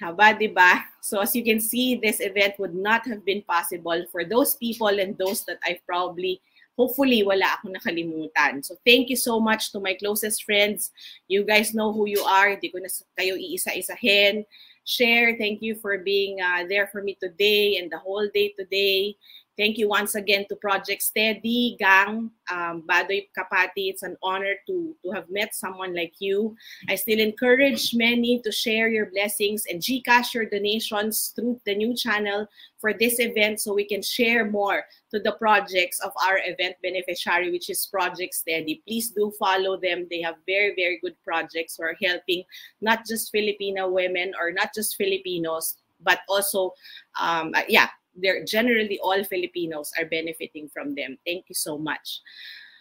[0.00, 0.80] Haba, di ba?
[1.04, 4.88] So as you can see, this event would not have been possible for those people
[4.88, 6.40] and those that I've probably,
[6.72, 8.64] hopefully, wala akong nakalimutan.
[8.64, 10.90] So thank you so much to my closest friends.
[11.28, 12.48] You guys know who you are.
[12.48, 14.48] Hindi ko na kayo iisa-isahin.
[14.88, 19.14] Share, thank you for being uh, there for me today and the whole day today.
[19.60, 23.90] Thank you once again to Project Steady, Gang, um, Badoy Capati.
[23.92, 26.56] It's an honor to, to have met someone like you.
[26.88, 31.94] I still encourage many to share your blessings and Gcash your donations through the new
[31.94, 36.76] channel for this event so we can share more to the projects of our event
[36.82, 38.82] beneficiary, which is Project Steady.
[38.88, 40.06] Please do follow them.
[40.10, 42.44] They have very, very good projects who are helping
[42.80, 46.72] not just Filipino women or not just Filipinos, but also,
[47.20, 51.18] um, yeah, they're generally all Filipinos are benefiting from them.
[51.26, 52.20] Thank you so much.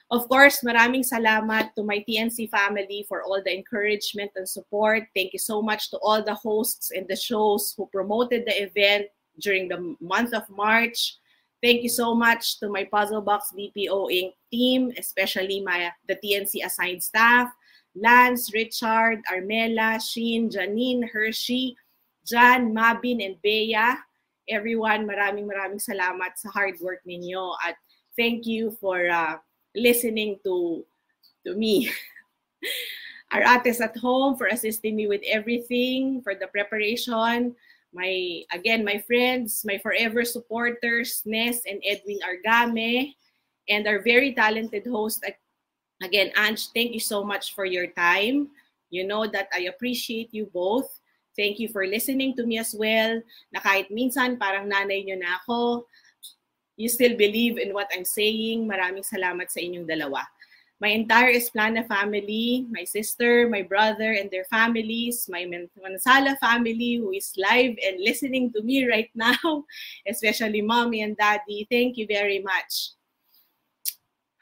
[0.10, 5.06] Of course, maraming salamat to my TNC family for all the encouragement and support.
[5.14, 9.14] Thank you so much to all the hosts and the shows who promoted the event
[9.38, 11.22] during the month of March.
[11.62, 14.34] Thank you so much to my Puzzle Box BPO Inc.
[14.50, 17.54] team, especially my the TNC assigned staff,
[17.94, 21.78] Lance, Richard, Armela, Sheen, Janine, Hershey,
[22.26, 23.78] Jan, Mabin, and Bea.
[24.50, 27.78] Everyone, maraming maraming salamat sa hard work ninyo at
[28.18, 29.38] thank you for uh,
[29.78, 30.84] listening to
[31.46, 31.88] to me.
[33.32, 37.54] Our ates at home for assisting me with everything, for the preparation.
[37.94, 43.14] My, again, my friends, my forever supporters, Ness and Edwin Argame,
[43.70, 45.26] and our very talented host,
[46.02, 48.50] again, Ange, thank you so much for your time.
[48.90, 50.90] You know that I appreciate you both.
[51.38, 53.22] Thank you for listening to me as well.
[53.54, 55.86] Na kahit minsan parang nanay nyo na ako,
[56.80, 58.66] you still believe in what I'm saying.
[58.66, 60.24] Maraming salamat sa inyong dalawa
[60.80, 67.12] my entire Esplana family, my sister, my brother, and their families, my Mansala family who
[67.12, 69.68] is live and listening to me right now,
[70.08, 72.96] especially mommy and daddy, thank you very much.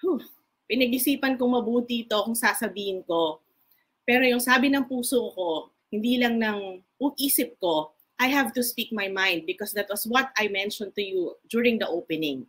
[0.01, 0.21] Whew.
[0.69, 3.41] Pinag-isipan kong mabuti ito kung sasabihin ko.
[4.05, 6.83] Pero yung sabi ng puso ko, hindi lang ng
[7.19, 11.03] isip ko, I have to speak my mind because that was what I mentioned to
[11.03, 12.47] you during the opening.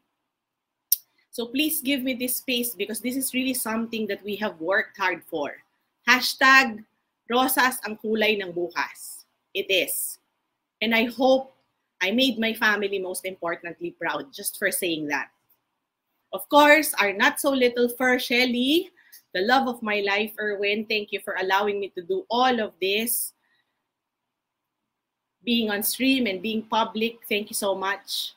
[1.31, 4.98] So please give me this space because this is really something that we have worked
[4.98, 5.55] hard for.
[6.09, 6.82] Hashtag
[7.28, 9.28] Rosas ang kulay ng bukas.
[9.52, 10.19] It is.
[10.81, 11.52] And I hope
[12.01, 15.28] I made my family most importantly proud just for saying that.
[16.32, 18.90] Of course, our not so little fur Shelly,
[19.35, 22.73] the love of my life, Erwin, thank you for allowing me to do all of
[22.81, 23.33] this.
[25.45, 28.35] Being on stream and being public, thank you so much.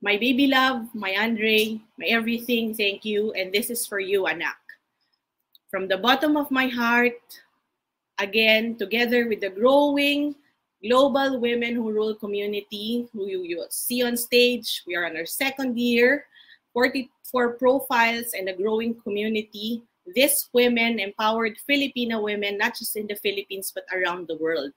[0.00, 3.32] My baby love, my Andre, my everything, thank you.
[3.32, 4.58] And this is for you, anak.
[5.70, 7.20] From the bottom of my heart,
[8.18, 10.34] again, together with the growing
[10.82, 15.26] global women who rule community, who you, you see on stage, we are on our
[15.26, 16.26] second year,
[16.72, 19.82] 44 profiles and a growing community.
[20.14, 24.72] These women, empowered Filipino women, not just in the Philippines, but around the world,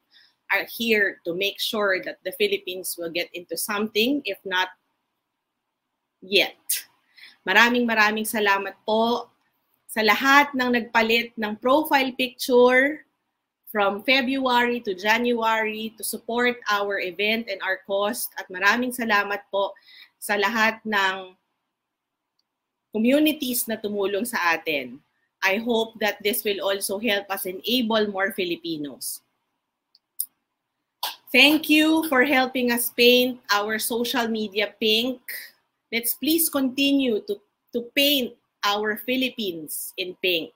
[0.52, 4.68] are here to make sure that the Philippines will get into something, if not
[6.20, 6.60] yet.
[7.48, 9.32] Maraming maraming salamat po
[9.88, 13.04] sa lahat ng nagpalit ng profile picture
[13.72, 18.36] from February to January to support our event and our cost.
[18.36, 19.72] At maraming salamat po
[20.20, 21.34] sa lahat ng
[22.92, 25.00] communities na tumulong sa atin.
[25.44, 29.22] I hope that this will also help us enable more Filipinos.
[31.32, 35.22] Thank you for helping us paint our social media pink.
[35.92, 37.40] Let's please continue to,
[37.74, 40.52] to paint our Philippines in pink.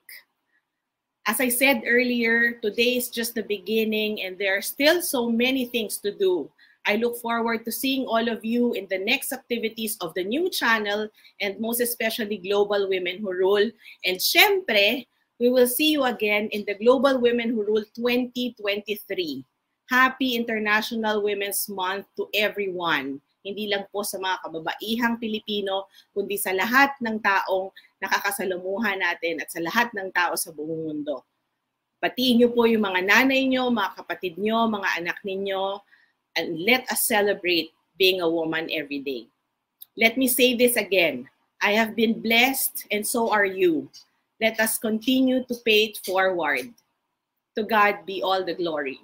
[1.26, 5.64] As I said earlier, today is just the beginning and there are still so many
[5.64, 6.48] things to do.
[6.86, 10.48] I look forward to seeing all of you in the next activities of the new
[10.50, 11.08] channel
[11.40, 13.70] and most especially Global Women Who Rule.
[14.06, 15.06] And syempre,
[15.38, 19.44] we will see you again in the Global Women Who Rule 2023.
[19.90, 23.20] Happy International Women's Month to everyone.
[23.46, 27.70] hindi lang po sa mga kababaihang Pilipino, kundi sa lahat ng taong
[28.02, 31.22] nakakasalamuhan natin at sa lahat ng tao sa buong mundo.
[32.02, 35.80] Patiin niyo po yung mga nanay niyo, mga kapatid niyo, mga anak ninyo,
[36.36, 39.26] and let us celebrate being a woman every day.
[39.96, 41.28] Let me say this again.
[41.62, 43.88] I have been blessed and so are you.
[44.40, 46.72] Let us continue to pay it forward.
[47.56, 49.00] To God be all the glory.